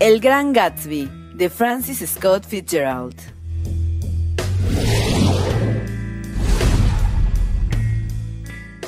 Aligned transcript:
El 0.00 0.20
Gran 0.20 0.52
Gatsby, 0.52 1.08
de 1.34 1.48
Francis 1.48 2.04
Scott 2.06 2.44
Fitzgerald. 2.46 3.14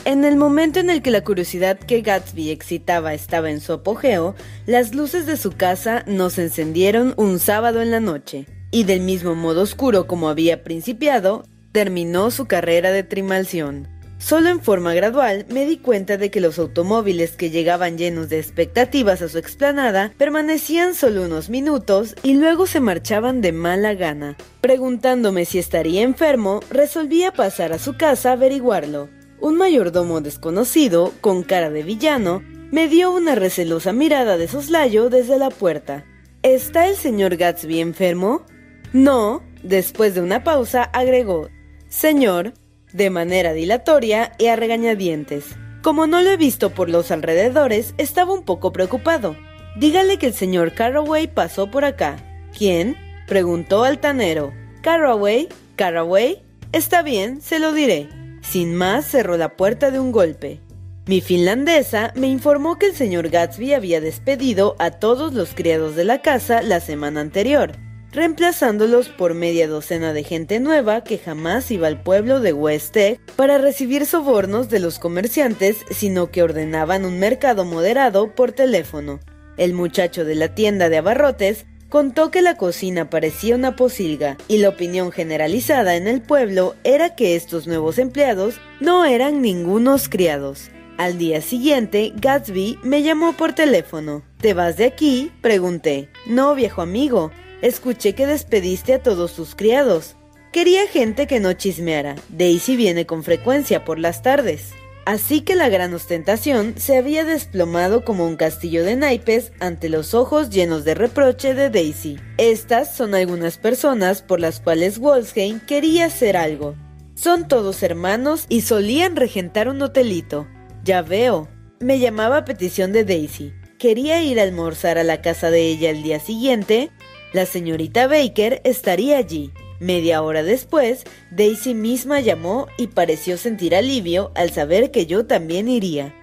En 0.05 0.27
el 0.27 0.37
momento 0.37 0.79
en 0.79 0.91
el 0.91 1.01
que 1.01 1.11
la 1.11 1.25
curiosidad 1.25 1.79
que 1.79 2.03
Gatsby 2.03 2.51
excitaba 2.51 3.15
estaba 3.15 3.51
en 3.51 3.61
su 3.61 3.73
apogeo, 3.73 4.35
las 4.67 4.95
luces 4.95 5.25
de 5.25 5.39
su 5.39 5.53
casa 5.53 6.05
no 6.07 6.29
se 6.29 6.43
encendieron 6.43 7.15
un 7.17 7.39
sábado 7.39 7.81
en 7.81 7.91
la 7.91 8.01
noche, 8.01 8.45
y 8.71 8.85
del 8.85 9.01
mismo 9.01 9.35
modo 9.35 9.63
oscuro 9.63 10.07
como 10.07 10.29
había 10.29 10.65
principiado, 10.65 11.45
terminó 11.73 12.31
su 12.31 12.45
carrera 12.45 12.91
de 12.91 13.05
trimalción. 13.05 13.89
Solo 14.27 14.49
en 14.49 14.61
forma 14.61 14.93
gradual 14.93 15.47
me 15.51 15.67
di 15.67 15.77
cuenta 15.77 16.17
de 16.17 16.33
que 16.33 16.41
los 16.41 16.59
automóviles 16.59 17.37
que 17.37 17.51
llegaban 17.51 17.97
llenos 17.97 18.29
de 18.29 18.41
expectativas 18.41 19.23
a 19.23 19.29
su 19.29 19.39
explanada 19.39 20.13
permanecían 20.19 20.97
solo 20.97 21.23
unos 21.23 21.49
minutos 21.49 22.17
y 22.25 22.35
luego 22.35 22.67
se 22.67 22.81
marchaban 22.81 23.41
de 23.41 23.53
mala 23.53 23.95
gana. 23.95 24.37
Preguntándome 24.63 25.45
si 25.45 25.61
estaría 25.61 26.03
enfermo, 26.03 26.59
resolví 26.71 27.23
pasar 27.37 27.73
a 27.73 27.79
su 27.79 27.97
casa 27.97 28.31
a 28.31 28.33
averiguarlo. 28.33 29.09
Un 29.41 29.59
mayordomo 29.59 30.21
desconocido, 30.21 31.13
con 31.21 31.45
cara 31.45 31.71
de 31.71 31.85
villano, 31.85 32.43
me 32.73 32.89
dio 32.89 33.13
una 33.13 33.37
recelosa 33.37 33.93
mirada 33.93 34.37
de 34.39 34.49
soslayo 34.49 35.09
desde 35.09 35.39
la 35.39 35.51
puerta. 35.51 36.05
¿Está 36.43 36.89
el 36.89 36.97
señor 36.97 37.37
Gatsby 37.37 37.79
enfermo? 37.79 38.45
No. 38.93 39.45
Después 39.63 40.17
de 40.17 40.21
una 40.21 40.43
pausa, 40.43 40.83
agregó, 40.83 41.49
Señor, 41.89 42.55
de 42.93 43.11
manera 43.11 43.53
dilatoria 43.53 44.33
y 44.39 44.47
a 44.47 44.57
regañadientes. 44.57 45.45
Como 45.83 46.07
no 46.07 46.23
lo 46.23 46.31
he 46.31 46.37
visto 46.37 46.71
por 46.71 46.91
los 46.91 47.11
alrededores, 47.11 47.95
estaba 47.99 48.33
un 48.33 48.45
poco 48.45 48.73
preocupado. 48.73 49.37
Dígale 49.77 50.19
que 50.19 50.27
el 50.27 50.35
señor 50.35 50.75
Carraway 50.75 51.27
pasó 51.27 51.71
por 51.71 51.85
acá. 51.85 52.17
¿Quién? 52.57 52.97
preguntó 53.27 53.85
altanero. 53.85 54.53
Carraway, 54.83 55.49
Carraway. 55.77 56.43
Está 56.73 57.03
bien, 57.03 57.41
se 57.41 57.59
lo 57.59 57.73
diré. 57.73 58.09
Sin 58.43 58.75
más, 58.75 59.07
cerró 59.07 59.37
la 59.37 59.57
puerta 59.57 59.91
de 59.91 60.01
un 60.01 60.13
golpe. 60.13 60.61
Mi 61.07 61.21
finlandesa 61.21 62.13
me 62.17 62.27
informó 62.27 62.79
que 62.79 62.87
el 62.87 62.95
señor 62.97 63.29
Gatsby 63.29 63.75
había 63.75 64.01
despedido 64.01 64.75
a 64.81 64.91
todos 64.91 65.35
los 65.35 65.55
criados 65.55 65.95
de 65.95 66.05
la 66.05 66.21
casa 66.21 66.63
la 66.63 66.81
semana 66.81 67.21
anterior, 67.21 67.73
reemplazándolos 68.17 69.11
por 69.11 69.35
media 69.35 69.69
docena 69.69 70.15
de 70.15 70.25
gente 70.25 70.59
nueva 70.59 71.05
que 71.05 71.19
jamás 71.19 71.71
iba 71.71 71.87
al 71.87 72.03
pueblo 72.03 72.41
de 72.41 72.55
West 72.55 72.97
Egg 72.97 73.21
para 73.37 73.59
recibir 73.59 74.07
sobornos 74.07 74.71
de 74.71 74.81
los 74.81 74.99
comerciantes, 74.99 75.77
sino 75.91 76.31
que 76.31 76.43
ordenaban 76.43 77.05
un 77.05 77.19
mercado 77.19 77.67
moderado 77.67 78.35
por 78.35 78.53
teléfono. 78.53 79.21
El 79.59 79.75
muchacho 79.75 80.25
de 80.25 80.35
la 80.35 80.55
tienda 80.55 80.89
de 80.89 80.97
abarrotes 80.97 81.67
contó 81.91 82.31
que 82.31 82.41
la 82.41 82.57
cocina 82.57 83.11
parecía 83.11 83.55
una 83.55 83.77
posilga 83.77 84.39
y 84.49 84.59
la 84.59 84.71
opinión 84.71 85.13
generalizada 85.13 85.95
en 85.95 86.09
el 86.09 86.23
pueblo 86.23 86.75
era 86.85 87.15
que 87.15 87.37
estos 87.37 87.67
nuevos 87.67 87.99
empleados 87.99 88.55
no 88.81 89.05
eran 89.05 89.43
ningunos 89.43 90.09
criados. 90.09 90.71
Al 90.97 91.19
día 91.19 91.43
siguiente, 91.43 92.15
Gatsby 92.17 92.79
me 92.83 93.03
llamó 93.03 93.35
por 93.35 93.53
teléfono. 93.53 94.23
¿Te 94.41 94.55
vas 94.55 94.79
de 94.79 94.87
aquí? 94.87 95.31
pregunté. 95.43 96.09
No, 96.27 96.55
viejo 96.55 96.81
amigo. 96.81 97.31
Escuché 97.63 98.15
que 98.15 98.27
despediste 98.27 98.95
a 98.95 99.03
todos 99.03 99.35
tus 99.35 99.55
criados. 99.55 100.17
Quería 100.53 100.87
gente 100.87 101.27
que 101.27 101.41
no 101.41 101.53
chismeara. 101.55 102.17
Daisy 102.29 102.77
viene 102.77 103.07
con 103.07 103.25
frecuencia 103.25 103.85
por 103.85 103.99
las 103.99 104.23
tardes. 104.23 104.73
Así 105.07 105.41
que 105.41 105.55
la 105.55 105.69
gran 105.69 105.95
ostentación 105.95 106.75
se 106.77 106.97
había 106.97 107.25
desplomado 107.25 108.05
como 108.05 108.27
un 108.27 108.37
castillo 108.37 108.85
de 108.85 108.97
naipes 108.97 109.53
ante 109.61 109.89
los 109.89 110.15
ojos 110.15 110.51
llenos 110.51 110.85
de 110.85 110.95
reproche 110.95 111.55
de 111.55 111.71
Daisy. 111.71 112.19
Estas 112.39 112.95
son 112.95 113.15
algunas 113.15 113.57
personas 113.57 114.21
por 114.21 114.41
las 114.41 114.61
cuales 114.61 114.99
Wolfsheim 114.99 115.61
quería 115.61 116.07
hacer 116.07 116.37
algo. 116.37 116.75
Son 117.15 117.47
todos 117.49 117.83
hermanos 117.83 118.47
y 118.49 118.63
solían 118.63 119.17
regentar 119.17 119.69
un 119.69 119.81
hotelito. 119.81 120.49
Ya 120.83 121.03
veo. 121.03 121.49
Me 121.79 122.01
llamaba 122.01 122.39
a 122.39 122.45
petición 122.45 122.93
de 122.93 123.05
Daisy. 123.05 123.55
Quería 123.79 124.23
ir 124.23 124.41
a 124.41 124.43
almorzar 124.43 124.99
a 124.99 125.05
la 125.05 125.23
casa 125.23 125.51
de 125.51 125.69
ella 125.69 125.91
el 125.91 126.03
día 126.03 126.19
siguiente. 126.19 126.91
La 127.37 127.45
señorita 127.45 128.07
Baker 128.07 128.63
estaría 128.65 129.19
allí. 129.19 129.51
Media 129.79 130.23
hora 130.23 130.43
después, 130.43 131.05
Daisy 131.31 131.75
misma 131.75 132.21
llamó 132.21 132.67
y 132.79 132.87
pareció 132.87 133.37
sentir 133.37 133.75
alivio 133.75 134.33
al 134.35 134.53
saber 134.53 134.91
que 134.91 135.05
yo 135.05 135.27
también 135.27 135.69
iría. 135.69 136.15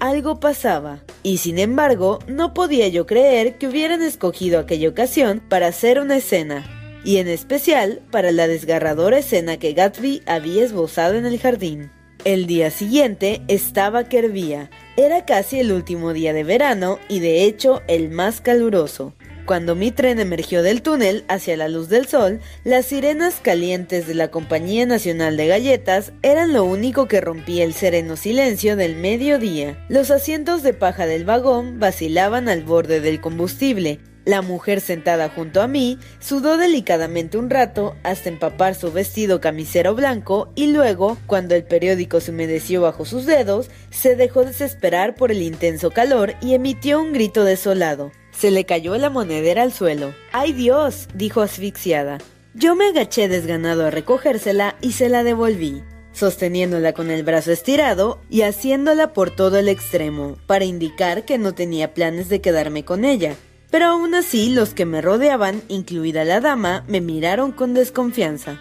Algo 0.00 0.40
pasaba, 0.40 1.04
y 1.22 1.36
sin 1.36 1.58
embargo, 1.58 2.20
no 2.26 2.54
podía 2.54 2.88
yo 2.88 3.04
creer 3.04 3.58
que 3.58 3.66
hubieran 3.66 4.00
escogido 4.00 4.58
aquella 4.58 4.88
ocasión 4.88 5.42
para 5.46 5.66
hacer 5.66 6.00
una 6.00 6.16
escena, 6.16 6.64
y 7.04 7.18
en 7.18 7.28
especial 7.28 8.00
para 8.10 8.32
la 8.32 8.46
desgarradora 8.46 9.18
escena 9.18 9.58
que 9.58 9.74
Gatsby 9.74 10.22
había 10.24 10.64
esbozado 10.64 11.16
en 11.16 11.26
el 11.26 11.38
jardín. 11.38 11.90
El 12.24 12.46
día 12.46 12.70
siguiente 12.70 13.42
estaba 13.46 14.04
que. 14.04 14.70
Era 14.96 15.26
casi 15.26 15.58
el 15.58 15.70
último 15.70 16.14
día 16.14 16.32
de 16.32 16.44
verano 16.44 16.98
y 17.10 17.20
de 17.20 17.44
hecho 17.44 17.82
el 17.88 18.08
más 18.08 18.40
caluroso. 18.40 19.12
Cuando 19.44 19.74
mi 19.74 19.90
tren 19.90 20.20
emergió 20.20 20.62
del 20.62 20.82
túnel 20.82 21.24
hacia 21.26 21.56
la 21.56 21.68
luz 21.68 21.88
del 21.88 22.06
sol, 22.06 22.40
las 22.62 22.86
sirenas 22.86 23.40
calientes 23.42 24.06
de 24.06 24.14
la 24.14 24.30
Compañía 24.30 24.86
Nacional 24.86 25.36
de 25.36 25.48
Galletas 25.48 26.12
eran 26.22 26.52
lo 26.52 26.62
único 26.62 27.08
que 27.08 27.20
rompía 27.20 27.64
el 27.64 27.74
sereno 27.74 28.16
silencio 28.16 28.76
del 28.76 28.94
mediodía. 28.94 29.84
Los 29.88 30.12
asientos 30.12 30.62
de 30.62 30.74
paja 30.74 31.06
del 31.06 31.24
vagón 31.24 31.80
vacilaban 31.80 32.48
al 32.48 32.62
borde 32.62 33.00
del 33.00 33.20
combustible. 33.20 33.98
La 34.24 34.42
mujer 34.42 34.80
sentada 34.80 35.28
junto 35.28 35.60
a 35.60 35.66
mí 35.66 35.98
sudó 36.20 36.56
delicadamente 36.56 37.36
un 37.36 37.50
rato 37.50 37.96
hasta 38.04 38.28
empapar 38.28 38.76
su 38.76 38.92
vestido 38.92 39.40
camisero 39.40 39.96
blanco 39.96 40.52
y 40.54 40.68
luego, 40.68 41.18
cuando 41.26 41.56
el 41.56 41.64
periódico 41.64 42.20
se 42.20 42.30
humedeció 42.30 42.82
bajo 42.82 43.04
sus 43.04 43.26
dedos, 43.26 43.68
se 43.90 44.14
dejó 44.14 44.44
desesperar 44.44 45.16
por 45.16 45.32
el 45.32 45.42
intenso 45.42 45.90
calor 45.90 46.34
y 46.40 46.54
emitió 46.54 47.00
un 47.00 47.12
grito 47.12 47.42
desolado. 47.42 48.12
Se 48.32 48.50
le 48.50 48.64
cayó 48.64 48.96
la 48.96 49.10
monedera 49.10 49.62
al 49.62 49.72
suelo. 49.72 50.14
¡Ay 50.32 50.52
Dios! 50.52 51.08
dijo 51.14 51.42
asfixiada. 51.42 52.18
Yo 52.54 52.74
me 52.74 52.88
agaché 52.88 53.28
desganado 53.28 53.86
a 53.86 53.90
recogérsela 53.90 54.76
y 54.80 54.92
se 54.92 55.08
la 55.08 55.24
devolví, 55.24 55.82
sosteniéndola 56.12 56.92
con 56.92 57.10
el 57.10 57.22
brazo 57.22 57.50
estirado 57.50 58.20
y 58.28 58.42
haciéndola 58.42 59.12
por 59.14 59.30
todo 59.30 59.58
el 59.58 59.68
extremo, 59.68 60.36
para 60.46 60.64
indicar 60.64 61.24
que 61.24 61.38
no 61.38 61.54
tenía 61.54 61.94
planes 61.94 62.28
de 62.28 62.40
quedarme 62.40 62.84
con 62.84 63.04
ella. 63.04 63.36
Pero 63.70 63.86
aún 63.86 64.14
así 64.14 64.50
los 64.50 64.74
que 64.74 64.84
me 64.84 65.00
rodeaban, 65.00 65.62
incluida 65.68 66.24
la 66.24 66.40
dama, 66.40 66.84
me 66.88 67.00
miraron 67.00 67.52
con 67.52 67.72
desconfianza. 67.72 68.60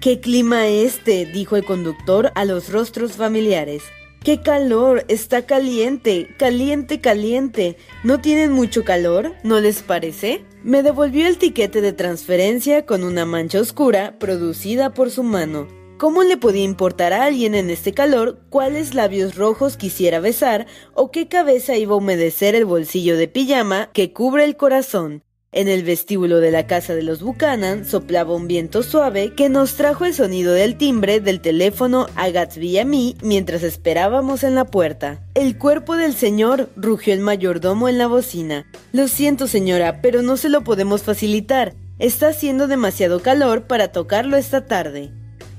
¿Qué 0.00 0.20
clima 0.20 0.68
este? 0.68 1.26
dijo 1.26 1.56
el 1.56 1.64
conductor 1.64 2.30
a 2.36 2.44
los 2.44 2.70
rostros 2.70 3.12
familiares. 3.12 3.82
¡Qué 4.24 4.40
calor! 4.40 5.04
Está 5.08 5.46
caliente, 5.46 6.28
caliente, 6.38 7.00
caliente. 7.00 7.76
¿No 8.04 8.20
tienen 8.20 8.52
mucho 8.52 8.84
calor? 8.84 9.32
¿No 9.42 9.58
les 9.58 9.82
parece? 9.82 10.44
Me 10.62 10.84
devolvió 10.84 11.26
el 11.26 11.38
tiquete 11.38 11.80
de 11.80 11.92
transferencia 11.92 12.86
con 12.86 13.02
una 13.02 13.26
mancha 13.26 13.60
oscura 13.60 14.20
producida 14.20 14.94
por 14.94 15.10
su 15.10 15.24
mano. 15.24 15.66
¿Cómo 15.98 16.22
le 16.22 16.36
podía 16.36 16.62
importar 16.62 17.12
a 17.12 17.24
alguien 17.24 17.56
en 17.56 17.68
este 17.68 17.94
calor 17.94 18.38
cuáles 18.48 18.94
labios 18.94 19.34
rojos 19.34 19.76
quisiera 19.76 20.20
besar 20.20 20.66
o 20.94 21.10
qué 21.10 21.26
cabeza 21.26 21.76
iba 21.76 21.94
a 21.94 21.98
humedecer 21.98 22.54
el 22.54 22.64
bolsillo 22.64 23.16
de 23.16 23.26
pijama 23.26 23.90
que 23.92 24.12
cubre 24.12 24.44
el 24.44 24.56
corazón? 24.56 25.24
En 25.54 25.68
el 25.68 25.82
vestíbulo 25.82 26.40
de 26.40 26.50
la 26.50 26.66
casa 26.66 26.94
de 26.94 27.02
los 27.02 27.20
Buchanan 27.20 27.84
soplaba 27.84 28.34
un 28.34 28.48
viento 28.48 28.82
suave 28.82 29.34
que 29.34 29.50
nos 29.50 29.74
trajo 29.74 30.06
el 30.06 30.14
sonido 30.14 30.54
del 30.54 30.78
timbre 30.78 31.20
del 31.20 31.42
teléfono 31.42 32.06
a 32.16 32.30
Gatsby 32.30 32.70
y 32.70 32.78
a 32.78 32.86
mí 32.86 33.18
mientras 33.22 33.62
esperábamos 33.62 34.44
en 34.44 34.54
la 34.54 34.64
puerta. 34.64 35.20
El 35.34 35.58
cuerpo 35.58 35.98
del 35.98 36.14
señor, 36.14 36.70
rugió 36.74 37.12
el 37.12 37.20
mayordomo 37.20 37.90
en 37.90 37.98
la 37.98 38.06
bocina. 38.06 38.66
Lo 38.92 39.08
siento, 39.08 39.46
señora, 39.46 40.00
pero 40.00 40.22
no 40.22 40.38
se 40.38 40.48
lo 40.48 40.64
podemos 40.64 41.02
facilitar. 41.02 41.74
Está 41.98 42.28
haciendo 42.28 42.66
demasiado 42.66 43.20
calor 43.20 43.64
para 43.64 43.92
tocarlo 43.92 44.38
esta 44.38 44.64
tarde. 44.64 45.10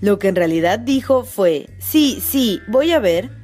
Lo 0.02 0.18
que 0.18 0.28
en 0.28 0.36
realidad 0.36 0.80
dijo 0.80 1.24
fue, 1.24 1.70
sí, 1.78 2.20
sí, 2.20 2.62
voy 2.68 2.94
a 2.94 3.00
ver. 3.00 3.43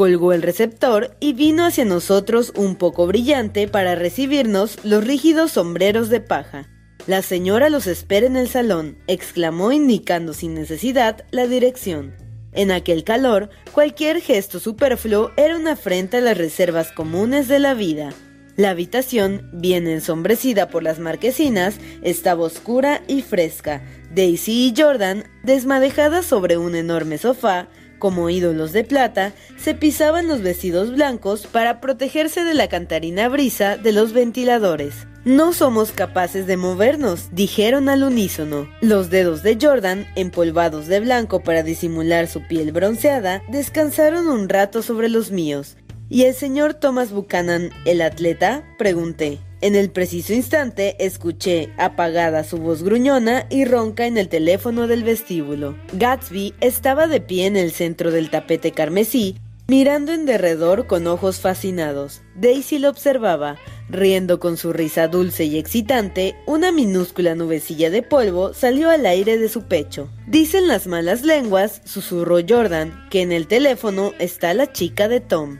Colgó 0.00 0.32
el 0.32 0.40
receptor 0.40 1.14
y 1.20 1.34
vino 1.34 1.66
hacia 1.66 1.84
nosotros 1.84 2.54
un 2.56 2.76
poco 2.76 3.06
brillante 3.06 3.68
para 3.68 3.96
recibirnos 3.96 4.82
los 4.82 5.06
rígidos 5.06 5.50
sombreros 5.50 6.08
de 6.08 6.22
paja. 6.22 6.70
La 7.06 7.20
señora 7.20 7.68
los 7.68 7.86
espera 7.86 8.26
en 8.26 8.36
el 8.36 8.48
salón, 8.48 8.96
exclamó 9.08 9.72
indicando 9.72 10.32
sin 10.32 10.54
necesidad 10.54 11.26
la 11.32 11.46
dirección. 11.46 12.16
En 12.52 12.70
aquel 12.70 13.04
calor, 13.04 13.50
cualquier 13.72 14.22
gesto 14.22 14.58
superfluo 14.58 15.32
era 15.36 15.54
una 15.54 15.72
afrenta 15.72 16.16
a 16.16 16.22
las 16.22 16.38
reservas 16.38 16.92
comunes 16.92 17.46
de 17.46 17.58
la 17.58 17.74
vida. 17.74 18.14
La 18.56 18.70
habitación, 18.70 19.50
bien 19.52 19.86
ensombrecida 19.86 20.70
por 20.70 20.82
las 20.82 20.98
marquesinas, 20.98 21.76
estaba 22.00 22.44
oscura 22.44 23.02
y 23.06 23.20
fresca. 23.20 23.82
Daisy 24.14 24.68
y 24.68 24.74
Jordan, 24.74 25.24
desmadejadas 25.44 26.24
sobre 26.24 26.56
un 26.56 26.74
enorme 26.74 27.18
sofá, 27.18 27.68
como 28.00 28.28
ídolos 28.28 28.72
de 28.72 28.82
plata, 28.82 29.32
se 29.56 29.76
pisaban 29.76 30.26
los 30.26 30.42
vestidos 30.42 30.92
blancos 30.92 31.46
para 31.46 31.80
protegerse 31.80 32.42
de 32.42 32.54
la 32.54 32.68
cantarina 32.68 33.28
brisa 33.28 33.76
de 33.76 33.92
los 33.92 34.12
ventiladores. 34.12 35.06
No 35.24 35.52
somos 35.52 35.92
capaces 35.92 36.46
de 36.46 36.56
movernos, 36.56 37.28
dijeron 37.30 37.88
al 37.88 38.02
unísono. 38.02 38.68
Los 38.80 39.10
dedos 39.10 39.44
de 39.44 39.58
Jordan, 39.60 40.08
empolvados 40.16 40.88
de 40.88 40.98
blanco 40.98 41.40
para 41.40 41.62
disimular 41.62 42.26
su 42.26 42.44
piel 42.48 42.72
bronceada, 42.72 43.42
descansaron 43.48 44.28
un 44.28 44.48
rato 44.48 44.82
sobre 44.82 45.08
los 45.08 45.30
míos. 45.30 45.76
¿Y 46.08 46.24
el 46.24 46.34
señor 46.34 46.74
Thomas 46.74 47.12
Buchanan, 47.12 47.70
el 47.84 48.02
atleta? 48.02 48.64
pregunté. 48.78 49.38
En 49.62 49.74
el 49.74 49.90
preciso 49.90 50.32
instante 50.32 50.96
escuché 51.04 51.72
apagada 51.76 52.44
su 52.44 52.56
voz 52.56 52.82
gruñona 52.82 53.46
y 53.50 53.66
ronca 53.66 54.06
en 54.06 54.16
el 54.16 54.28
teléfono 54.28 54.86
del 54.86 55.04
vestíbulo. 55.04 55.76
Gatsby 55.92 56.54
estaba 56.60 57.06
de 57.06 57.20
pie 57.20 57.44
en 57.44 57.58
el 57.58 57.72
centro 57.72 58.10
del 58.10 58.30
tapete 58.30 58.72
carmesí, 58.72 59.36
mirando 59.68 60.12
en 60.12 60.24
derredor 60.24 60.86
con 60.86 61.06
ojos 61.06 61.40
fascinados. 61.40 62.22
Daisy 62.34 62.78
lo 62.78 62.88
observaba, 62.88 63.58
riendo 63.90 64.40
con 64.40 64.56
su 64.56 64.72
risa 64.72 65.08
dulce 65.08 65.44
y 65.44 65.58
excitante, 65.58 66.36
una 66.46 66.72
minúscula 66.72 67.34
nubecilla 67.34 67.90
de 67.90 68.02
polvo 68.02 68.54
salió 68.54 68.88
al 68.88 69.04
aire 69.04 69.36
de 69.36 69.50
su 69.50 69.64
pecho. 69.64 70.08
Dicen 70.26 70.68
las 70.68 70.86
malas 70.86 71.22
lenguas, 71.22 71.82
susurró 71.84 72.38
Jordan, 72.48 73.08
que 73.10 73.20
en 73.20 73.30
el 73.30 73.46
teléfono 73.46 74.12
está 74.18 74.54
la 74.54 74.72
chica 74.72 75.06
de 75.06 75.20
Tom. 75.20 75.58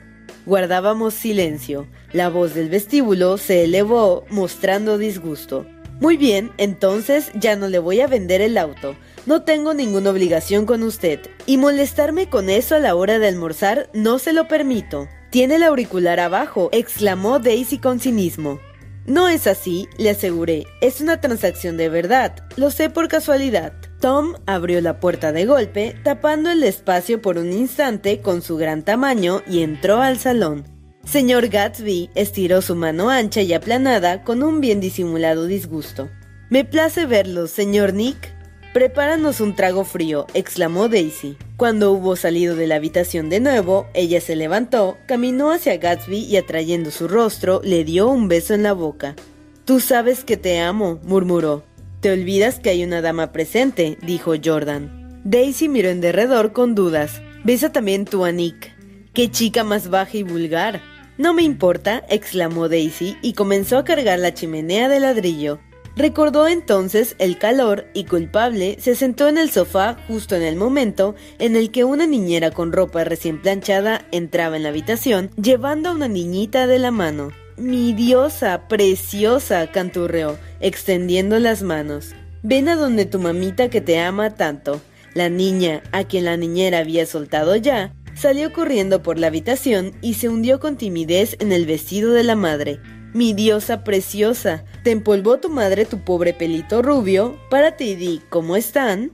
Guardábamos 0.50 1.14
silencio. 1.14 1.86
La 2.12 2.28
voz 2.28 2.54
del 2.54 2.70
vestíbulo 2.70 3.38
se 3.38 3.62
elevó 3.62 4.24
mostrando 4.30 4.98
disgusto. 4.98 5.64
Muy 6.00 6.16
bien, 6.16 6.50
entonces 6.58 7.30
ya 7.34 7.54
no 7.54 7.68
le 7.68 7.78
voy 7.78 8.00
a 8.00 8.08
vender 8.08 8.40
el 8.40 8.58
auto. 8.58 8.96
No 9.26 9.44
tengo 9.44 9.74
ninguna 9.74 10.10
obligación 10.10 10.66
con 10.66 10.82
usted. 10.82 11.20
Y 11.46 11.56
molestarme 11.56 12.28
con 12.28 12.50
eso 12.50 12.74
a 12.74 12.80
la 12.80 12.96
hora 12.96 13.20
de 13.20 13.28
almorzar 13.28 13.90
no 13.94 14.18
se 14.18 14.32
lo 14.32 14.48
permito. 14.48 15.06
Tiene 15.30 15.54
el 15.54 15.62
auricular 15.62 16.18
abajo, 16.18 16.68
exclamó 16.72 17.38
Daisy 17.38 17.78
con 17.78 18.00
cinismo. 18.00 18.58
No 19.06 19.28
es 19.28 19.46
así, 19.46 19.88
le 19.98 20.10
aseguré. 20.10 20.66
Es 20.80 21.00
una 21.00 21.20
transacción 21.20 21.76
de 21.76 21.90
verdad. 21.90 22.34
Lo 22.56 22.72
sé 22.72 22.90
por 22.90 23.06
casualidad. 23.06 23.72
Tom 24.00 24.34
abrió 24.46 24.80
la 24.80 24.98
puerta 24.98 25.30
de 25.30 25.44
golpe, 25.44 25.94
tapando 26.02 26.50
el 26.50 26.62
espacio 26.62 27.20
por 27.20 27.36
un 27.36 27.52
instante 27.52 28.20
con 28.20 28.40
su 28.40 28.56
gran 28.56 28.82
tamaño 28.82 29.42
y 29.46 29.62
entró 29.62 30.00
al 30.00 30.18
salón. 30.18 30.64
Señor 31.04 31.48
Gatsby 31.48 32.08
estiró 32.14 32.62
su 32.62 32.74
mano 32.74 33.10
ancha 33.10 33.42
y 33.42 33.52
aplanada 33.52 34.24
con 34.24 34.42
un 34.42 34.60
bien 34.60 34.80
disimulado 34.80 35.46
disgusto. 35.46 36.08
Me 36.48 36.64
place 36.64 37.04
verlo, 37.04 37.46
señor 37.46 37.92
Nick. 37.92 38.34
Prepáranos 38.72 39.40
un 39.40 39.54
trago 39.54 39.84
frío, 39.84 40.26
exclamó 40.32 40.88
Daisy. 40.88 41.36
Cuando 41.56 41.92
hubo 41.92 42.16
salido 42.16 42.56
de 42.56 42.66
la 42.66 42.76
habitación 42.76 43.28
de 43.28 43.40
nuevo, 43.40 43.86
ella 43.92 44.20
se 44.20 44.34
levantó, 44.34 44.96
caminó 45.06 45.50
hacia 45.50 45.76
Gatsby 45.76 46.24
y 46.24 46.36
atrayendo 46.38 46.90
su 46.90 47.06
rostro, 47.06 47.60
le 47.64 47.84
dio 47.84 48.08
un 48.08 48.28
beso 48.28 48.54
en 48.54 48.62
la 48.62 48.72
boca. 48.72 49.14
Tú 49.66 49.80
sabes 49.80 50.24
que 50.24 50.36
te 50.36 50.58
amo, 50.58 51.00
murmuró. 51.02 51.64
Te 52.00 52.10
olvidas 52.10 52.60
que 52.60 52.70
hay 52.70 52.82
una 52.82 53.02
dama 53.02 53.30
presente, 53.30 53.98
dijo 54.00 54.32
Jordan. 54.42 55.20
Daisy 55.24 55.68
miró 55.68 55.90
en 55.90 56.00
derredor 56.00 56.52
con 56.52 56.74
dudas. 56.74 57.20
Besa 57.44 57.72
también 57.72 58.06
tú 58.06 58.24
a 58.24 58.32
Nick. 58.32 58.74
¡Qué 59.12 59.30
chica 59.30 59.64
más 59.64 59.90
baja 59.90 60.16
y 60.16 60.22
vulgar! 60.22 60.80
No 61.18 61.34
me 61.34 61.42
importa, 61.42 62.02
exclamó 62.08 62.70
Daisy 62.70 63.18
y 63.20 63.34
comenzó 63.34 63.76
a 63.76 63.84
cargar 63.84 64.18
la 64.18 64.32
chimenea 64.32 64.88
de 64.88 65.00
ladrillo. 65.00 65.60
Recordó 65.94 66.48
entonces 66.48 67.16
el 67.18 67.36
calor 67.36 67.88
y 67.92 68.04
culpable 68.04 68.78
se 68.80 68.94
sentó 68.94 69.28
en 69.28 69.36
el 69.36 69.50
sofá 69.50 69.98
justo 70.08 70.34
en 70.36 70.42
el 70.42 70.56
momento 70.56 71.14
en 71.38 71.54
el 71.54 71.70
que 71.70 71.84
una 71.84 72.06
niñera 72.06 72.50
con 72.50 72.72
ropa 72.72 73.04
recién 73.04 73.42
planchada 73.42 74.06
entraba 74.10 74.56
en 74.56 74.62
la 74.62 74.70
habitación 74.70 75.30
llevando 75.36 75.90
a 75.90 75.92
una 75.92 76.08
niñita 76.08 76.66
de 76.66 76.78
la 76.78 76.90
mano. 76.90 77.32
Mi 77.56 77.92
diosa, 77.92 78.68
preciosa, 78.68 79.66
canturreó, 79.70 80.38
extendiendo 80.60 81.38
las 81.38 81.62
manos. 81.62 82.14
Ven 82.42 82.68
a 82.68 82.76
donde 82.76 83.04
tu 83.04 83.18
mamita 83.18 83.68
que 83.68 83.80
te 83.80 83.98
ama 83.98 84.34
tanto. 84.34 84.80
La 85.14 85.28
niña, 85.28 85.82
a 85.92 86.04
quien 86.04 86.24
la 86.24 86.36
niñera 86.36 86.78
había 86.78 87.04
soltado 87.04 87.56
ya, 87.56 87.92
salió 88.14 88.52
corriendo 88.52 89.02
por 89.02 89.18
la 89.18 89.26
habitación 89.26 89.92
y 90.00 90.14
se 90.14 90.28
hundió 90.28 90.60
con 90.60 90.76
timidez 90.76 91.36
en 91.40 91.52
el 91.52 91.66
vestido 91.66 92.12
de 92.12 92.24
la 92.24 92.36
madre. 92.36 92.80
Mi 93.12 93.32
diosa 93.34 93.82
preciosa, 93.82 94.64
¿te 94.84 94.92
empolvó 94.92 95.38
tu 95.38 95.48
madre 95.48 95.84
tu 95.84 96.04
pobre 96.04 96.32
pelito 96.32 96.80
rubio? 96.80 97.36
Párate 97.50 97.84
y 97.84 97.96
di, 97.96 98.22
¿cómo 98.30 98.56
están? 98.56 99.12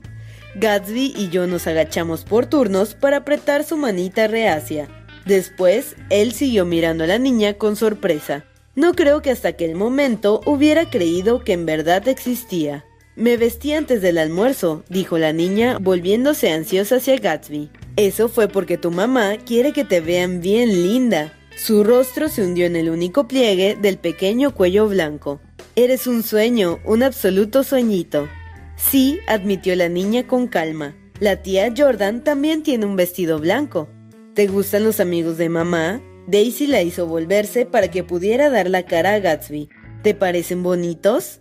Gatsby 0.55 1.15
y 1.17 1.29
yo 1.31 1.47
nos 1.47 1.67
agachamos 1.67 2.25
por 2.25 2.47
turnos 2.47 2.95
para 2.95 3.19
apretar 3.19 3.65
su 3.65 3.77
manita 3.77 4.27
reacia. 4.27 4.89
Después, 5.27 5.97
él 6.09 6.33
siguió 6.33 6.65
mirando 6.65 7.05
a 7.05 7.09
la 7.09 7.19
niña 7.19 7.55
con 7.55 7.77
sorpresa. 7.77 8.45
No 8.77 8.95
creo 8.95 9.23
que 9.23 9.31
hasta 9.31 9.49
aquel 9.49 9.75
momento 9.75 10.41
hubiera 10.47 10.89
creído 10.89 11.43
que 11.43 11.53
en 11.53 11.67
verdad 11.67 12.07
existía. 12.09 12.85
Me 13.17 13.37
vestí 13.37 13.73
antes 13.73 14.03
del 14.03 14.19
almuerzo, 14.19 14.85
dijo 14.89 15.19
la 15.19 15.33
niña, 15.33 15.79
volviéndose 15.81 16.53
ansiosa 16.53 16.97
hacia 16.97 17.17
Gatsby. 17.17 17.71
Eso 17.97 18.29
fue 18.29 18.47
porque 18.47 18.77
tu 18.77 18.91
mamá 18.91 19.39
quiere 19.39 19.73
que 19.73 19.85
te 19.85 20.01
vean 20.01 20.41
bien 20.41 20.69
linda. 20.69 21.33
Su 21.57 21.83
rostro 21.83 22.29
se 22.29 22.43
hundió 22.43 22.67
en 22.67 22.77
el 22.77 22.91
único 22.91 23.27
pliegue 23.27 23.77
del 23.81 23.97
pequeño 23.97 24.55
cuello 24.55 24.87
blanco. 24.87 25.41
Eres 25.75 26.07
un 26.07 26.23
sueño, 26.23 26.79
un 26.85 27.03
absoluto 27.03 27.65
sueñito. 27.65 28.29
Sí, 28.77 29.19
admitió 29.27 29.75
la 29.75 29.89
niña 29.89 30.27
con 30.27 30.47
calma. 30.47 30.95
La 31.19 31.43
tía 31.43 31.73
Jordan 31.75 32.23
también 32.23 32.63
tiene 32.63 32.85
un 32.85 32.97
vestido 32.97 33.39
blanco. 33.39 33.89
¿Te 34.37 34.49
gustan 34.49 34.85
los 34.85 35.01
amigos 35.01 35.39
de 35.39 35.49
mamá? 35.49 36.03
Daisy 36.27 36.67
la 36.67 36.83
hizo 36.83 37.07
volverse 37.07 37.65
para 37.65 37.91
que 37.91 38.05
pudiera 38.05 38.51
dar 38.51 38.69
la 38.69 38.83
cara 38.83 39.15
a 39.15 39.19
Gatsby. 39.19 39.71
¿Te 40.03 40.13
parecen 40.13 40.63
bonitos? 40.63 41.41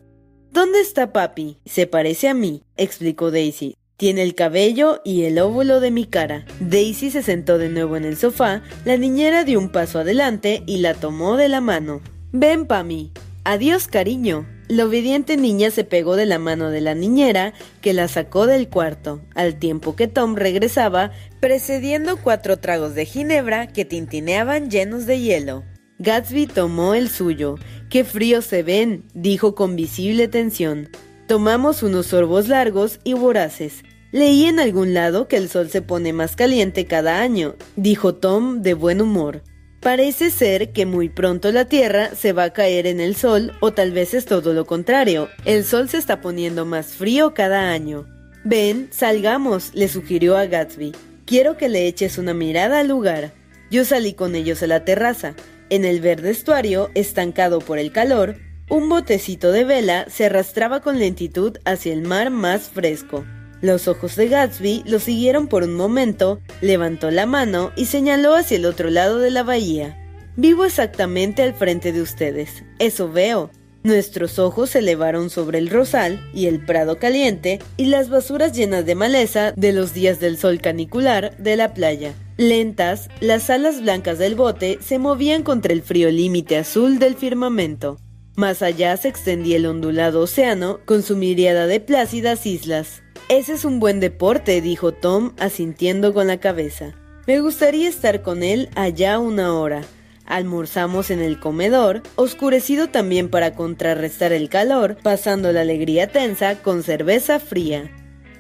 ¿Dónde 0.54 0.80
está 0.80 1.12
papi? 1.12 1.60
Se 1.66 1.88
parece 1.88 2.30
a 2.30 2.34
mí, 2.34 2.64
explicó 2.78 3.32
Daisy. 3.32 3.76
Tiene 3.98 4.24
el 4.24 4.34
cabello 4.34 5.02
y 5.04 5.24
el 5.24 5.40
óvulo 5.40 5.82
de 5.82 5.92
mi 5.92 6.06
cara. 6.06 6.46
Daisy 6.62 7.12
se 7.12 7.22
sentó 7.22 7.58
de 7.58 7.68
nuevo 7.68 7.98
en 7.98 8.06
el 8.06 8.16
sofá, 8.16 8.64
la 8.86 8.96
niñera 8.96 9.44
dio 9.44 9.60
un 9.60 9.74
paso 9.74 10.00
adelante 10.00 10.64
y 10.66 10.78
la 10.78 10.94
tomó 10.94 11.36
de 11.36 11.50
la 11.50 11.60
mano. 11.60 12.00
Ven, 12.32 12.66
Pami. 12.66 13.12
Adiós, 13.44 13.90
cariño. 13.90 14.48
La 14.68 14.86
obediente 14.86 15.38
niña 15.38 15.70
se 15.70 15.84
pegó 15.84 16.16
de 16.16 16.26
la 16.26 16.40
mano 16.40 16.72
de 16.72 16.82
la 16.82 16.96
niñera, 16.96 17.54
que 17.82 17.94
la 17.94 18.08
sacó 18.08 18.48
del 18.48 18.68
cuarto, 18.68 19.22
al 19.36 19.60
tiempo 19.60 19.96
que 19.96 20.08
Tom 20.08 20.36
regresaba, 20.36 21.12
precediendo 21.40 22.18
cuatro 22.18 22.58
tragos 22.58 22.96
de 22.96 23.06
ginebra 23.06 23.68
que 23.68 23.86
tintineaban 23.86 24.72
llenos 24.72 25.06
de 25.06 25.20
hielo. 25.20 25.64
Gatsby 26.00 26.48
tomó 26.48 26.96
el 26.96 27.10
suyo. 27.10 27.56
¡Qué 27.90 28.04
frío 28.04 28.42
se 28.42 28.64
ven! 28.64 29.06
dijo 29.14 29.54
con 29.54 29.76
visible 29.76 30.28
tensión. 30.28 30.90
Tomamos 31.28 31.84
unos 31.84 32.08
sorbos 32.08 32.48
largos 32.48 33.00
y 33.04 33.14
voraces. 33.14 33.84
Leí 34.12 34.46
en 34.46 34.60
algún 34.60 34.96
lado 34.96 35.28
que 35.28 35.38
el 35.38 35.48
sol 35.48 35.70
se 35.70 35.84
pone 35.84 36.12
más 36.12 36.36
caliente 36.36 36.86
cada 36.86 37.22
año, 37.22 37.56
dijo 37.76 38.16
Tom 38.16 38.64
de 38.64 38.74
buen 38.74 39.00
humor. 39.00 39.44
Parece 39.86 40.32
ser 40.32 40.72
que 40.72 40.88
muy 40.88 41.10
pronto 41.10 41.52
la 41.52 41.66
Tierra 41.66 42.16
se 42.16 42.34
va 42.34 42.46
a 42.46 42.54
caer 42.54 42.88
en 42.88 43.00
el 43.00 43.16
sol, 43.16 43.54
o 43.60 43.72
tal 43.72 43.92
vez 43.92 44.16
es 44.16 44.26
todo 44.26 44.52
lo 44.52 44.66
contrario. 44.66 45.30
El 45.46 45.64
sol 45.64 45.90
se 45.90 46.00
está 46.00 46.22
poniendo 46.22 46.66
más 46.66 46.88
frío 46.88 47.36
cada 47.36 47.70
año. 47.70 48.08
Ven, 48.44 48.88
salgamos, 48.90 49.76
le 49.76 49.88
sugirió 49.88 50.38
a 50.38 50.48
Gatsby. 50.48 50.92
Quiero 51.28 51.56
que 51.56 51.70
le 51.70 51.86
eches 51.86 52.18
una 52.18 52.34
mirada 52.34 52.80
al 52.80 52.88
lugar. 52.88 53.34
Yo 53.70 53.86
salí 53.86 54.14
con 54.14 54.34
ellos 54.34 54.64
a 54.64 54.68
la 54.68 54.84
terraza. 54.86 55.36
En 55.70 55.86
el 55.86 56.02
verde 56.02 56.32
estuario, 56.32 56.90
estancado 56.96 57.60
por 57.60 57.78
el 57.78 57.92
calor, 57.92 58.38
un 58.72 58.90
botecito 58.90 59.52
de 59.52 59.66
vela 59.66 60.08
se 60.10 60.26
arrastraba 60.26 60.82
con 60.82 60.98
lentitud 60.98 61.60
hacia 61.64 61.94
el 61.94 62.02
mar 62.02 62.32
más 62.32 62.70
fresco. 62.70 63.24
Los 63.62 63.88
ojos 63.88 64.16
de 64.16 64.28
Gatsby 64.28 64.84
lo 64.86 65.00
siguieron 65.00 65.48
por 65.48 65.64
un 65.64 65.74
momento, 65.74 66.40
levantó 66.62 67.12
la 67.12 67.26
mano 67.26 67.72
y 67.76 67.86
señaló 67.86 68.36
hacia 68.36 68.58
el 68.58 68.66
otro 68.66 68.90
lado 68.90 69.20
de 69.20 69.32
la 69.32 69.44
bahía. 69.44 69.98
Vivo 70.36 70.66
exactamente 70.66 71.42
al 71.44 71.54
frente 71.54 71.92
de 71.92 72.02
ustedes. 72.02 72.64
Eso 72.80 73.12
veo. 73.12 73.50
Nuestros 73.84 74.40
ojos 74.40 74.72
se 74.72 74.80
elevaron 74.80 75.30
sobre 75.30 75.60
el 75.60 75.70
rosal 75.70 76.20
y 76.34 76.48
el 76.48 76.66
prado 76.66 76.98
caliente 76.98 77.60
y 77.78 77.86
las 77.86 78.10
basuras 78.10 78.52
llenas 78.52 78.86
de 78.86 78.96
maleza 78.96 79.52
de 79.52 79.74
los 79.74 79.94
días 79.94 80.20
del 80.20 80.38
sol 80.38 80.60
canicular 80.60 81.38
de 81.38 81.56
la 81.56 81.74
playa. 81.74 82.14
Lentas, 82.38 83.10
las 83.22 83.50
alas 83.50 83.82
blancas 83.82 84.18
del 84.18 84.36
bote 84.36 84.80
se 84.82 85.00
movían 85.00 85.44
contra 85.44 85.72
el 85.72 85.84
frío 85.84 86.10
límite 86.10 86.58
azul 86.58 87.00
del 87.00 87.16
firmamento. 87.16 87.98
Más 88.36 88.62
allá 88.62 88.98
se 88.98 89.08
extendía 89.08 89.56
el 89.56 89.68
ondulado 89.68 90.20
océano 90.20 90.80
con 90.86 91.04
su 91.04 91.16
miriada 91.16 91.68
de 91.68 91.80
plácidas 91.80 92.46
islas. 92.46 93.04
Ese 93.28 93.54
es 93.54 93.66
un 93.66 93.80
buen 93.80 94.00
deporte, 94.00 94.62
dijo 94.62 94.92
Tom, 94.92 95.34
asintiendo 95.40 96.14
con 96.14 96.28
la 96.28 96.40
cabeza. 96.40 96.94
Me 97.26 97.40
gustaría 97.40 97.90
estar 97.90 98.22
con 98.22 98.44
él 98.44 98.70
allá 98.76 99.18
una 99.18 99.56
hora. 99.56 99.82
Almorzamos 100.26 101.10
en 101.10 101.22
el 101.22 101.40
comedor, 101.40 102.04
oscurecido 102.18 102.90
también 102.90 103.30
para 103.30 103.56
contrarrestar 103.56 104.32
el 104.32 104.48
calor, 104.48 104.98
pasando 105.02 105.52
la 105.52 105.62
alegría 105.62 106.12
tensa 106.12 106.62
con 106.62 106.84
cerveza 106.84 107.40
fría. 107.40 107.90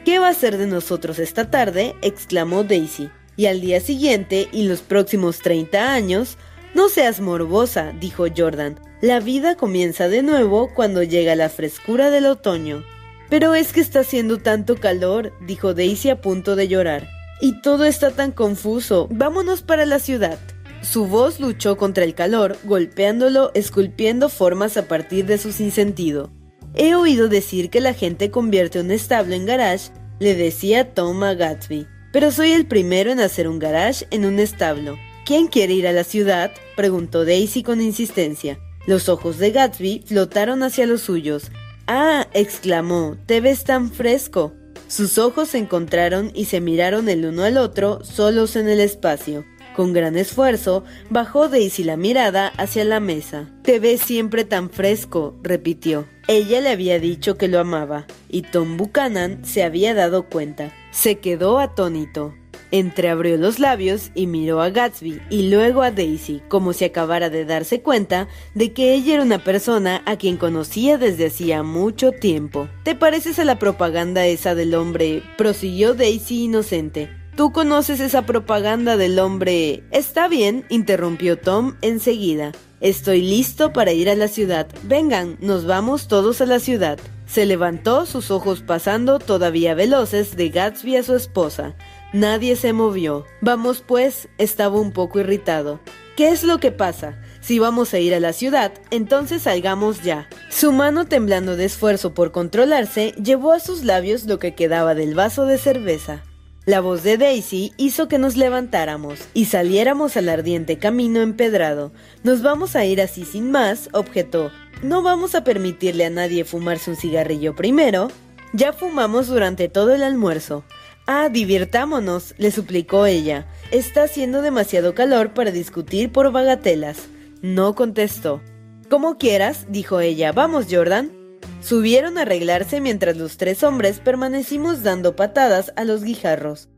¿Qué 0.05 0.19
va 0.19 0.29
a 0.29 0.35
ser 0.35 0.57
de 0.57 0.67
nosotros 0.67 1.17
esta 1.17 1.49
tarde? 1.49 1.95
exclamó 2.03 2.63
Daisy. 2.63 3.09
Y 3.37 3.47
al 3.47 3.61
día 3.61 3.81
siguiente 3.81 4.49
y 4.51 4.67
los 4.67 4.81
próximos 4.81 5.39
30 5.39 5.93
años, 5.93 6.37
no 6.75 6.89
seas 6.89 7.21
morbosa, 7.21 7.91
dijo 7.99 8.25
Jordan. 8.35 8.79
La 9.01 9.19
vida 9.19 9.55
comienza 9.55 10.09
de 10.09 10.21
nuevo 10.21 10.71
cuando 10.75 11.01
llega 11.01 11.35
la 11.35 11.49
frescura 11.49 12.11
del 12.11 12.27
otoño. 12.27 12.83
Pero 13.29 13.55
es 13.55 13.73
que 13.73 13.81
está 13.81 14.01
haciendo 14.01 14.37
tanto 14.37 14.75
calor, 14.75 15.33
dijo 15.41 15.73
Daisy 15.73 16.09
a 16.09 16.21
punto 16.21 16.55
de 16.55 16.67
llorar. 16.67 17.07
Y 17.41 17.61
todo 17.61 17.85
está 17.85 18.11
tan 18.11 18.31
confuso. 18.31 19.07
Vámonos 19.11 19.61
para 19.61 19.85
la 19.85 19.99
ciudad. 19.99 20.39
Su 20.81 21.07
voz 21.07 21.39
luchó 21.39 21.77
contra 21.77 22.03
el 22.03 22.13
calor, 22.13 22.57
golpeándolo, 22.63 23.51
esculpiendo 23.55 24.29
formas 24.29 24.77
a 24.77 24.87
partir 24.87 25.25
de 25.25 25.37
su 25.37 25.51
sinsentido. 25.51 26.31
He 26.75 26.93
oído 26.93 27.27
decir 27.27 27.69
que 27.69 27.81
la 27.81 27.93
gente 27.93 28.29
convierte 28.29 28.79
un 28.79 28.91
establo 28.91 29.33
en 29.33 29.45
garage, 29.45 29.91
le 30.19 30.35
decía 30.35 30.93
Tom 30.93 31.23
a 31.23 31.33
Gatsby. 31.33 31.87
Pero 32.13 32.31
soy 32.31 32.51
el 32.51 32.67
primero 32.67 33.11
en 33.11 33.19
hacer 33.19 33.47
un 33.47 33.59
garage 33.59 34.05
en 34.11 34.25
un 34.25 34.39
establo. 34.39 34.97
¿Quién 35.25 35.47
quiere 35.47 35.73
ir 35.73 35.87
a 35.87 35.91
la 35.91 36.03
ciudad? 36.03 36.51
preguntó 36.75 37.25
Daisy 37.25 37.63
con 37.63 37.81
insistencia. 37.81 38.59
Los 38.85 39.09
ojos 39.09 39.39
de 39.39 39.51
Gatsby 39.51 40.03
flotaron 40.05 40.61
hacia 40.61 40.85
los 40.85 41.01
suyos. 41.01 41.51
Ah, 41.87 42.27
exclamó, 42.33 43.15
te 43.27 43.41
ves 43.41 43.63
tan 43.63 43.91
fresco. 43.91 44.53
Sus 44.87 45.17
ojos 45.19 45.49
se 45.49 45.59
encontraron 45.59 46.31
y 46.33 46.45
se 46.45 46.59
miraron 46.59 47.09
el 47.09 47.25
uno 47.25 47.43
al 47.43 47.57
otro, 47.57 48.03
solos 48.03 48.55
en 48.55 48.69
el 48.69 48.79
espacio. 48.79 49.45
Con 49.75 49.91
gran 49.91 50.15
esfuerzo, 50.15 50.85
bajó 51.09 51.49
Daisy 51.49 51.83
la 51.83 51.97
mirada 51.97 52.47
hacia 52.57 52.85
la 52.85 53.01
mesa. 53.01 53.49
Te 53.61 53.79
ves 53.79 53.99
siempre 54.01 54.45
tan 54.45 54.69
fresco, 54.69 55.35
repitió. 55.43 56.05
Ella 56.27 56.61
le 56.61 56.69
había 56.69 56.97
dicho 56.97 57.37
que 57.37 57.49
lo 57.49 57.59
amaba, 57.59 58.07
y 58.29 58.43
Tom 58.43 58.77
Buchanan 58.77 59.43
se 59.43 59.63
había 59.63 59.93
dado 59.93 60.29
cuenta. 60.29 60.73
Se 60.91 61.19
quedó 61.19 61.59
atónito. 61.59 62.33
Entreabrió 62.71 63.37
los 63.37 63.59
labios 63.59 64.11
y 64.15 64.27
miró 64.27 64.61
a 64.61 64.69
Gatsby 64.69 65.21
y 65.29 65.49
luego 65.49 65.81
a 65.81 65.91
Daisy, 65.91 66.41
como 66.47 66.73
si 66.73 66.85
acabara 66.85 67.29
de 67.29 67.45
darse 67.45 67.81
cuenta 67.81 68.27
de 68.53 68.73
que 68.73 68.93
ella 68.93 69.15
era 69.15 69.23
una 69.23 69.43
persona 69.43 70.01
a 70.05 70.17
quien 70.17 70.37
conocía 70.37 70.97
desde 70.97 71.27
hacía 71.27 71.63
mucho 71.63 72.11
tiempo. 72.11 72.67
¿Te 72.83 72.95
pareces 72.95 73.39
a 73.39 73.45
la 73.45 73.59
propaganda 73.59 74.25
esa 74.25 74.55
del 74.55 74.73
hombre? 74.73 75.21
prosiguió 75.37 75.93
Daisy 75.93 76.45
inocente. 76.45 77.09
Tú 77.35 77.51
conoces 77.51 77.99
esa 77.99 78.21
propaganda 78.21 78.95
del 78.95 79.19
hombre. 79.19 79.83
Está 79.91 80.29
bien, 80.29 80.65
interrumpió 80.69 81.37
Tom 81.37 81.75
enseguida. 81.81 82.53
Estoy 82.79 83.21
listo 83.21 83.73
para 83.73 83.91
ir 83.91 84.09
a 84.09 84.15
la 84.15 84.29
ciudad. 84.29 84.67
Vengan, 84.83 85.37
nos 85.41 85.65
vamos 85.65 86.07
todos 86.07 86.39
a 86.39 86.45
la 86.45 86.61
ciudad. 86.61 86.97
Se 87.25 87.45
levantó, 87.45 88.05
sus 88.05 88.31
ojos 88.31 88.61
pasando 88.61 89.19
todavía 89.19 89.73
veloces 89.73 90.37
de 90.37 90.47
Gatsby 90.47 90.95
a 90.95 91.03
su 91.03 91.13
esposa. 91.13 91.75
Nadie 92.13 92.55
se 92.55 92.71
movió. 92.71 93.25
Vamos 93.41 93.83
pues, 93.85 94.29
estaba 94.37 94.79
un 94.79 94.93
poco 94.93 95.19
irritado. 95.19 95.81
¿Qué 96.15 96.29
es 96.29 96.43
lo 96.43 96.59
que 96.59 96.71
pasa? 96.71 97.21
Si 97.41 97.59
vamos 97.59 97.93
a 97.93 97.99
ir 97.99 98.15
a 98.15 98.21
la 98.21 98.31
ciudad, 98.31 98.71
entonces 98.91 99.41
salgamos 99.41 100.03
ya. 100.03 100.29
Su 100.49 100.71
mano 100.71 101.05
temblando 101.05 101.57
de 101.57 101.65
esfuerzo 101.65 102.13
por 102.13 102.31
controlarse, 102.31 103.13
llevó 103.21 103.51
a 103.51 103.59
sus 103.59 103.83
labios 103.83 104.23
lo 104.23 104.39
que 104.39 104.55
quedaba 104.55 104.95
del 104.95 105.15
vaso 105.15 105.45
de 105.45 105.57
cerveza. 105.57 106.23
La 106.65 106.81
voz 106.81 107.03
de 107.03 107.17
Daisy 107.19 107.73
hizo 107.77 108.07
que 108.07 108.17
nos 108.17 108.37
levantáramos 108.37 109.19
y 109.35 109.45
saliéramos 109.45 110.17
al 110.17 110.29
ardiente 110.29 110.79
camino 110.79 111.21
empedrado. 111.21 111.91
Nos 112.23 112.41
vamos 112.41 112.75
a 112.75 112.85
ir 112.85 113.01
así 113.01 113.23
sin 113.23 113.51
más, 113.51 113.87
objetó. 113.93 114.51
No 114.81 115.03
vamos 115.03 115.35
a 115.35 115.43
permitirle 115.43 116.05
a 116.05 116.09
nadie 116.09 116.43
fumarse 116.43 116.89
un 116.89 116.97
cigarrillo 116.97 117.55
primero. 117.55 118.07
Ya 118.51 118.73
fumamos 118.73 119.27
durante 119.27 119.69
todo 119.69 119.93
el 119.93 120.01
almuerzo. 120.01 120.63
Ah, 121.05 121.29
divirtámonos, 121.29 122.33
le 122.39 122.49
suplicó 122.49 123.05
ella. 123.05 123.45
Está 123.69 124.03
haciendo 124.03 124.41
demasiado 124.41 124.95
calor 124.95 125.35
para 125.35 125.51
discutir 125.51 126.11
por 126.11 126.31
bagatelas. 126.31 126.97
No 127.43 127.75
contestó. 127.75 128.41
Como 128.89 129.19
quieras, 129.19 129.67
dijo 129.69 129.99
ella. 129.99 130.31
Vamos, 130.31 130.65
Jordan. 130.67 131.24
Subieron 131.61 132.17
a 132.17 132.21
arreglarse 132.21 132.81
mientras 132.81 133.17
los 133.17 133.37
tres 133.37 133.63
hombres 133.63 133.99
permanecimos 133.99 134.83
dando 134.83 135.15
patadas 135.15 135.73
a 135.75 135.83
los 135.83 136.03
guijarros. 136.03 136.69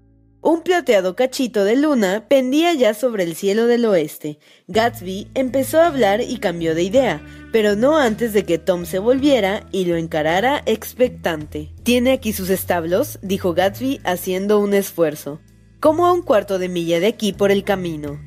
Un 0.42 0.62
plateado 0.62 1.16
cachito 1.16 1.66
de 1.66 1.76
luna 1.76 2.26
pendía 2.30 2.74
ya 2.74 2.94
sobre 2.94 3.24
el 3.24 3.36
cielo 3.36 3.68
del 3.68 3.84
oeste. 3.86 4.40
Gatsby 4.68 5.28
empezó 5.34 5.82
a 5.82 5.88
hablar 5.88 6.22
y 6.22 6.38
cambió 6.38 6.74
de 6.74 6.84
idea, 6.84 7.22
pero 7.52 7.76
no 7.76 7.98
antes 7.98 8.34
de 8.34 8.46
que 8.46 8.58
Tom 8.58 8.86
se 8.86 9.00
volviera 9.00 9.68
y 9.72 9.86
lo 9.86 9.98
encarara 9.98 10.62
expectante. 10.66 11.74
¿Tiene 11.84 12.14
aquí 12.14 12.32
sus 12.34 12.50
establos? 12.50 13.20
dijo 13.22 13.54
Gatsby 13.54 14.00
haciendo 14.06 14.60
un 14.60 14.74
esfuerzo. 14.74 15.42
Como 15.82 16.06
a 16.06 16.14
un 16.14 16.22
cuarto 16.22 16.60
de 16.60 16.70
milla 16.70 17.00
de 17.00 17.08
aquí 17.08 17.34
por 17.34 17.52
el 17.52 17.64
camino. 17.64 18.18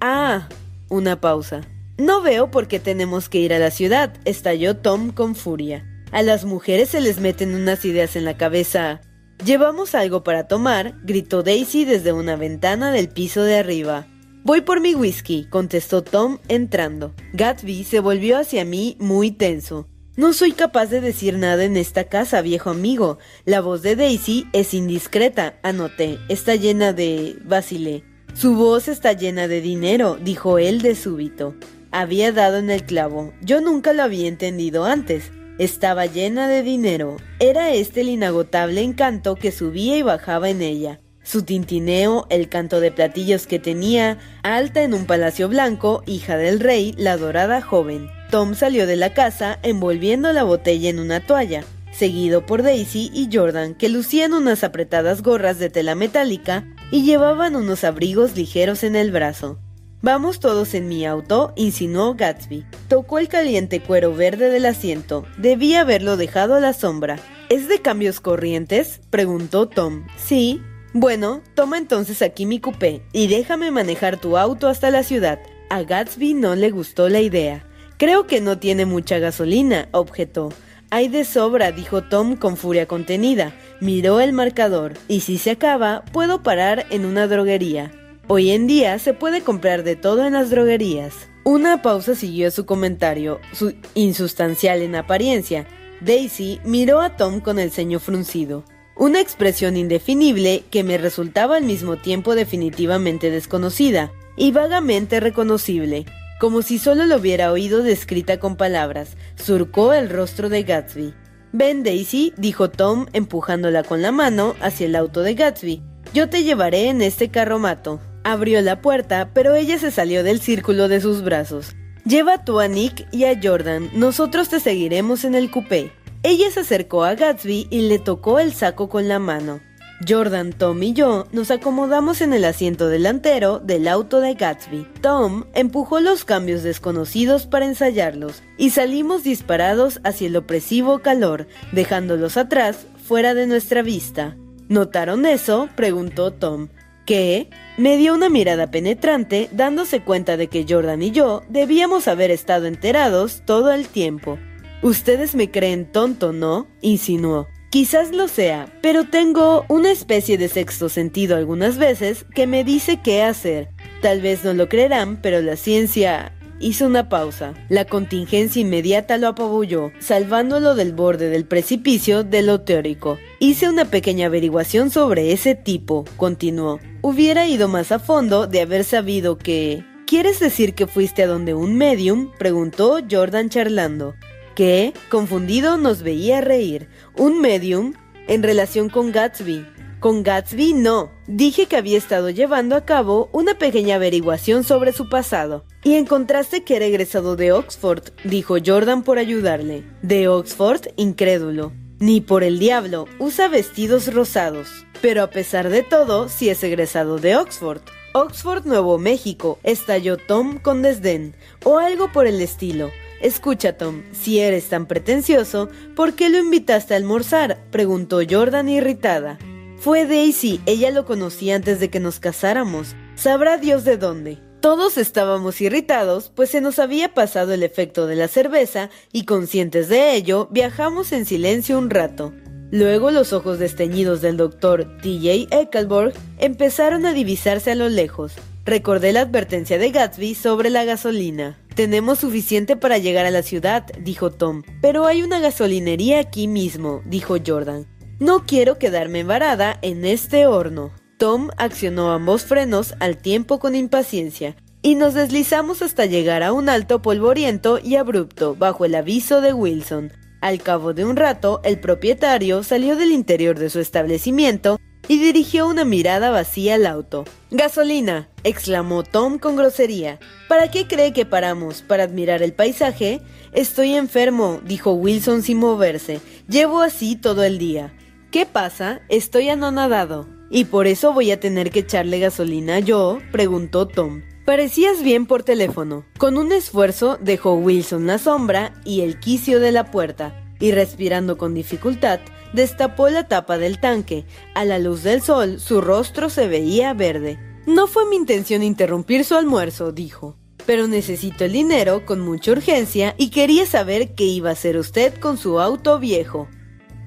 Ah, 0.00 0.48
una 0.90 1.20
pausa. 1.20 1.62
No 1.96 2.20
veo 2.20 2.50
por 2.50 2.68
qué 2.68 2.78
tenemos 2.80 3.28
que 3.28 3.38
ir 3.38 3.54
a 3.54 3.58
la 3.58 3.70
ciudad, 3.70 4.12
estalló 4.24 4.76
Tom 4.76 5.12
con 5.12 5.34
furia. 5.34 5.89
A 6.12 6.22
las 6.22 6.44
mujeres 6.44 6.88
se 6.90 7.00
les 7.00 7.20
meten 7.20 7.54
unas 7.54 7.84
ideas 7.84 8.16
en 8.16 8.24
la 8.24 8.36
cabeza. 8.36 9.00
Llevamos 9.44 9.94
algo 9.94 10.24
para 10.24 10.48
tomar, 10.48 10.96
gritó 11.04 11.42
Daisy 11.42 11.84
desde 11.84 12.12
una 12.12 12.36
ventana 12.36 12.90
del 12.90 13.08
piso 13.08 13.42
de 13.44 13.56
arriba. 13.56 14.06
Voy 14.42 14.62
por 14.62 14.80
mi 14.80 14.94
whisky, 14.94 15.46
contestó 15.48 16.02
Tom 16.02 16.38
entrando. 16.48 17.14
Gatsby 17.34 17.84
se 17.84 18.00
volvió 18.00 18.38
hacia 18.38 18.64
mí 18.64 18.96
muy 18.98 19.30
tenso. 19.30 19.86
No 20.16 20.32
soy 20.32 20.52
capaz 20.52 20.86
de 20.86 21.00
decir 21.00 21.38
nada 21.38 21.64
en 21.64 21.76
esta 21.76 22.04
casa, 22.04 22.42
viejo 22.42 22.70
amigo. 22.70 23.18
La 23.44 23.60
voz 23.60 23.82
de 23.82 23.96
Daisy 23.96 24.46
es 24.52 24.74
indiscreta, 24.74 25.60
anoté. 25.62 26.18
Está 26.28 26.56
llena 26.56 26.92
de... 26.92 27.36
vacilé. 27.44 28.02
Su 28.34 28.56
voz 28.56 28.88
está 28.88 29.12
llena 29.12 29.46
de 29.46 29.60
dinero, 29.60 30.18
dijo 30.20 30.58
él 30.58 30.82
de 30.82 30.96
súbito. 30.96 31.54
Había 31.92 32.32
dado 32.32 32.58
en 32.58 32.70
el 32.70 32.84
clavo. 32.84 33.32
Yo 33.40 33.60
nunca 33.60 33.92
lo 33.92 34.02
había 34.02 34.28
entendido 34.28 34.84
antes. 34.84 35.30
Estaba 35.60 36.06
llena 36.06 36.48
de 36.48 36.62
dinero. 36.62 37.18
Era 37.38 37.74
este 37.74 38.00
el 38.00 38.08
inagotable 38.08 38.80
encanto 38.80 39.34
que 39.34 39.52
subía 39.52 39.98
y 39.98 40.00
bajaba 40.00 40.48
en 40.48 40.62
ella. 40.62 41.00
Su 41.22 41.42
tintineo, 41.42 42.26
el 42.30 42.48
canto 42.48 42.80
de 42.80 42.90
platillos 42.90 43.46
que 43.46 43.58
tenía, 43.58 44.16
alta 44.42 44.82
en 44.82 44.94
un 44.94 45.04
palacio 45.04 45.50
blanco, 45.50 46.02
hija 46.06 46.38
del 46.38 46.60
rey, 46.60 46.94
la 46.96 47.18
dorada 47.18 47.60
joven. 47.60 48.08
Tom 48.30 48.54
salió 48.54 48.86
de 48.86 48.96
la 48.96 49.12
casa 49.12 49.58
envolviendo 49.62 50.32
la 50.32 50.44
botella 50.44 50.88
en 50.88 50.98
una 50.98 51.26
toalla, 51.26 51.62
seguido 51.92 52.46
por 52.46 52.62
Daisy 52.62 53.10
y 53.12 53.28
Jordan, 53.30 53.74
que 53.74 53.90
lucían 53.90 54.32
unas 54.32 54.64
apretadas 54.64 55.22
gorras 55.22 55.58
de 55.58 55.68
tela 55.68 55.94
metálica 55.94 56.64
y 56.90 57.04
llevaban 57.04 57.54
unos 57.54 57.84
abrigos 57.84 58.34
ligeros 58.34 58.82
en 58.82 58.96
el 58.96 59.12
brazo. 59.12 59.58
Vamos 60.02 60.40
todos 60.40 60.72
en 60.72 60.88
mi 60.88 61.04
auto, 61.04 61.52
insinuó 61.56 62.14
Gatsby. 62.14 62.64
Tocó 62.88 63.18
el 63.18 63.28
caliente 63.28 63.80
cuero 63.80 64.14
verde 64.14 64.48
del 64.48 64.64
asiento. 64.64 65.26
Debía 65.36 65.82
haberlo 65.82 66.16
dejado 66.16 66.54
a 66.54 66.60
la 66.60 66.72
sombra. 66.72 67.18
¿Es 67.50 67.68
de 67.68 67.82
cambios 67.82 68.20
corrientes? 68.20 69.02
preguntó 69.10 69.68
Tom. 69.68 70.06
Sí. 70.16 70.62
Bueno, 70.94 71.42
toma 71.54 71.76
entonces 71.76 72.22
aquí 72.22 72.46
mi 72.46 72.60
coupé 72.60 73.02
y 73.12 73.26
déjame 73.26 73.70
manejar 73.70 74.18
tu 74.18 74.38
auto 74.38 74.68
hasta 74.68 74.90
la 74.90 75.02
ciudad. 75.02 75.38
A 75.68 75.82
Gatsby 75.82 76.32
no 76.32 76.56
le 76.56 76.70
gustó 76.70 77.10
la 77.10 77.20
idea. 77.20 77.66
Creo 77.98 78.26
que 78.26 78.40
no 78.40 78.58
tiene 78.58 78.86
mucha 78.86 79.18
gasolina, 79.18 79.90
objetó. 79.92 80.48
Hay 80.88 81.08
de 81.08 81.26
sobra, 81.26 81.72
dijo 81.72 82.04
Tom 82.04 82.36
con 82.36 82.56
furia 82.56 82.86
contenida. 82.86 83.52
Miró 83.82 84.20
el 84.20 84.32
marcador. 84.32 84.94
Y 85.08 85.20
si 85.20 85.36
se 85.36 85.50
acaba, 85.50 86.04
puedo 86.10 86.42
parar 86.42 86.86
en 86.88 87.04
una 87.04 87.26
droguería. 87.26 87.92
Hoy 88.32 88.52
en 88.52 88.68
día 88.68 88.96
se 89.00 89.12
puede 89.12 89.40
comprar 89.40 89.82
de 89.82 89.96
todo 89.96 90.24
en 90.24 90.34
las 90.34 90.50
droguerías. 90.50 91.28
Una 91.42 91.82
pausa 91.82 92.14
siguió 92.14 92.52
su 92.52 92.64
comentario, 92.64 93.40
su 93.52 93.74
insustancial 93.94 94.82
en 94.82 94.94
apariencia. 94.94 95.66
Daisy 96.00 96.60
miró 96.62 97.00
a 97.00 97.16
Tom 97.16 97.40
con 97.40 97.58
el 97.58 97.72
ceño 97.72 97.98
fruncido. 97.98 98.62
Una 98.94 99.20
expresión 99.20 99.76
indefinible 99.76 100.62
que 100.70 100.84
me 100.84 100.96
resultaba 100.96 101.56
al 101.56 101.64
mismo 101.64 101.96
tiempo 101.96 102.36
definitivamente 102.36 103.32
desconocida 103.32 104.12
y 104.36 104.52
vagamente 104.52 105.18
reconocible, 105.18 106.06
como 106.38 106.62
si 106.62 106.78
solo 106.78 107.06
lo 107.06 107.16
hubiera 107.16 107.50
oído 107.50 107.82
descrita 107.82 108.38
con 108.38 108.54
palabras, 108.54 109.16
surcó 109.34 109.92
el 109.92 110.08
rostro 110.08 110.48
de 110.48 110.62
Gatsby. 110.62 111.14
Ven, 111.50 111.82
Daisy, 111.82 112.32
dijo 112.36 112.70
Tom 112.70 113.06
empujándola 113.12 113.82
con 113.82 114.02
la 114.02 114.12
mano 114.12 114.54
hacia 114.60 114.86
el 114.86 114.94
auto 114.94 115.22
de 115.22 115.34
Gatsby. 115.34 115.82
Yo 116.14 116.28
te 116.28 116.44
llevaré 116.44 116.90
en 116.90 117.02
este 117.02 117.30
carromato. 117.30 118.00
Abrió 118.24 118.60
la 118.60 118.82
puerta, 118.82 119.30
pero 119.32 119.54
ella 119.54 119.78
se 119.78 119.90
salió 119.90 120.22
del 120.22 120.40
círculo 120.40 120.88
de 120.88 121.00
sus 121.00 121.22
brazos. 121.22 121.74
Lleva 122.04 122.44
tú 122.44 122.60
a 122.60 122.68
Nick 122.68 123.06
y 123.12 123.24
a 123.24 123.38
Jordan, 123.42 123.90
nosotros 123.94 124.48
te 124.48 124.60
seguiremos 124.60 125.24
en 125.24 125.34
el 125.34 125.50
coupé. 125.50 125.92
Ella 126.22 126.50
se 126.50 126.60
acercó 126.60 127.04
a 127.04 127.14
Gatsby 127.14 127.68
y 127.70 127.88
le 127.88 127.98
tocó 127.98 128.40
el 128.40 128.52
saco 128.52 128.88
con 128.88 129.08
la 129.08 129.18
mano. 129.18 129.60
Jordan, 130.06 130.52
Tom 130.52 130.82
y 130.82 130.94
yo 130.94 131.26
nos 131.30 131.50
acomodamos 131.50 132.22
en 132.22 132.32
el 132.32 132.46
asiento 132.46 132.88
delantero 132.88 133.58
del 133.58 133.86
auto 133.86 134.20
de 134.20 134.34
Gatsby. 134.34 134.86
Tom 135.02 135.44
empujó 135.54 136.00
los 136.00 136.24
cambios 136.24 136.62
desconocidos 136.62 137.46
para 137.46 137.66
ensayarlos 137.66 138.42
y 138.56 138.70
salimos 138.70 139.24
disparados 139.24 140.00
hacia 140.04 140.28
el 140.28 140.36
opresivo 140.36 141.00
calor, 141.00 141.48
dejándolos 141.72 142.38
atrás, 142.38 142.86
fuera 143.06 143.34
de 143.34 143.46
nuestra 143.46 143.82
vista. 143.82 144.36
¿Notaron 144.68 145.26
eso? 145.26 145.68
preguntó 145.74 146.32
Tom. 146.32 146.68
¿Qué? 147.10 147.48
Me 147.76 147.96
dio 147.96 148.14
una 148.14 148.28
mirada 148.28 148.70
penetrante, 148.70 149.48
dándose 149.50 150.00
cuenta 150.00 150.36
de 150.36 150.46
que 150.46 150.64
Jordan 150.68 151.02
y 151.02 151.10
yo 151.10 151.42
debíamos 151.48 152.06
haber 152.06 152.30
estado 152.30 152.66
enterados 152.66 153.42
todo 153.44 153.72
el 153.72 153.88
tiempo. 153.88 154.38
Ustedes 154.80 155.34
me 155.34 155.50
creen 155.50 155.90
tonto, 155.90 156.32
¿no? 156.32 156.68
insinuó. 156.82 157.48
Quizás 157.68 158.12
lo 158.12 158.28
sea, 158.28 158.72
pero 158.80 159.08
tengo 159.08 159.64
una 159.66 159.90
especie 159.90 160.38
de 160.38 160.46
sexto 160.46 160.88
sentido 160.88 161.34
algunas 161.36 161.78
veces 161.78 162.26
que 162.32 162.46
me 162.46 162.62
dice 162.62 163.00
qué 163.02 163.24
hacer. 163.24 163.70
Tal 164.02 164.20
vez 164.20 164.44
no 164.44 164.54
lo 164.54 164.68
creerán, 164.68 165.20
pero 165.20 165.42
la 165.42 165.56
ciencia 165.56 166.32
hizo 166.60 166.86
una 166.86 167.08
pausa. 167.08 167.54
La 167.68 167.84
contingencia 167.84 168.62
inmediata 168.62 169.18
lo 169.18 169.28
apabulló, 169.28 169.90
salvándolo 169.98 170.74
del 170.74 170.92
borde 170.92 171.28
del 171.28 171.44
precipicio 171.44 172.22
de 172.22 172.42
lo 172.42 172.60
teórico. 172.60 173.18
Hice 173.40 173.68
una 173.68 173.86
pequeña 173.86 174.26
averiguación 174.26 174.90
sobre 174.90 175.32
ese 175.32 175.54
tipo, 175.54 176.04
continuó. 176.16 176.78
Hubiera 177.02 177.48
ido 177.48 177.66
más 177.66 177.90
a 177.90 177.98
fondo 177.98 178.46
de 178.46 178.60
haber 178.60 178.84
sabido 178.84 179.38
que... 179.38 179.84
¿Quieres 180.06 180.40
decir 180.40 180.74
que 180.74 180.86
fuiste 180.86 181.22
a 181.22 181.26
donde 181.26 181.54
un 181.54 181.76
medium? 181.76 182.30
preguntó 182.38 182.98
Jordan 183.08 183.48
charlando 183.48 184.14
que, 184.60 184.92
confundido, 185.08 185.78
nos 185.78 186.02
veía 186.02 186.42
reír. 186.42 186.88
Un 187.16 187.40
medium 187.40 187.94
en 188.28 188.42
relación 188.42 188.90
con 188.90 189.10
Gatsby. 189.10 189.66
Con 190.00 190.22
Gatsby 190.22 190.72
no. 190.72 191.10
Dije 191.26 191.66
que 191.66 191.76
había 191.76 191.98
estado 191.98 192.30
llevando 192.30 192.74
a 192.74 192.86
cabo 192.86 193.28
una 193.32 193.58
pequeña 193.58 193.96
averiguación 193.96 194.64
sobre 194.64 194.94
su 194.94 195.10
pasado. 195.10 195.66
Y 195.84 195.96
encontraste 195.96 196.64
que 196.64 196.76
era 196.76 196.86
egresado 196.86 197.36
de 197.36 197.52
Oxford, 197.52 198.04
dijo 198.24 198.56
Jordan 198.64 199.02
por 199.02 199.18
ayudarle. 199.18 199.84
¿De 200.00 200.26
Oxford? 200.26 200.86
Incrédulo. 200.96 201.72
Ni 201.98 202.22
por 202.22 202.44
el 202.44 202.58
diablo, 202.58 203.08
usa 203.18 203.48
vestidos 203.48 204.12
rosados. 204.14 204.86
Pero 205.02 205.22
a 205.22 205.28
pesar 205.28 205.68
de 205.68 205.82
todo, 205.82 206.30
sí 206.30 206.48
es 206.48 206.64
egresado 206.64 207.18
de 207.18 207.36
Oxford. 207.36 207.82
Oxford, 208.14 208.64
Nuevo 208.64 208.96
México, 208.96 209.58
estalló 209.64 210.16
Tom 210.16 210.58
con 210.58 210.80
desdén, 210.80 211.34
o 211.62 211.78
algo 211.78 212.10
por 212.10 212.26
el 212.26 212.40
estilo. 212.40 212.90
Escucha, 213.20 213.76
Tom, 213.76 214.02
si 214.12 214.40
eres 214.40 214.70
tan 214.70 214.86
pretencioso, 214.86 215.68
¿por 215.94 216.14
qué 216.14 216.30
lo 216.30 216.38
invitaste 216.38 216.94
a 216.94 216.96
almorzar? 216.96 217.58
preguntó 217.70 218.20
Jordan 218.28 218.70
irritada. 218.70 219.38
Fue 219.80 220.04
Daisy, 220.04 220.60
ella 220.66 220.90
lo 220.90 221.06
conocía 221.06 221.56
antes 221.56 221.80
de 221.80 221.88
que 221.88 222.00
nos 222.00 222.20
casáramos. 222.20 222.94
Sabrá 223.14 223.56
Dios 223.56 223.82
de 223.82 223.96
dónde. 223.96 224.38
Todos 224.60 224.98
estábamos 224.98 225.58
irritados, 225.62 226.30
pues 226.36 226.50
se 226.50 226.60
nos 226.60 226.78
había 226.78 227.14
pasado 227.14 227.54
el 227.54 227.62
efecto 227.62 228.06
de 228.06 228.14
la 228.14 228.28
cerveza 228.28 228.90
y 229.10 229.24
conscientes 229.24 229.88
de 229.88 230.14
ello, 230.14 230.48
viajamos 230.50 231.12
en 231.12 231.24
silencio 231.24 231.78
un 231.78 231.88
rato. 231.88 232.34
Luego 232.70 233.10
los 233.10 233.32
ojos 233.32 233.58
desteñidos 233.58 234.20
del 234.20 234.36
doctor 234.36 234.98
TJ 234.98 235.48
Eckelborg 235.50 236.12
empezaron 236.38 237.06
a 237.06 237.14
divisarse 237.14 237.70
a 237.70 237.74
lo 237.74 237.88
lejos. 237.88 238.34
Recordé 238.66 239.14
la 239.14 239.22
advertencia 239.22 239.78
de 239.78 239.92
Gatsby 239.92 240.34
sobre 240.34 240.68
la 240.68 240.84
gasolina. 240.84 241.58
Tenemos 241.74 242.18
suficiente 242.18 242.76
para 242.76 242.98
llegar 242.98 243.24
a 243.24 243.30
la 243.30 243.42
ciudad, 243.42 243.86
dijo 243.98 244.30
Tom. 244.30 244.62
Pero 244.82 245.06
hay 245.06 245.22
una 245.22 245.40
gasolinería 245.40 246.20
aquí 246.20 246.48
mismo, 246.48 247.00
dijo 247.06 247.36
Jordan. 247.44 247.86
No 248.20 248.44
quiero 248.44 248.76
quedarme 248.76 249.24
varada 249.24 249.78
en 249.80 250.04
este 250.04 250.46
horno. 250.46 250.92
Tom 251.16 251.48
accionó 251.56 252.12
ambos 252.12 252.44
frenos 252.44 252.94
al 253.00 253.16
tiempo 253.16 253.58
con 253.58 253.74
impaciencia, 253.74 254.56
y 254.82 254.94
nos 254.94 255.14
deslizamos 255.14 255.80
hasta 255.80 256.04
llegar 256.04 256.42
a 256.42 256.52
un 256.52 256.68
alto 256.68 257.00
polvoriento 257.00 257.78
y 257.82 257.96
abrupto 257.96 258.54
bajo 258.54 258.84
el 258.84 258.94
aviso 258.94 259.40
de 259.40 259.54
Wilson. 259.54 260.12
Al 260.42 260.60
cabo 260.60 260.92
de 260.92 261.06
un 261.06 261.16
rato, 261.16 261.62
el 261.64 261.80
propietario 261.80 262.62
salió 262.62 262.94
del 262.94 263.12
interior 263.12 263.58
de 263.58 263.70
su 263.70 263.80
establecimiento 263.80 264.78
y 265.08 265.18
dirigió 265.18 265.66
una 265.66 265.86
mirada 265.86 266.30
vacía 266.30 266.74
al 266.74 266.84
auto. 266.84 267.24
Gasolina, 267.50 268.28
exclamó 268.44 269.02
Tom 269.02 269.38
con 269.38 269.56
grosería. 269.56 270.18
¿Para 270.46 270.70
qué 270.70 270.86
cree 270.86 271.14
que 271.14 271.24
paramos? 271.24 271.80
¿Para 271.80 272.02
admirar 272.04 272.42
el 272.42 272.52
paisaje? 272.52 273.22
Estoy 273.52 273.94
enfermo, 273.94 274.60
dijo 274.62 274.92
Wilson 274.92 275.42
sin 275.42 275.56
moverse. 275.56 276.20
Llevo 276.48 276.82
así 276.82 277.16
todo 277.16 277.44
el 277.44 277.56
día. 277.58 277.94
¿Qué 278.30 278.46
pasa? 278.46 279.00
Estoy 279.08 279.48
anonadado. 279.48 280.28
¿Y 280.50 280.66
por 280.66 280.86
eso 280.86 281.12
voy 281.12 281.32
a 281.32 281.40
tener 281.40 281.72
que 281.72 281.80
echarle 281.80 282.20
gasolina 282.20 282.78
yo? 282.78 283.18
preguntó 283.32 283.88
Tom. 283.88 284.22
Parecías 284.46 285.02
bien 285.02 285.26
por 285.26 285.42
teléfono. 285.42 286.04
Con 286.16 286.38
un 286.38 286.52
esfuerzo 286.52 287.18
dejó 287.20 287.54
Wilson 287.54 288.06
la 288.06 288.18
sombra 288.18 288.80
y 288.84 289.00
el 289.00 289.18
quicio 289.18 289.58
de 289.58 289.72
la 289.72 289.90
puerta, 289.90 290.54
y 290.60 290.70
respirando 290.70 291.38
con 291.38 291.54
dificultad, 291.54 292.20
destapó 292.52 293.08
la 293.08 293.26
tapa 293.26 293.58
del 293.58 293.80
tanque. 293.80 294.24
A 294.54 294.64
la 294.64 294.78
luz 294.78 295.02
del 295.02 295.22
sol, 295.22 295.58
su 295.58 295.80
rostro 295.80 296.30
se 296.30 296.46
veía 296.46 296.94
verde. 296.94 297.36
No 297.66 297.88
fue 297.88 298.06
mi 298.08 298.14
intención 298.14 298.62
interrumpir 298.62 299.24
su 299.24 299.34
almuerzo, 299.34 299.90
dijo. 299.90 300.36
Pero 300.66 300.86
necesito 300.86 301.44
el 301.44 301.52
dinero 301.52 302.06
con 302.06 302.20
mucha 302.20 302.52
urgencia 302.52 303.16
y 303.18 303.30
quería 303.30 303.66
saber 303.66 304.14
qué 304.14 304.24
iba 304.24 304.50
a 304.50 304.52
hacer 304.52 304.76
usted 304.76 305.18
con 305.18 305.36
su 305.36 305.58
auto 305.58 305.98
viejo. 305.98 306.48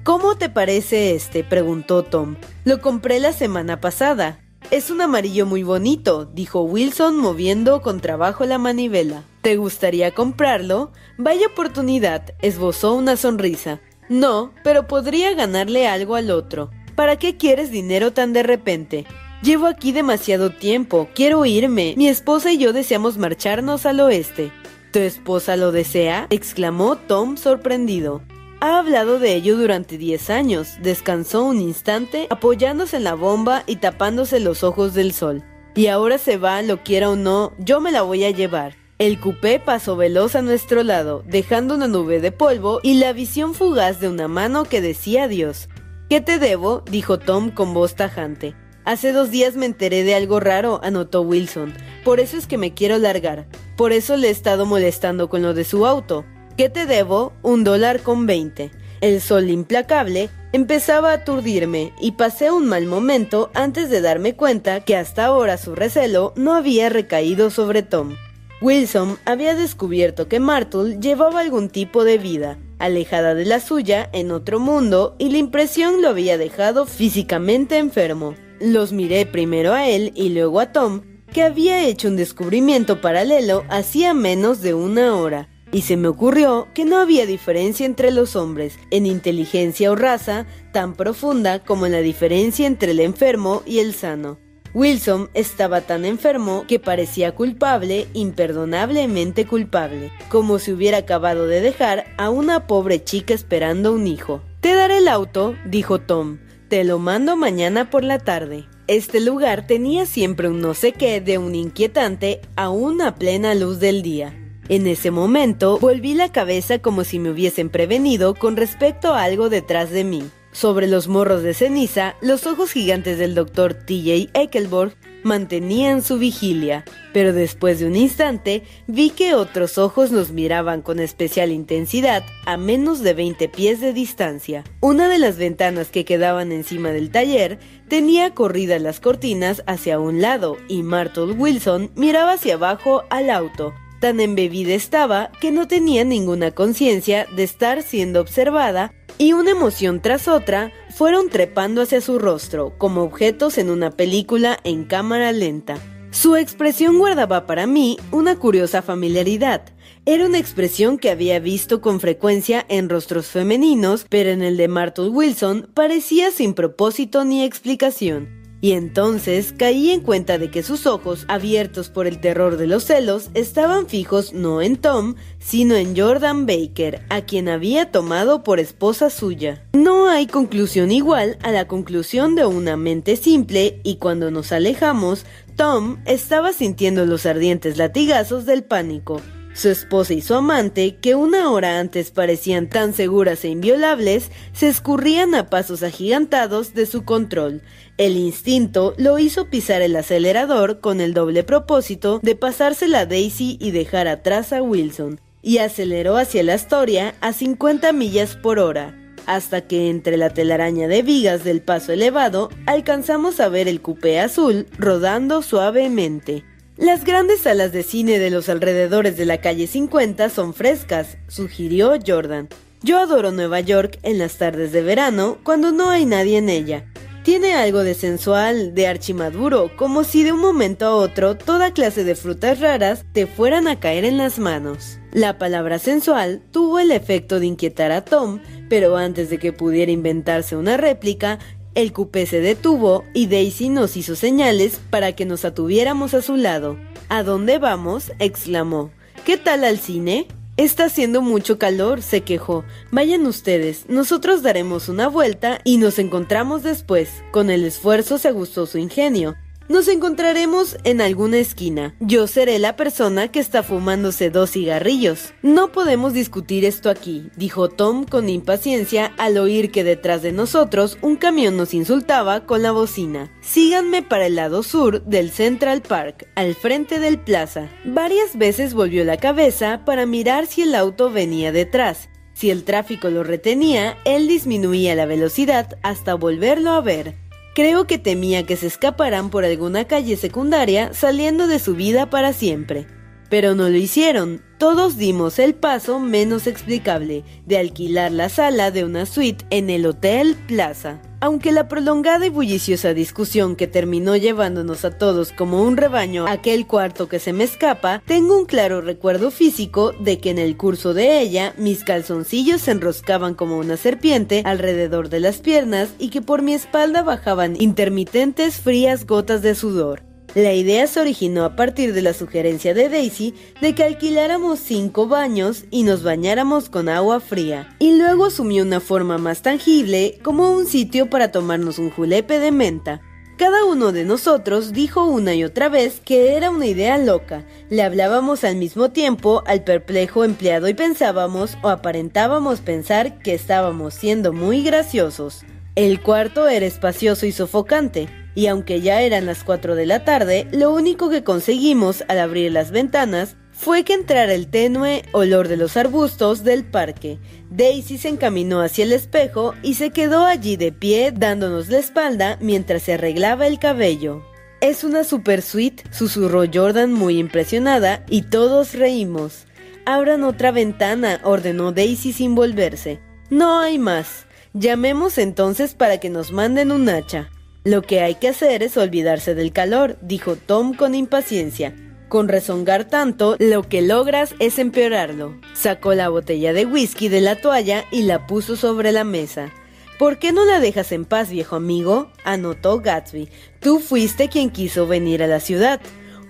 ¿Cómo 0.04 0.36
te 0.36 0.50
parece 0.50 1.14
este? 1.14 1.42
preguntó 1.44 2.02
Tom. 2.02 2.36
Lo 2.66 2.82
compré 2.82 3.20
la 3.20 3.32
semana 3.32 3.80
pasada. 3.80 4.38
Es 4.70 4.90
un 4.90 5.00
amarillo 5.00 5.46
muy 5.46 5.62
bonito, 5.62 6.26
dijo 6.26 6.60
Wilson 6.60 7.16
moviendo 7.16 7.80
con 7.80 8.00
trabajo 8.02 8.44
la 8.44 8.58
manivela. 8.58 9.24
¿Te 9.40 9.56
gustaría 9.56 10.10
comprarlo? 10.10 10.92
Vaya 11.16 11.46
oportunidad, 11.46 12.34
esbozó 12.42 12.92
una 12.92 13.16
sonrisa. 13.16 13.80
No, 14.10 14.52
pero 14.62 14.86
podría 14.86 15.32
ganarle 15.32 15.88
algo 15.88 16.16
al 16.16 16.30
otro. 16.30 16.70
¿Para 16.94 17.16
qué 17.16 17.38
quieres 17.38 17.70
dinero 17.70 18.12
tan 18.12 18.34
de 18.34 18.42
repente? 18.42 19.06
Llevo 19.42 19.66
aquí 19.66 19.92
demasiado 19.92 20.50
tiempo, 20.50 21.08
quiero 21.14 21.46
irme. 21.46 21.94
Mi 21.96 22.08
esposa 22.08 22.52
y 22.52 22.58
yo 22.58 22.74
deseamos 22.74 23.16
marcharnos 23.16 23.86
al 23.86 24.00
oeste. 24.00 24.52
¿Tu 24.92 24.98
esposa 24.98 25.56
lo 25.56 25.72
desea? 25.72 26.26
exclamó 26.28 26.96
Tom 26.96 27.38
sorprendido. 27.38 28.20
Ha 28.64 28.78
hablado 28.78 29.18
de 29.18 29.34
ello 29.34 29.58
durante 29.58 29.98
diez 29.98 30.30
años. 30.30 30.78
Descansó 30.80 31.44
un 31.44 31.60
instante, 31.60 32.26
apoyándose 32.30 32.96
en 32.96 33.04
la 33.04 33.12
bomba 33.12 33.62
y 33.66 33.76
tapándose 33.76 34.40
los 34.40 34.64
ojos 34.64 34.94
del 34.94 35.12
sol. 35.12 35.44
Y 35.74 35.88
ahora 35.88 36.16
se 36.16 36.38
va, 36.38 36.62
lo 36.62 36.82
quiera 36.82 37.10
o 37.10 37.14
no, 37.14 37.52
yo 37.58 37.82
me 37.82 37.92
la 37.92 38.00
voy 38.00 38.24
a 38.24 38.30
llevar. 38.30 38.74
El 38.96 39.20
coupé 39.20 39.60
pasó 39.60 39.96
veloz 39.96 40.34
a 40.34 40.40
nuestro 40.40 40.82
lado, 40.82 41.22
dejando 41.26 41.74
una 41.74 41.88
nube 41.88 42.22
de 42.22 42.32
polvo 42.32 42.80
y 42.82 42.94
la 42.94 43.12
visión 43.12 43.52
fugaz 43.52 44.00
de 44.00 44.08
una 44.08 44.28
mano 44.28 44.64
que 44.64 44.80
decía 44.80 45.24
adiós. 45.24 45.68
¿Qué 46.08 46.22
te 46.22 46.38
debo? 46.38 46.84
dijo 46.90 47.18
Tom 47.18 47.50
con 47.50 47.74
voz 47.74 47.96
tajante. 47.96 48.54
Hace 48.86 49.12
dos 49.12 49.30
días 49.30 49.56
me 49.56 49.66
enteré 49.66 50.04
de 50.04 50.14
algo 50.14 50.40
raro, 50.40 50.80
anotó 50.82 51.20
Wilson. 51.20 51.74
Por 52.02 52.18
eso 52.18 52.38
es 52.38 52.46
que 52.46 52.56
me 52.56 52.72
quiero 52.72 52.96
largar. 52.96 53.46
Por 53.76 53.92
eso 53.92 54.16
le 54.16 54.28
he 54.28 54.30
estado 54.30 54.64
molestando 54.64 55.28
con 55.28 55.42
lo 55.42 55.52
de 55.52 55.64
su 55.64 55.84
auto. 55.84 56.24
¿Qué 56.56 56.68
te 56.68 56.86
debo? 56.86 57.32
Un 57.42 57.64
dólar 57.64 58.02
con 58.02 58.26
veinte. 58.26 58.70
El 59.00 59.20
sol 59.20 59.50
implacable 59.50 60.30
empezaba 60.52 61.10
a 61.10 61.14
aturdirme 61.14 61.92
y 62.00 62.12
pasé 62.12 62.52
un 62.52 62.66
mal 62.66 62.86
momento 62.86 63.50
antes 63.54 63.90
de 63.90 64.00
darme 64.00 64.36
cuenta 64.36 64.84
que 64.84 64.96
hasta 64.96 65.24
ahora 65.24 65.56
su 65.56 65.74
recelo 65.74 66.32
no 66.36 66.54
había 66.54 66.90
recaído 66.90 67.50
sobre 67.50 67.82
Tom. 67.82 68.14
Wilson 68.60 69.18
había 69.24 69.56
descubierto 69.56 70.28
que 70.28 70.38
Martle 70.38 71.00
llevaba 71.00 71.40
algún 71.40 71.68
tipo 71.70 72.04
de 72.04 72.18
vida, 72.18 72.56
alejada 72.78 73.34
de 73.34 73.46
la 73.46 73.58
suya, 73.58 74.08
en 74.12 74.30
otro 74.30 74.60
mundo, 74.60 75.16
y 75.18 75.30
la 75.30 75.38
impresión 75.38 76.02
lo 76.02 76.08
había 76.08 76.38
dejado 76.38 76.86
físicamente 76.86 77.78
enfermo. 77.78 78.36
Los 78.60 78.92
miré 78.92 79.26
primero 79.26 79.72
a 79.72 79.88
él 79.88 80.12
y 80.14 80.28
luego 80.28 80.60
a 80.60 80.70
Tom, 80.70 81.02
que 81.32 81.42
había 81.42 81.84
hecho 81.84 82.06
un 82.06 82.16
descubrimiento 82.16 83.00
paralelo 83.00 83.64
hacía 83.68 84.14
menos 84.14 84.62
de 84.62 84.72
una 84.72 85.16
hora, 85.16 85.48
y 85.74 85.82
se 85.82 85.96
me 85.96 86.06
ocurrió 86.06 86.68
que 86.72 86.84
no 86.84 86.98
había 86.98 87.26
diferencia 87.26 87.84
entre 87.84 88.12
los 88.12 88.36
hombres, 88.36 88.78
en 88.92 89.06
inteligencia 89.06 89.90
o 89.90 89.96
raza, 89.96 90.46
tan 90.72 90.94
profunda 90.94 91.64
como 91.64 91.84
en 91.86 91.92
la 91.92 92.00
diferencia 92.00 92.68
entre 92.68 92.92
el 92.92 93.00
enfermo 93.00 93.60
y 93.66 93.80
el 93.80 93.92
sano. 93.92 94.38
Wilson 94.72 95.30
estaba 95.34 95.80
tan 95.80 96.04
enfermo 96.04 96.64
que 96.68 96.78
parecía 96.78 97.34
culpable, 97.34 98.06
imperdonablemente 98.12 99.46
culpable, 99.46 100.12
como 100.28 100.60
si 100.60 100.72
hubiera 100.72 100.98
acabado 100.98 101.48
de 101.48 101.60
dejar 101.60 102.04
a 102.18 102.30
una 102.30 102.68
pobre 102.68 103.02
chica 103.02 103.34
esperando 103.34 103.92
un 103.92 104.06
hijo. 104.06 104.42
Te 104.60 104.74
daré 104.74 104.98
el 104.98 105.08
auto, 105.08 105.56
dijo 105.66 106.00
Tom. 106.00 106.38
Te 106.68 106.84
lo 106.84 107.00
mando 107.00 107.36
mañana 107.36 107.90
por 107.90 108.04
la 108.04 108.20
tarde. 108.20 108.68
Este 108.86 109.20
lugar 109.20 109.66
tenía 109.66 110.06
siempre 110.06 110.48
un 110.48 110.60
no 110.60 110.74
sé 110.74 110.92
qué 110.92 111.20
de 111.20 111.38
un 111.38 111.56
inquietante 111.56 112.42
a 112.54 112.70
plena 113.18 113.56
luz 113.56 113.80
del 113.80 114.02
día. 114.02 114.43
En 114.70 114.86
ese 114.86 115.10
momento 115.10 115.78
volví 115.78 116.14
la 116.14 116.32
cabeza 116.32 116.78
como 116.78 117.04
si 117.04 117.18
me 117.18 117.30
hubiesen 117.30 117.68
prevenido 117.68 118.34
con 118.34 118.56
respecto 118.56 119.12
a 119.12 119.22
algo 119.22 119.50
detrás 119.50 119.90
de 119.90 120.04
mí. 120.04 120.22
Sobre 120.52 120.86
los 120.86 121.06
morros 121.06 121.42
de 121.42 121.52
ceniza, 121.52 122.14
los 122.22 122.46
ojos 122.46 122.70
gigantes 122.70 123.18
del 123.18 123.34
doctor 123.34 123.74
T.J. 123.74 124.30
Eichelborg 124.38 124.94
mantenían 125.24 126.00
su 126.00 126.18
vigilia, 126.18 126.84
pero 127.12 127.32
después 127.32 127.80
de 127.80 127.86
un 127.86 127.96
instante 127.96 128.62
vi 128.86 129.10
que 129.10 129.34
otros 129.34 129.78
ojos 129.78 130.12
nos 130.12 130.30
miraban 130.30 130.80
con 130.80 131.00
especial 131.00 131.50
intensidad 131.50 132.22
a 132.46 132.56
menos 132.56 133.00
de 133.00 133.14
20 133.14 133.48
pies 133.48 133.80
de 133.80 133.92
distancia. 133.92 134.64
Una 134.80 135.08
de 135.08 135.18
las 135.18 135.36
ventanas 135.36 135.88
que 135.88 136.04
quedaban 136.04 136.52
encima 136.52 136.90
del 136.90 137.10
taller 137.10 137.58
tenía 137.88 138.32
corridas 138.32 138.80
las 138.80 139.00
cortinas 139.00 139.62
hacia 139.66 139.98
un 139.98 140.20
lado 140.22 140.56
y 140.68 140.82
Martle 140.82 141.32
Wilson 141.32 141.90
miraba 141.96 142.32
hacia 142.32 142.54
abajo 142.54 143.02
al 143.10 143.28
auto, 143.30 143.74
Tan 144.04 144.20
embebida 144.20 144.74
estaba 144.74 145.30
que 145.40 145.50
no 145.50 145.66
tenía 145.66 146.04
ninguna 146.04 146.50
conciencia 146.50 147.26
de 147.34 147.42
estar 147.42 147.82
siendo 147.82 148.20
observada 148.20 148.92
y 149.16 149.32
una 149.32 149.52
emoción 149.52 150.02
tras 150.02 150.28
otra 150.28 150.74
fueron 150.94 151.30
trepando 151.30 151.80
hacia 151.80 152.02
su 152.02 152.18
rostro 152.18 152.76
como 152.76 153.00
objetos 153.00 153.56
en 153.56 153.70
una 153.70 153.92
película 153.92 154.58
en 154.62 154.84
cámara 154.84 155.32
lenta. 155.32 155.78
Su 156.10 156.36
expresión 156.36 156.98
guardaba 156.98 157.46
para 157.46 157.66
mí 157.66 157.96
una 158.10 158.36
curiosa 158.36 158.82
familiaridad. 158.82 159.62
Era 160.04 160.26
una 160.26 160.38
expresión 160.38 160.98
que 160.98 161.08
había 161.08 161.38
visto 161.38 161.80
con 161.80 161.98
frecuencia 161.98 162.66
en 162.68 162.90
rostros 162.90 163.28
femeninos, 163.28 164.04
pero 164.10 164.28
en 164.28 164.42
el 164.42 164.58
de 164.58 164.68
Martle 164.68 165.08
Wilson 165.08 165.70
parecía 165.72 166.30
sin 166.30 166.52
propósito 166.52 167.24
ni 167.24 167.42
explicación 167.42 168.43
y 168.64 168.72
entonces 168.72 169.52
caí 169.54 169.90
en 169.90 170.00
cuenta 170.00 170.38
de 170.38 170.50
que 170.50 170.62
sus 170.62 170.86
ojos, 170.86 171.26
abiertos 171.28 171.90
por 171.90 172.06
el 172.06 172.18
terror 172.18 172.56
de 172.56 172.66
los 172.66 172.84
celos, 172.84 173.28
estaban 173.34 173.88
fijos 173.88 174.32
no 174.32 174.62
en 174.62 174.78
Tom, 174.78 175.16
sino 175.38 175.74
en 175.74 175.94
Jordan 175.94 176.46
Baker, 176.46 177.02
a 177.10 177.20
quien 177.20 177.50
había 177.50 177.90
tomado 177.90 178.42
por 178.42 178.60
esposa 178.60 179.10
suya. 179.10 179.62
No 179.74 180.08
hay 180.08 180.26
conclusión 180.26 180.92
igual 180.92 181.36
a 181.42 181.52
la 181.52 181.68
conclusión 181.68 182.36
de 182.36 182.46
una 182.46 182.78
mente 182.78 183.16
simple, 183.16 183.80
y 183.84 183.96
cuando 183.96 184.30
nos 184.30 184.50
alejamos, 184.50 185.26
Tom 185.56 185.98
estaba 186.06 186.54
sintiendo 186.54 187.04
los 187.04 187.26
ardientes 187.26 187.76
latigazos 187.76 188.46
del 188.46 188.64
pánico. 188.64 189.20
Su 189.54 189.68
esposa 189.68 190.14
y 190.14 190.20
su 190.20 190.34
amante, 190.34 190.96
que 191.00 191.14
una 191.14 191.50
hora 191.52 191.78
antes 191.78 192.10
parecían 192.10 192.68
tan 192.68 192.92
seguras 192.92 193.44
e 193.44 193.48
inviolables, 193.50 194.32
se 194.52 194.66
escurrían 194.66 195.36
a 195.36 195.48
pasos 195.48 195.84
agigantados 195.84 196.74
de 196.74 196.86
su 196.86 197.04
control. 197.04 197.62
El 197.96 198.16
instinto 198.16 198.94
lo 198.98 199.16
hizo 199.20 199.48
pisar 199.50 199.80
el 199.80 199.94
acelerador 199.94 200.80
con 200.80 201.00
el 201.00 201.14
doble 201.14 201.44
propósito 201.44 202.18
de 202.20 202.34
pasársela 202.34 203.00
a 203.00 203.06
Daisy 203.06 203.56
y 203.60 203.70
dejar 203.70 204.08
atrás 204.08 204.52
a 204.52 204.60
Wilson, 204.60 205.20
y 205.40 205.58
aceleró 205.58 206.16
hacia 206.16 206.42
la 206.42 206.54
Astoria 206.54 207.14
a 207.20 207.32
50 207.32 207.92
millas 207.92 208.34
por 208.34 208.58
hora, 208.58 208.98
hasta 209.26 209.60
que 209.60 209.88
entre 209.88 210.16
la 210.16 210.30
telaraña 210.30 210.88
de 210.88 211.02
vigas 211.02 211.44
del 211.44 211.62
paso 211.62 211.92
elevado 211.92 212.50
alcanzamos 212.66 213.38
a 213.38 213.48
ver 213.48 213.68
el 213.68 213.80
cupé 213.80 214.18
azul 214.18 214.66
rodando 214.78 215.42
suavemente. 215.42 216.44
Las 216.76 217.04
grandes 217.04 217.42
salas 217.42 217.70
de 217.70 217.84
cine 217.84 218.18
de 218.18 218.30
los 218.30 218.48
alrededores 218.48 219.16
de 219.16 219.26
la 219.26 219.40
calle 219.40 219.68
50 219.68 220.28
son 220.28 220.54
frescas, 220.54 221.18
sugirió 221.28 221.96
Jordan. 222.04 222.48
Yo 222.82 222.98
adoro 222.98 223.30
Nueva 223.30 223.60
York 223.60 224.00
en 224.02 224.18
las 224.18 224.38
tardes 224.38 224.72
de 224.72 224.82
verano 224.82 225.38
cuando 225.44 225.70
no 225.70 225.90
hay 225.90 226.04
nadie 226.04 226.36
en 226.36 226.48
ella. 226.48 226.84
Tiene 227.22 227.54
algo 227.54 227.84
de 227.84 227.94
sensual, 227.94 228.74
de 228.74 228.88
archimaduro, 228.88 229.70
como 229.76 230.02
si 230.02 230.24
de 230.24 230.32
un 230.32 230.40
momento 230.40 230.86
a 230.86 230.96
otro 230.96 231.36
toda 231.36 231.72
clase 231.72 232.02
de 232.02 232.16
frutas 232.16 232.58
raras 232.58 233.04
te 233.12 233.28
fueran 233.28 233.68
a 233.68 233.78
caer 233.78 234.04
en 234.04 234.18
las 234.18 234.40
manos. 234.40 234.98
La 235.12 235.38
palabra 235.38 235.78
sensual 235.78 236.42
tuvo 236.50 236.80
el 236.80 236.90
efecto 236.90 237.38
de 237.38 237.46
inquietar 237.46 237.92
a 237.92 238.04
Tom, 238.04 238.40
pero 238.68 238.96
antes 238.96 239.30
de 239.30 239.38
que 239.38 239.52
pudiera 239.52 239.92
inventarse 239.92 240.56
una 240.56 240.76
réplica, 240.76 241.38
el 241.74 241.92
cupé 241.92 242.26
se 242.26 242.40
detuvo 242.40 243.04
y 243.14 243.26
Daisy 243.26 243.68
nos 243.68 243.96
hizo 243.96 244.16
señales 244.16 244.80
para 244.90 245.12
que 245.12 245.24
nos 245.24 245.44
atuviéramos 245.44 246.14
a 246.14 246.22
su 246.22 246.36
lado. 246.36 246.78
¿A 247.08 247.22
dónde 247.22 247.58
vamos? 247.58 248.12
exclamó. 248.18 248.90
¿Qué 249.24 249.36
tal 249.36 249.64
al 249.64 249.78
cine? 249.78 250.26
Está 250.56 250.84
haciendo 250.84 251.20
mucho 251.20 251.58
calor, 251.58 252.00
se 252.00 252.20
quejó. 252.20 252.64
Vayan 252.92 253.26
ustedes, 253.26 253.88
nosotros 253.88 254.42
daremos 254.42 254.88
una 254.88 255.08
vuelta 255.08 255.60
y 255.64 255.78
nos 255.78 255.98
encontramos 255.98 256.62
después. 256.62 257.10
Con 257.32 257.50
el 257.50 257.64
esfuerzo 257.64 258.18
se 258.18 258.30
gustó 258.30 258.66
su 258.66 258.78
ingenio. 258.78 259.34
Nos 259.66 259.88
encontraremos 259.88 260.76
en 260.84 261.00
alguna 261.00 261.38
esquina. 261.38 261.94
Yo 261.98 262.26
seré 262.26 262.58
la 262.58 262.76
persona 262.76 263.28
que 263.28 263.40
está 263.40 263.62
fumándose 263.62 264.28
dos 264.28 264.50
cigarrillos. 264.50 265.32
No 265.40 265.72
podemos 265.72 266.12
discutir 266.12 266.66
esto 266.66 266.90
aquí, 266.90 267.30
dijo 267.36 267.70
Tom 267.70 268.04
con 268.04 268.28
impaciencia 268.28 269.14
al 269.16 269.38
oír 269.38 269.70
que 269.70 269.82
detrás 269.82 270.20
de 270.20 270.32
nosotros 270.32 270.98
un 271.00 271.16
camión 271.16 271.56
nos 271.56 271.72
insultaba 271.72 272.44
con 272.44 272.62
la 272.62 272.72
bocina. 272.72 273.32
Síganme 273.40 274.02
para 274.02 274.26
el 274.26 274.36
lado 274.36 274.62
sur 274.62 275.02
del 275.04 275.30
Central 275.30 275.80
Park, 275.80 276.28
al 276.34 276.54
frente 276.54 277.00
del 277.00 277.18
plaza. 277.18 277.70
Varias 277.86 278.36
veces 278.36 278.74
volvió 278.74 279.02
la 279.04 279.16
cabeza 279.16 279.82
para 279.86 280.04
mirar 280.04 280.46
si 280.46 280.60
el 280.60 280.74
auto 280.74 281.10
venía 281.10 281.52
detrás. 281.52 282.10
Si 282.34 282.50
el 282.50 282.64
tráfico 282.64 283.08
lo 283.10 283.22
retenía, 283.22 283.96
él 284.04 284.26
disminuía 284.26 284.94
la 284.94 285.06
velocidad 285.06 285.78
hasta 285.82 286.14
volverlo 286.14 286.72
a 286.72 286.80
ver. 286.80 287.23
Creo 287.54 287.86
que 287.86 287.98
temía 287.98 288.44
que 288.44 288.56
se 288.56 288.66
escaparan 288.66 289.30
por 289.30 289.44
alguna 289.44 289.84
calle 289.84 290.16
secundaria 290.16 290.92
saliendo 290.92 291.46
de 291.46 291.60
su 291.60 291.76
vida 291.76 292.10
para 292.10 292.32
siempre. 292.32 292.88
Pero 293.30 293.54
no 293.54 293.68
lo 293.68 293.76
hicieron. 293.76 294.42
Todos 294.64 294.96
dimos 294.96 295.38
el 295.38 295.54
paso 295.54 296.00
menos 296.00 296.46
explicable 296.46 297.22
de 297.44 297.58
alquilar 297.58 298.10
la 298.10 298.30
sala 298.30 298.70
de 298.70 298.82
una 298.82 299.04
suite 299.04 299.44
en 299.50 299.68
el 299.68 299.84
Hotel 299.84 300.36
Plaza. 300.48 301.02
Aunque 301.20 301.52
la 301.52 301.68
prolongada 301.68 302.24
y 302.24 302.30
bulliciosa 302.30 302.94
discusión 302.94 303.56
que 303.56 303.66
terminó 303.66 304.16
llevándonos 304.16 304.86
a 304.86 304.96
todos 304.96 305.32
como 305.32 305.62
un 305.62 305.76
rebaño 305.76 306.26
a 306.26 306.32
aquel 306.32 306.66
cuarto 306.66 307.10
que 307.10 307.18
se 307.18 307.34
me 307.34 307.44
escapa, 307.44 308.02
tengo 308.06 308.38
un 308.38 308.46
claro 308.46 308.80
recuerdo 308.80 309.30
físico 309.30 309.92
de 310.00 310.18
que 310.18 310.30
en 310.30 310.38
el 310.38 310.56
curso 310.56 310.94
de 310.94 311.20
ella 311.20 311.52
mis 311.58 311.84
calzoncillos 311.84 312.62
se 312.62 312.70
enroscaban 312.70 313.34
como 313.34 313.58
una 313.58 313.76
serpiente 313.76 314.40
alrededor 314.46 315.10
de 315.10 315.20
las 315.20 315.40
piernas 315.40 315.90
y 315.98 316.08
que 316.08 316.22
por 316.22 316.40
mi 316.40 316.54
espalda 316.54 317.02
bajaban 317.02 317.60
intermitentes 317.60 318.60
frías 318.60 319.04
gotas 319.04 319.42
de 319.42 319.54
sudor. 319.56 320.13
La 320.34 320.52
idea 320.52 320.88
se 320.88 321.00
originó 321.00 321.44
a 321.44 321.54
partir 321.54 321.92
de 321.92 322.02
la 322.02 322.12
sugerencia 322.12 322.74
de 322.74 322.88
Daisy 322.88 323.34
de 323.60 323.72
que 323.76 323.84
alquiláramos 323.84 324.58
cinco 324.58 325.06
baños 325.06 325.64
y 325.70 325.84
nos 325.84 326.02
bañáramos 326.02 326.68
con 326.68 326.88
agua 326.88 327.20
fría, 327.20 327.76
y 327.78 327.96
luego 327.96 328.24
asumió 328.26 328.64
una 328.64 328.80
forma 328.80 329.16
más 329.16 329.42
tangible 329.42 330.18
como 330.24 330.50
un 330.50 330.66
sitio 330.66 331.08
para 331.08 331.30
tomarnos 331.30 331.78
un 331.78 331.90
julepe 331.90 332.40
de 332.40 332.50
menta. 332.50 333.00
Cada 333.36 333.64
uno 333.64 333.92
de 333.92 334.04
nosotros 334.04 334.72
dijo 334.72 335.04
una 335.04 335.34
y 335.34 335.44
otra 335.44 335.68
vez 335.68 336.00
que 336.04 336.36
era 336.36 336.50
una 336.50 336.66
idea 336.66 336.98
loca. 336.98 337.44
Le 337.68 337.82
hablábamos 337.82 338.42
al 338.42 338.56
mismo 338.56 338.90
tiempo 338.90 339.42
al 339.46 339.62
perplejo 339.62 340.24
empleado 340.24 340.68
y 340.68 340.74
pensábamos 340.74 341.56
o 341.62 341.68
aparentábamos 341.68 342.60
pensar 342.60 343.18
que 343.20 343.34
estábamos 343.34 343.94
siendo 343.94 344.32
muy 344.32 344.62
graciosos. 344.62 345.44
El 345.76 346.00
cuarto 346.00 346.46
era 346.48 346.66
espacioso 346.66 347.26
y 347.26 347.32
sofocante, 347.32 348.08
y 348.36 348.46
aunque 348.46 348.80
ya 348.80 349.02
eran 349.02 349.26
las 349.26 349.42
4 349.42 349.74
de 349.74 349.86
la 349.86 350.04
tarde, 350.04 350.46
lo 350.52 350.72
único 350.72 351.10
que 351.10 351.24
conseguimos 351.24 352.04
al 352.06 352.20
abrir 352.20 352.52
las 352.52 352.70
ventanas 352.70 353.36
fue 353.50 353.82
que 353.82 353.94
entrara 353.94 354.34
el 354.34 354.46
tenue 354.48 355.02
olor 355.12 355.48
de 355.48 355.56
los 355.56 355.76
arbustos 355.76 356.44
del 356.44 356.64
parque. 356.64 357.18
Daisy 357.50 357.98
se 357.98 358.08
encaminó 358.08 358.60
hacia 358.60 358.84
el 358.84 358.92
espejo 358.92 359.54
y 359.62 359.74
se 359.74 359.90
quedó 359.90 360.26
allí 360.26 360.56
de 360.56 360.70
pie 360.70 361.12
dándonos 361.12 361.68
la 361.68 361.78
espalda 361.78 362.38
mientras 362.40 362.82
se 362.82 362.94
arreglaba 362.94 363.48
el 363.48 363.58
cabello. 363.58 364.22
Es 364.60 364.84
una 364.84 365.02
super 365.02 365.42
suite, 365.42 365.82
susurró 365.90 366.44
Jordan 366.52 366.92
muy 366.92 367.18
impresionada 367.18 368.04
y 368.08 368.22
todos 368.22 368.74
reímos. 368.74 369.46
Abran 369.86 370.22
otra 370.22 370.52
ventana, 370.52 371.20
ordenó 371.24 371.72
Daisy 371.72 372.12
sin 372.12 372.36
volverse. 372.36 373.00
No 373.28 373.58
hay 373.58 373.78
más. 373.78 374.26
Llamemos 374.56 375.18
entonces 375.18 375.74
para 375.74 375.98
que 375.98 376.10
nos 376.10 376.30
manden 376.30 376.70
un 376.70 376.88
hacha. 376.88 377.28
Lo 377.64 377.82
que 377.82 378.02
hay 378.02 378.14
que 378.14 378.28
hacer 378.28 378.62
es 378.62 378.76
olvidarse 378.76 379.34
del 379.34 379.52
calor, 379.52 379.98
dijo 380.00 380.36
Tom 380.36 380.74
con 380.74 380.94
impaciencia. 380.94 381.74
Con 382.08 382.28
rezongar 382.28 382.84
tanto, 382.84 383.34
lo 383.40 383.64
que 383.64 383.82
logras 383.82 384.36
es 384.38 384.60
empeorarlo. 384.60 385.34
Sacó 385.54 385.94
la 385.94 386.08
botella 386.08 386.52
de 386.52 386.66
whisky 386.66 387.08
de 387.08 387.20
la 387.20 387.34
toalla 387.34 387.84
y 387.90 388.02
la 388.02 388.28
puso 388.28 388.54
sobre 388.54 388.92
la 388.92 389.02
mesa. 389.02 389.50
¿Por 389.98 390.20
qué 390.20 390.30
no 390.30 390.44
la 390.44 390.60
dejas 390.60 390.92
en 390.92 391.04
paz, 391.04 391.30
viejo 391.30 391.56
amigo? 391.56 392.12
anotó 392.22 392.78
Gatsby. 392.78 393.30
Tú 393.58 393.80
fuiste 393.80 394.28
quien 394.28 394.50
quiso 394.50 394.86
venir 394.86 395.20
a 395.24 395.26
la 395.26 395.40
ciudad. 395.40 395.80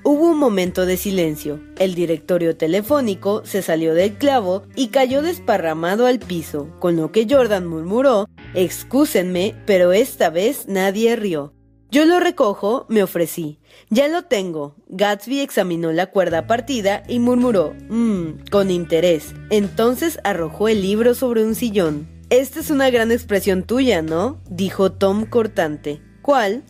Hubo 0.07 0.31
un 0.31 0.39
momento 0.39 0.85
de 0.85 0.99
silencio. 0.99 1.61
El 1.79 1.95
directorio 1.95 2.59
telefónico 2.59 3.43
se 3.47 3.63
salió 3.63 3.95
del 3.95 4.19
clavo 4.19 4.65
y 4.77 4.89
cayó 4.89 5.23
desparramado 5.23 6.07
al 6.07 6.19
piso, 6.19 6.69
con 6.79 6.97
lo 6.97 7.11
que 7.11 7.27
Jordan 7.29 7.67
murmuró, 7.67 8.29
Excúsenme, 8.53 9.55
pero 9.65 9.95
esta 9.95 10.29
vez 10.29 10.69
nadie 10.69 11.17
rió. 11.17 11.55
Yo 11.91 12.05
lo 12.05 12.21
recojo, 12.21 12.85
me 12.91 13.03
ofrecí. 13.03 13.61
Ya 13.89 14.07
lo 14.09 14.25
tengo. 14.25 14.77
Gatsby 14.89 15.41
examinó 15.41 15.91
la 15.91 16.07
cuerda 16.07 16.47
partida 16.47 17.03
y 17.09 17.19
murmuró, 17.19 17.75
mmm, 17.89 18.45
con 18.51 18.71
interés. 18.71 19.35
Entonces 19.49 20.19
arrojó 20.23 20.69
el 20.69 20.83
libro 20.83 21.15
sobre 21.15 21.45
un 21.45 21.55
sillón. 21.55 22.09
Esta 22.29 22.61
es 22.61 22.71
una 22.71 22.91
gran 22.91 23.11
expresión 23.11 23.63
tuya, 23.63 24.03
¿no? 24.03 24.39
dijo 24.51 24.93
Tom 24.93 25.25
cortante. 25.25 26.03
¿Cuál? 26.21 26.65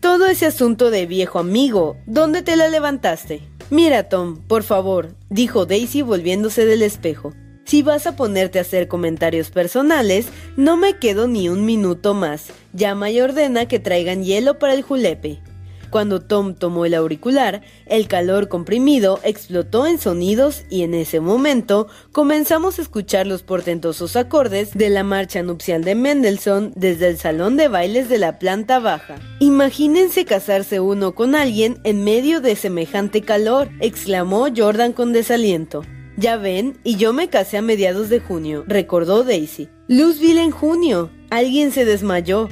Todo 0.00 0.28
ese 0.28 0.46
asunto 0.46 0.90
de 0.90 1.04
viejo 1.04 1.38
amigo, 1.38 1.98
¿dónde 2.06 2.40
te 2.40 2.56
la 2.56 2.68
levantaste? 2.68 3.42
Mira, 3.68 4.08
Tom, 4.08 4.38
por 4.48 4.62
favor, 4.62 5.14
dijo 5.28 5.66
Daisy 5.66 6.00
volviéndose 6.00 6.64
del 6.64 6.80
espejo. 6.80 7.34
Si 7.66 7.82
vas 7.82 8.06
a 8.06 8.16
ponerte 8.16 8.58
a 8.58 8.62
hacer 8.62 8.88
comentarios 8.88 9.50
personales, 9.50 10.28
no 10.56 10.78
me 10.78 10.98
quedo 10.98 11.28
ni 11.28 11.50
un 11.50 11.66
minuto 11.66 12.14
más. 12.14 12.46
Llama 12.72 13.10
y 13.10 13.20
ordena 13.20 13.68
que 13.68 13.78
traigan 13.78 14.24
hielo 14.24 14.58
para 14.58 14.72
el 14.72 14.80
julepe. 14.80 15.40
Cuando 15.90 16.20
Tom 16.20 16.54
tomó 16.54 16.84
el 16.84 16.94
auricular, 16.94 17.62
el 17.86 18.06
calor 18.06 18.48
comprimido 18.48 19.18
explotó 19.24 19.86
en 19.86 19.98
sonidos 19.98 20.64
y 20.70 20.82
en 20.82 20.94
ese 20.94 21.20
momento 21.20 21.88
comenzamos 22.12 22.78
a 22.78 22.82
escuchar 22.82 23.26
los 23.26 23.42
portentosos 23.42 24.14
acordes 24.14 24.72
de 24.74 24.88
la 24.88 25.02
marcha 25.02 25.42
nupcial 25.42 25.82
de 25.82 25.96
Mendelssohn 25.96 26.72
desde 26.76 27.08
el 27.08 27.18
salón 27.18 27.56
de 27.56 27.68
bailes 27.68 28.08
de 28.08 28.18
la 28.18 28.38
planta 28.38 28.78
baja. 28.78 29.16
Imagínense 29.40 30.24
casarse 30.24 30.78
uno 30.78 31.14
con 31.14 31.34
alguien 31.34 31.80
en 31.84 32.04
medio 32.04 32.40
de 32.40 32.54
semejante 32.54 33.22
calor, 33.22 33.68
exclamó 33.80 34.46
Jordan 34.56 34.92
con 34.92 35.12
desaliento. 35.12 35.82
Ya 36.16 36.36
ven, 36.36 36.78
y 36.84 36.96
yo 36.96 37.12
me 37.12 37.28
casé 37.28 37.56
a 37.56 37.62
mediados 37.62 38.10
de 38.10 38.20
junio, 38.20 38.64
recordó 38.66 39.24
Daisy. 39.24 39.68
Luzville 39.88 40.42
en 40.42 40.50
junio. 40.50 41.10
Alguien 41.30 41.72
se 41.72 41.84
desmayó. 41.84 42.48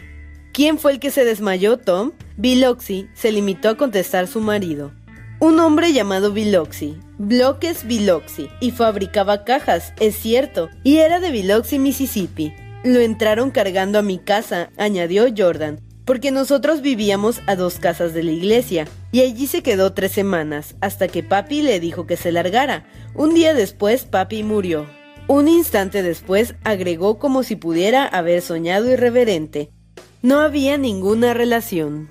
¿Quién 0.52 0.78
fue 0.78 0.92
el 0.92 0.98
que 0.98 1.10
se 1.10 1.24
desmayó, 1.24 1.76
Tom? 1.76 2.12
Biloxi 2.40 3.08
se 3.14 3.32
limitó 3.32 3.68
a 3.68 3.76
contestar 3.76 4.28
su 4.28 4.40
marido. 4.40 4.92
Un 5.40 5.58
hombre 5.58 5.92
llamado 5.92 6.32
Biloxi, 6.32 6.96
Bloques 7.18 7.84
Biloxi, 7.84 8.48
y 8.60 8.70
fabricaba 8.70 9.42
cajas, 9.42 9.92
es 9.98 10.14
cierto, 10.14 10.68
y 10.84 10.98
era 10.98 11.18
de 11.18 11.32
Biloxi, 11.32 11.80
Mississippi. 11.80 12.54
Lo 12.84 13.00
entraron 13.00 13.50
cargando 13.50 13.98
a 13.98 14.02
mi 14.02 14.18
casa, 14.18 14.70
añadió 14.76 15.26
Jordan, 15.36 15.80
porque 16.04 16.30
nosotros 16.30 16.80
vivíamos 16.80 17.40
a 17.48 17.56
dos 17.56 17.80
casas 17.80 18.14
de 18.14 18.22
la 18.22 18.30
iglesia, 18.30 18.86
y 19.10 19.22
allí 19.22 19.48
se 19.48 19.64
quedó 19.64 19.92
tres 19.92 20.12
semanas, 20.12 20.76
hasta 20.80 21.08
que 21.08 21.24
papi 21.24 21.62
le 21.62 21.80
dijo 21.80 22.06
que 22.06 22.16
se 22.16 22.30
largara. 22.30 22.86
Un 23.16 23.34
día 23.34 23.52
después 23.52 24.04
papi 24.04 24.44
murió. 24.44 24.86
Un 25.26 25.48
instante 25.48 26.04
después 26.04 26.54
agregó 26.62 27.18
como 27.18 27.42
si 27.42 27.56
pudiera 27.56 28.06
haber 28.06 28.42
soñado 28.42 28.88
irreverente. 28.92 29.72
No 30.20 30.40
había 30.40 30.78
ninguna 30.78 31.32
relación. 31.32 32.10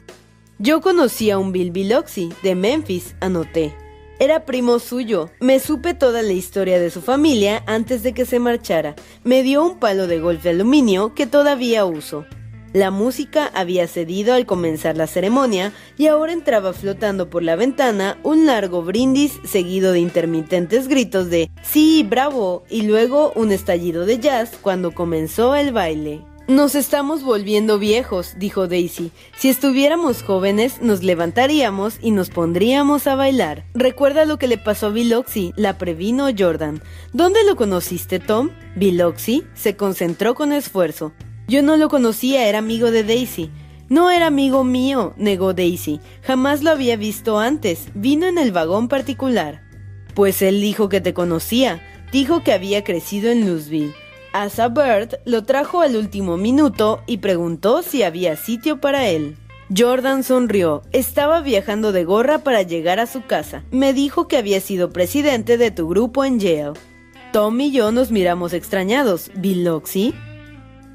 Yo 0.60 0.80
conocí 0.80 1.30
a 1.30 1.38
un 1.38 1.52
Bill 1.52 1.72
Biloxi, 1.72 2.30
de 2.42 2.56
Memphis, 2.56 3.16
anoté. 3.20 3.76
Era 4.18 4.46
primo 4.46 4.80
suyo. 4.80 5.30
Me 5.42 5.60
supe 5.60 5.94
toda 5.94 6.22
la 6.22 6.32
historia 6.32 6.80
de 6.80 6.90
su 6.90 7.02
familia 7.02 7.64
antes 7.68 8.04
de 8.04 8.14
que 8.14 8.26
se 8.26 8.40
marchara. 8.40 8.96
Me 9.26 9.44
dio 9.44 9.62
un 9.62 9.78
palo 9.78 10.08
de 10.08 10.20
golf 10.20 10.42
de 10.42 10.52
aluminio 10.52 11.14
que 11.16 11.28
todavía 11.28 11.84
uso. 11.84 12.26
La 12.72 12.92
música 12.92 13.52
había 13.54 13.88
cedido 13.88 14.34
al 14.34 14.46
comenzar 14.46 14.96
la 14.96 15.08
ceremonia 15.08 15.74
y 15.98 16.08
ahora 16.08 16.32
entraba 16.32 16.72
flotando 16.72 17.30
por 17.30 17.44
la 17.44 17.58
ventana 17.58 18.20
un 18.24 18.46
largo 18.46 18.84
brindis 18.84 19.34
seguido 19.44 19.92
de 19.92 20.00
intermitentes 20.00 20.88
gritos 20.88 21.30
de 21.30 21.50
Sí, 21.62 22.06
bravo 22.10 22.64
y 22.70 22.84
luego 22.84 23.34
un 23.36 23.52
estallido 23.52 24.06
de 24.06 24.20
jazz 24.20 24.58
cuando 24.62 24.94
comenzó 24.94 25.56
el 25.56 25.74
baile. 25.74 26.22
Nos 26.48 26.76
estamos 26.76 27.24
volviendo 27.24 27.78
viejos, 27.78 28.36
dijo 28.38 28.70
Daisy. 28.70 29.12
Si 29.38 29.50
estuviéramos 29.50 30.24
jóvenes, 30.24 30.82
nos 30.82 31.04
levantaríamos 31.04 31.98
y 32.02 32.12
nos 32.12 32.30
pondríamos 32.30 33.06
a 33.06 33.16
bailar. 33.16 33.66
Recuerda 33.74 34.24
lo 34.24 34.40
que 34.40 34.48
le 34.48 34.58
pasó 34.58 34.88
a 34.88 34.92
Biloxi, 34.92 35.52
la 35.58 35.78
previno 35.78 36.30
Jordan. 36.38 36.82
¿Dónde 37.12 37.44
lo 37.44 37.58
conociste, 37.58 38.20
Tom? 38.20 38.52
Biloxi 38.78 39.44
se 39.56 39.76
concentró 39.76 40.36
con 40.36 40.54
esfuerzo. 40.54 41.12
Yo 41.50 41.62
no 41.64 41.76
lo 41.76 41.90
conocía, 41.90 42.48
era 42.48 42.60
amigo 42.60 42.92
de 42.92 43.04
Daisy. 43.04 43.52
No 43.90 44.10
era 44.10 44.28
amigo 44.28 44.64
mío, 44.64 45.14
negó 45.18 45.54
Daisy. 45.54 46.00
Jamás 46.22 46.64
lo 46.64 46.72
había 46.72 46.96
visto 46.96 47.40
antes. 47.40 47.90
Vino 47.94 48.26
en 48.26 48.38
el 48.38 48.54
vagón 48.54 48.88
particular. 48.88 49.64
Pues 50.16 50.42
él 50.42 50.62
dijo 50.62 50.88
que 50.88 51.02
te 51.02 51.14
conocía. 51.14 51.82
Dijo 52.14 52.42
que 52.42 52.54
había 52.54 52.86
crecido 52.86 53.32
en 53.32 53.46
Louisville. 53.46 53.94
Asa 54.44 54.70
Bird 54.70 55.16
lo 55.26 55.46
trajo 55.46 55.82
al 55.82 55.96
último 55.96 56.38
minuto 56.38 57.02
y 57.08 57.18
preguntó 57.18 57.82
si 57.82 58.04
había 58.04 58.36
sitio 58.36 58.80
para 58.80 59.08
él. 59.10 59.36
Jordan 59.76 60.24
sonrió. 60.24 60.84
Estaba 60.92 61.42
viajando 61.42 61.92
de 61.92 62.04
gorra 62.04 62.40
para 62.40 62.62
llegar 62.62 63.00
a 63.00 63.08
su 63.08 63.26
casa. 63.26 63.64
Me 63.72 63.94
dijo 63.94 64.28
que 64.28 64.38
había 64.38 64.62
sido 64.62 64.92
presidente 64.92 65.58
de 65.58 65.72
tu 65.72 65.90
grupo 65.90 66.24
en 66.24 66.40
Yale. 66.40 66.80
Tom 67.34 67.60
y 67.60 67.72
yo 67.72 67.92
nos 67.92 68.12
miramos 68.12 68.54
extrañados. 68.54 69.32
¿Biloxi? 69.36 70.14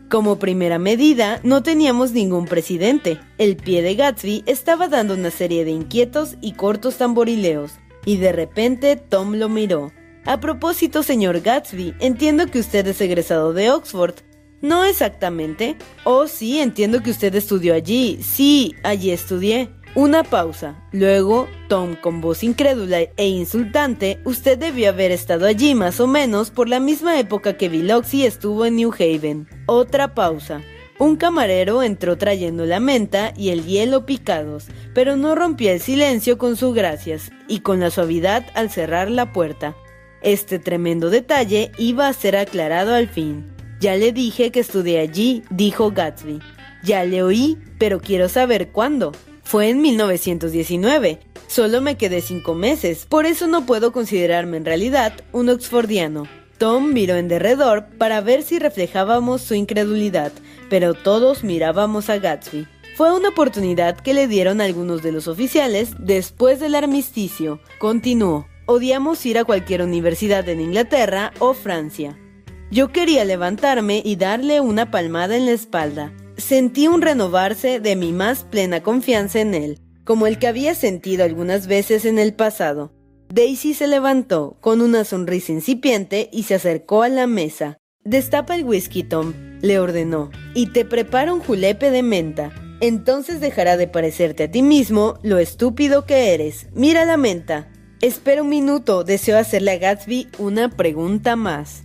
Como 0.08 0.38
primera 0.38 0.78
medida, 0.78 1.40
no 1.42 1.64
teníamos 1.64 2.12
ningún 2.12 2.44
presidente. 2.44 3.18
El 3.38 3.56
pie 3.56 3.82
de 3.82 3.96
Gatsby 3.96 4.44
estaba 4.46 4.86
dando 4.86 5.14
una 5.14 5.32
serie 5.32 5.64
de 5.64 5.72
inquietos 5.72 6.36
y 6.40 6.52
cortos 6.52 6.96
tamborileos. 6.96 7.72
Y 8.04 8.18
de 8.18 8.30
repente 8.30 8.94
Tom 8.94 9.34
lo 9.34 9.48
miró. 9.48 9.90
A 10.24 10.38
propósito, 10.38 11.02
señor 11.02 11.40
Gatsby, 11.40 11.94
entiendo 11.98 12.46
que 12.46 12.60
usted 12.60 12.86
es 12.86 13.00
egresado 13.00 13.52
de 13.52 13.70
Oxford. 13.70 14.14
No 14.60 14.84
exactamente. 14.84 15.76
Oh, 16.04 16.28
sí, 16.28 16.60
entiendo 16.60 17.02
que 17.02 17.10
usted 17.10 17.34
estudió 17.34 17.74
allí. 17.74 18.20
Sí, 18.22 18.76
allí 18.84 19.10
estudié. 19.10 19.70
Una 19.96 20.22
pausa. 20.22 20.88
Luego, 20.92 21.48
Tom, 21.68 21.96
con 21.96 22.20
voz 22.20 22.44
incrédula 22.44 23.00
e 23.16 23.28
insultante, 23.28 24.20
usted 24.24 24.56
debió 24.56 24.88
haber 24.88 25.10
estado 25.10 25.44
allí 25.44 25.74
más 25.74 26.00
o 26.00 26.06
menos 26.06 26.50
por 26.50 26.68
la 26.68 26.80
misma 26.80 27.18
época 27.18 27.58
que 27.58 27.68
Biloxi 27.68 28.24
estuvo 28.24 28.64
en 28.64 28.76
New 28.76 28.92
Haven. 28.92 29.48
Otra 29.66 30.14
pausa. 30.14 30.62
Un 30.98 31.16
camarero 31.16 31.82
entró 31.82 32.16
trayendo 32.16 32.64
la 32.64 32.78
menta 32.78 33.34
y 33.36 33.50
el 33.50 33.66
hielo 33.66 34.06
picados, 34.06 34.68
pero 34.94 35.16
no 35.16 35.34
rompía 35.34 35.72
el 35.72 35.80
silencio 35.80 36.38
con 36.38 36.56
sus 36.56 36.74
gracias 36.74 37.32
y 37.48 37.60
con 37.60 37.80
la 37.80 37.90
suavidad 37.90 38.46
al 38.54 38.70
cerrar 38.70 39.10
la 39.10 39.32
puerta. 39.32 39.74
Este 40.22 40.58
tremendo 40.58 41.10
detalle 41.10 41.72
iba 41.78 42.06
a 42.06 42.12
ser 42.12 42.36
aclarado 42.36 42.94
al 42.94 43.08
fin. 43.08 43.52
Ya 43.80 43.96
le 43.96 44.12
dije 44.12 44.52
que 44.52 44.60
estudié 44.60 45.00
allí, 45.00 45.42
dijo 45.50 45.90
Gatsby. 45.90 46.38
Ya 46.84 47.04
le 47.04 47.24
oí, 47.24 47.58
pero 47.78 48.00
quiero 48.00 48.28
saber 48.28 48.70
cuándo. 48.70 49.12
Fue 49.42 49.68
en 49.68 49.82
1919. 49.82 51.18
Solo 51.48 51.80
me 51.80 51.96
quedé 51.96 52.20
cinco 52.20 52.54
meses, 52.54 53.04
por 53.06 53.26
eso 53.26 53.48
no 53.48 53.66
puedo 53.66 53.92
considerarme 53.92 54.56
en 54.56 54.64
realidad 54.64 55.12
un 55.32 55.48
oxfordiano. 55.48 56.28
Tom 56.56 56.92
miró 56.92 57.16
en 57.16 57.26
derredor 57.26 57.86
para 57.98 58.20
ver 58.20 58.42
si 58.42 58.60
reflejábamos 58.60 59.42
su 59.42 59.54
incredulidad, 59.54 60.32
pero 60.70 60.94
todos 60.94 61.42
mirábamos 61.42 62.08
a 62.08 62.18
Gatsby. 62.18 62.68
Fue 62.96 63.12
una 63.12 63.30
oportunidad 63.30 63.96
que 63.96 64.14
le 64.14 64.28
dieron 64.28 64.60
algunos 64.60 65.02
de 65.02 65.10
los 65.10 65.26
oficiales 65.26 65.90
después 65.98 66.60
del 66.60 66.76
armisticio. 66.76 67.60
Continuó. 67.78 68.51
Odiamos 68.72 69.26
ir 69.26 69.36
a 69.36 69.44
cualquier 69.44 69.82
universidad 69.82 70.48
en 70.48 70.58
Inglaterra 70.58 71.34
o 71.40 71.52
Francia. 71.52 72.18
Yo 72.70 72.90
quería 72.90 73.22
levantarme 73.26 74.00
y 74.02 74.16
darle 74.16 74.62
una 74.62 74.90
palmada 74.90 75.36
en 75.36 75.44
la 75.44 75.52
espalda. 75.52 76.10
Sentí 76.38 76.88
un 76.88 77.02
renovarse 77.02 77.80
de 77.80 77.96
mi 77.96 78.12
más 78.12 78.44
plena 78.44 78.82
confianza 78.82 79.40
en 79.40 79.52
él, 79.52 79.78
como 80.04 80.26
el 80.26 80.38
que 80.38 80.46
había 80.46 80.74
sentido 80.74 81.22
algunas 81.22 81.66
veces 81.66 82.06
en 82.06 82.18
el 82.18 82.32
pasado. 82.32 82.94
Daisy 83.28 83.74
se 83.74 83.88
levantó 83.88 84.56
con 84.62 84.80
una 84.80 85.04
sonrisa 85.04 85.52
incipiente 85.52 86.30
y 86.32 86.44
se 86.44 86.54
acercó 86.54 87.02
a 87.02 87.10
la 87.10 87.26
mesa. 87.26 87.76
Destapa 88.04 88.54
el 88.54 88.64
whisky, 88.64 89.02
Tom, 89.02 89.34
le 89.60 89.80
ordenó, 89.80 90.30
y 90.54 90.68
te 90.68 90.86
prepara 90.86 91.34
un 91.34 91.40
julepe 91.40 91.90
de 91.90 92.02
menta. 92.02 92.54
entonces 92.80 93.42
dejará 93.42 93.76
de 93.76 93.86
parecerte 93.86 94.44
a 94.44 94.50
ti 94.50 94.62
mismo 94.62 95.18
lo 95.22 95.38
estúpido 95.38 96.06
que 96.06 96.32
eres. 96.32 96.68
Mira 96.72 97.04
la 97.04 97.18
menta. 97.18 97.68
Espera 98.02 98.42
un 98.42 98.48
minuto, 98.48 99.04
deseo 99.04 99.38
hacerle 99.38 99.70
a 99.70 99.78
Gatsby 99.78 100.26
una 100.40 100.68
pregunta 100.68 101.36
más. 101.36 101.84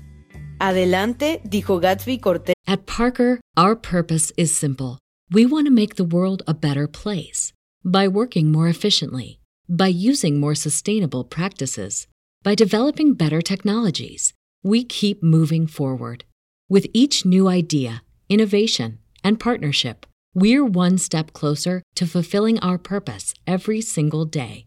Adelante, 0.58 1.41
dijo 1.43 1.80
Gatsby 1.80 2.17
cortés. 2.17 2.56
At 2.65 2.88
Parker, 2.88 3.39
our 3.56 3.75
purpose 3.75 4.34
is 4.36 4.51
simple. 4.51 4.97
We 5.32 5.45
want 5.45 5.67
to 5.67 5.71
make 5.71 5.95
the 5.95 6.03
world 6.03 6.41
a 6.47 6.56
better 6.56 6.88
place 6.88 7.53
by 7.86 8.08
working 8.08 8.51
more 8.51 8.67
efficiently, 8.67 9.39
by 9.69 9.89
using 9.89 10.39
more 10.39 10.56
sustainable 10.56 11.23
practices, 11.23 12.08
by 12.41 12.56
developing 12.56 13.13
better 13.13 13.39
technologies. 13.39 14.34
We 14.63 14.86
keep 14.86 15.21
moving 15.21 15.67
forward. 15.67 16.23
With 16.67 16.88
each 16.95 17.25
new 17.25 17.47
idea, 17.47 18.01
innovation, 18.27 18.97
and 19.23 19.39
partnership, 19.39 20.08
we're 20.34 20.65
one 20.65 20.97
step 20.97 21.34
closer 21.34 21.84
to 21.93 22.08
fulfilling 22.08 22.58
our 22.62 22.80
purpose 22.80 23.36
every 23.45 23.82
single 23.82 24.25
day. 24.25 24.66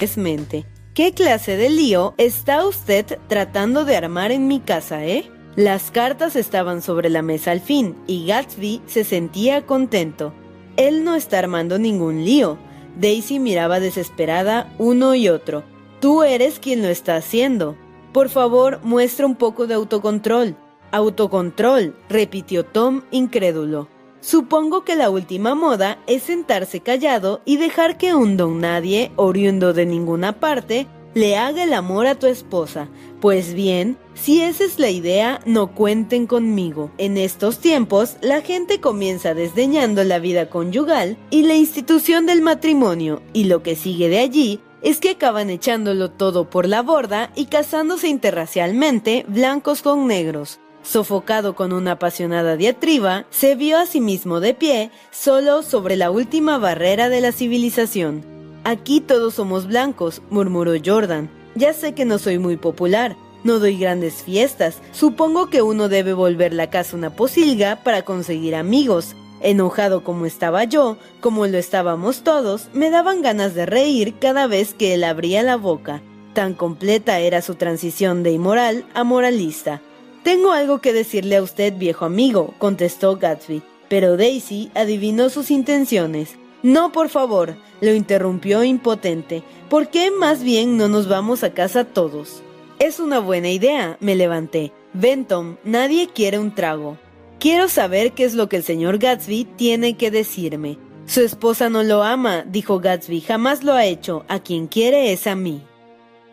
Es 0.00 0.18
mente. 0.18 0.66
¿Qué 0.94 1.12
clase 1.12 1.56
de 1.56 1.68
lío 1.68 2.14
está 2.16 2.66
usted 2.66 3.18
tratando 3.28 3.84
de 3.84 3.96
armar 3.96 4.32
en 4.32 4.48
mi 4.48 4.60
casa, 4.60 5.04
eh? 5.04 5.30
Las 5.56 5.90
cartas 5.90 6.36
estaban 6.36 6.82
sobre 6.82 7.08
la 7.08 7.22
mesa 7.22 7.50
al 7.50 7.60
fin 7.60 7.96
y 8.06 8.26
Gatsby 8.26 8.82
se 8.86 9.04
sentía 9.04 9.64
contento. 9.64 10.32
Él 10.76 11.04
no 11.04 11.14
está 11.14 11.38
armando 11.38 11.78
ningún 11.78 12.24
lío. 12.24 12.58
Daisy 12.98 13.38
miraba 13.38 13.80
desesperada 13.80 14.72
uno 14.78 15.14
y 15.14 15.28
otro. 15.28 15.64
Tú 16.00 16.22
eres 16.22 16.58
quien 16.58 16.82
lo 16.82 16.88
está 16.88 17.16
haciendo. 17.16 17.76
Por 18.12 18.28
favor, 18.28 18.80
muestra 18.82 19.26
un 19.26 19.36
poco 19.36 19.66
de 19.66 19.74
autocontrol. 19.74 20.56
Autocontrol, 20.92 21.96
repitió 22.08 22.64
Tom 22.64 23.02
incrédulo. 23.10 23.88
Supongo 24.26 24.82
que 24.82 24.96
la 24.96 25.08
última 25.08 25.54
moda 25.54 25.98
es 26.08 26.24
sentarse 26.24 26.80
callado 26.80 27.42
y 27.44 27.58
dejar 27.58 27.96
que 27.96 28.12
un 28.12 28.36
don 28.36 28.60
nadie, 28.60 29.12
oriundo 29.14 29.72
de 29.72 29.86
ninguna 29.86 30.40
parte, 30.40 30.88
le 31.14 31.36
haga 31.36 31.62
el 31.62 31.72
amor 31.72 32.08
a 32.08 32.16
tu 32.16 32.26
esposa. 32.26 32.88
Pues 33.20 33.54
bien, 33.54 33.96
si 34.14 34.42
esa 34.42 34.64
es 34.64 34.80
la 34.80 34.90
idea, 34.90 35.40
no 35.46 35.68
cuenten 35.76 36.26
conmigo. 36.26 36.90
En 36.98 37.18
estos 37.18 37.60
tiempos, 37.60 38.16
la 38.20 38.40
gente 38.40 38.80
comienza 38.80 39.32
desdeñando 39.32 40.02
la 40.02 40.18
vida 40.18 40.50
conyugal 40.50 41.16
y 41.30 41.42
la 41.42 41.54
institución 41.54 42.26
del 42.26 42.42
matrimonio, 42.42 43.22
y 43.32 43.44
lo 43.44 43.62
que 43.62 43.76
sigue 43.76 44.08
de 44.08 44.18
allí 44.18 44.60
es 44.82 44.98
que 44.98 45.10
acaban 45.10 45.50
echándolo 45.50 46.10
todo 46.10 46.50
por 46.50 46.66
la 46.66 46.82
borda 46.82 47.30
y 47.36 47.44
casándose 47.44 48.08
interracialmente 48.08 49.24
blancos 49.28 49.82
con 49.82 50.08
negros. 50.08 50.58
Sofocado 50.86 51.56
con 51.56 51.72
una 51.72 51.92
apasionada 51.92 52.56
diatriba, 52.56 53.26
se 53.30 53.56
vio 53.56 53.76
a 53.76 53.86
sí 53.86 54.00
mismo 54.00 54.38
de 54.38 54.54
pie, 54.54 54.92
solo 55.10 55.62
sobre 55.62 55.96
la 55.96 56.12
última 56.12 56.58
barrera 56.58 57.08
de 57.08 57.20
la 57.20 57.32
civilización. 57.32 58.24
Aquí 58.62 59.00
todos 59.00 59.34
somos 59.34 59.66
blancos, 59.66 60.22
murmuró 60.30 60.74
Jordan. 60.82 61.28
Ya 61.56 61.72
sé 61.72 61.92
que 61.92 62.04
no 62.04 62.18
soy 62.18 62.38
muy 62.38 62.56
popular, 62.56 63.16
no 63.42 63.58
doy 63.58 63.76
grandes 63.78 64.22
fiestas, 64.22 64.78
supongo 64.92 65.50
que 65.50 65.60
uno 65.60 65.88
debe 65.88 66.12
volver 66.12 66.54
la 66.54 66.70
casa 66.70 66.96
una 66.96 67.10
posilga 67.10 67.82
para 67.82 68.02
conseguir 68.02 68.54
amigos. 68.54 69.16
Enojado 69.40 70.04
como 70.04 70.24
estaba 70.24 70.62
yo, 70.64 70.98
como 71.20 71.48
lo 71.48 71.58
estábamos 71.58 72.22
todos, 72.22 72.68
me 72.72 72.90
daban 72.90 73.22
ganas 73.22 73.56
de 73.56 73.66
reír 73.66 74.14
cada 74.20 74.46
vez 74.46 74.72
que 74.72 74.94
él 74.94 75.02
abría 75.02 75.42
la 75.42 75.56
boca. 75.56 76.00
Tan 76.32 76.54
completa 76.54 77.18
era 77.18 77.42
su 77.42 77.56
transición 77.56 78.22
de 78.22 78.30
inmoral 78.30 78.84
a 78.94 79.02
moralista. 79.02 79.82
Tengo 80.26 80.50
algo 80.50 80.80
que 80.80 80.92
decirle 80.92 81.36
a 81.36 81.42
usted, 81.44 81.72
viejo 81.78 82.04
amigo, 82.04 82.52
contestó 82.58 83.16
Gatsby, 83.16 83.62
pero 83.88 84.16
Daisy 84.16 84.72
adivinó 84.74 85.30
sus 85.30 85.52
intenciones. 85.52 86.34
No, 86.64 86.90
por 86.90 87.10
favor, 87.10 87.54
lo 87.80 87.94
interrumpió 87.94 88.64
impotente. 88.64 89.44
¿Por 89.68 89.86
qué 89.88 90.10
más 90.10 90.42
bien 90.42 90.76
no 90.76 90.88
nos 90.88 91.06
vamos 91.06 91.44
a 91.44 91.54
casa 91.54 91.84
todos? 91.84 92.42
Es 92.80 92.98
una 92.98 93.20
buena 93.20 93.50
idea, 93.50 93.98
me 94.00 94.16
levanté. 94.16 94.72
Benton, 94.94 95.60
nadie 95.62 96.08
quiere 96.08 96.40
un 96.40 96.52
trago. 96.52 96.96
Quiero 97.38 97.68
saber 97.68 98.10
qué 98.10 98.24
es 98.24 98.34
lo 98.34 98.48
que 98.48 98.56
el 98.56 98.64
señor 98.64 98.98
Gatsby 98.98 99.44
tiene 99.44 99.96
que 99.96 100.10
decirme. 100.10 100.76
Su 101.06 101.20
esposa 101.20 101.70
no 101.70 101.84
lo 101.84 102.02
ama, 102.02 102.42
dijo 102.42 102.80
Gatsby, 102.80 103.20
jamás 103.20 103.62
lo 103.62 103.74
ha 103.74 103.84
hecho. 103.84 104.24
A 104.26 104.40
quien 104.40 104.66
quiere 104.66 105.12
es 105.12 105.28
a 105.28 105.36
mí. 105.36 105.62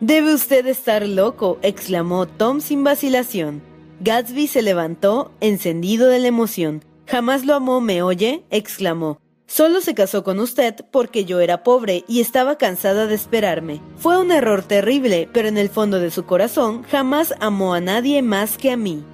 Debe 0.00 0.34
usted 0.34 0.66
estar 0.66 1.06
loco, 1.06 1.60
exclamó 1.62 2.26
Tom 2.26 2.60
sin 2.60 2.82
vacilación. 2.82 3.73
Gatsby 4.00 4.46
se 4.48 4.62
levantó, 4.62 5.32
encendido 5.40 6.08
de 6.08 6.18
la 6.18 6.28
emoción. 6.28 6.84
Jamás 7.06 7.44
lo 7.44 7.54
amó, 7.54 7.80
¿me 7.80 8.02
oye? 8.02 8.44
exclamó. 8.50 9.18
Solo 9.46 9.80
se 9.80 9.94
casó 9.94 10.24
con 10.24 10.40
usted 10.40 10.74
porque 10.90 11.24
yo 11.24 11.40
era 11.40 11.62
pobre 11.62 12.04
y 12.08 12.20
estaba 12.20 12.56
cansada 12.56 13.06
de 13.06 13.14
esperarme. 13.14 13.80
Fue 13.96 14.18
un 14.18 14.32
error 14.32 14.62
terrible, 14.62 15.28
pero 15.32 15.48
en 15.48 15.58
el 15.58 15.68
fondo 15.68 16.00
de 16.00 16.10
su 16.10 16.24
corazón 16.24 16.82
jamás 16.84 17.34
amó 17.40 17.74
a 17.74 17.80
nadie 17.80 18.22
más 18.22 18.56
que 18.56 18.70
a 18.70 18.76
mí. 18.76 19.04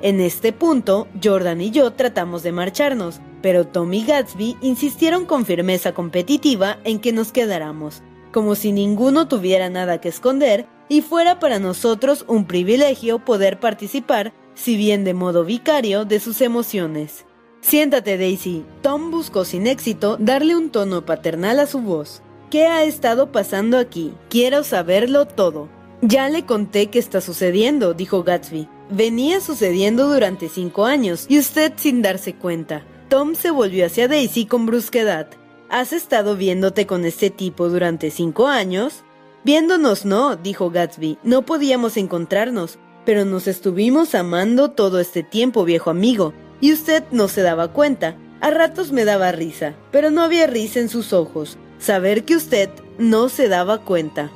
En 0.00 0.20
este 0.20 0.52
punto, 0.52 1.08
Jordan 1.22 1.60
y 1.60 1.70
yo 1.70 1.92
tratamos 1.92 2.42
de 2.42 2.52
marcharnos, 2.52 3.20
pero 3.42 3.66
Tom 3.66 3.92
y 3.92 4.04
Gatsby 4.06 4.56
insistieron 4.62 5.26
con 5.26 5.44
firmeza 5.44 5.92
competitiva 5.92 6.78
en 6.84 7.00
que 7.00 7.12
nos 7.12 7.32
quedáramos, 7.32 8.02
como 8.32 8.54
si 8.54 8.72
ninguno 8.72 9.28
tuviera 9.28 9.68
nada 9.68 10.00
que 10.00 10.08
esconder 10.08 10.66
y 10.90 11.02
fuera 11.02 11.38
para 11.38 11.60
nosotros 11.60 12.24
un 12.26 12.44
privilegio 12.44 13.20
poder 13.20 13.60
participar, 13.60 14.34
si 14.54 14.76
bien 14.76 15.04
de 15.04 15.14
modo 15.14 15.44
vicario, 15.44 16.04
de 16.04 16.18
sus 16.20 16.42
emociones. 16.42 17.24
Siéntate, 17.60 18.18
Daisy. 18.18 18.64
Tom 18.82 19.12
buscó 19.12 19.44
sin 19.44 19.68
éxito 19.68 20.16
darle 20.18 20.56
un 20.56 20.70
tono 20.70 21.06
paternal 21.06 21.60
a 21.60 21.66
su 21.66 21.80
voz. 21.80 22.22
¿Qué 22.50 22.66
ha 22.66 22.82
estado 22.82 23.30
pasando 23.30 23.78
aquí? 23.78 24.12
Quiero 24.28 24.64
saberlo 24.64 25.26
todo. 25.26 25.68
Ya 26.02 26.28
le 26.28 26.44
conté 26.44 26.88
qué 26.88 26.98
está 26.98 27.20
sucediendo, 27.20 27.94
dijo 27.94 28.24
Gatsby. 28.24 28.66
Venía 28.90 29.40
sucediendo 29.40 30.12
durante 30.12 30.48
cinco 30.48 30.86
años, 30.86 31.26
y 31.28 31.38
usted 31.38 31.72
sin 31.76 32.02
darse 32.02 32.34
cuenta. 32.34 32.84
Tom 33.08 33.36
se 33.36 33.52
volvió 33.52 33.86
hacia 33.86 34.08
Daisy 34.08 34.46
con 34.46 34.66
brusquedad. 34.66 35.28
¿Has 35.68 35.92
estado 35.92 36.34
viéndote 36.34 36.86
con 36.88 37.04
este 37.04 37.30
tipo 37.30 37.68
durante 37.68 38.10
cinco 38.10 38.48
años? 38.48 39.04
Viéndonos 39.44 40.04
no, 40.04 40.36
dijo 40.36 40.70
Gatsby, 40.70 41.18
no 41.22 41.42
podíamos 41.42 41.96
encontrarnos, 41.96 42.78
pero 43.04 43.24
nos 43.24 43.46
estuvimos 43.46 44.14
amando 44.14 44.70
todo 44.70 45.00
este 45.00 45.22
tiempo, 45.22 45.64
viejo 45.64 45.90
amigo, 45.90 46.34
y 46.60 46.72
usted 46.72 47.04
no 47.10 47.28
se 47.28 47.42
daba 47.42 47.72
cuenta. 47.72 48.16
A 48.40 48.50
ratos 48.50 48.92
me 48.92 49.04
daba 49.04 49.32
risa, 49.32 49.74
pero 49.90 50.10
no 50.10 50.22
había 50.22 50.46
risa 50.46 50.80
en 50.80 50.88
sus 50.88 51.12
ojos, 51.12 51.58
saber 51.78 52.24
que 52.24 52.36
usted 52.36 52.70
no 52.98 53.28
se 53.28 53.48
daba 53.48 53.78
cuenta. 53.78 54.30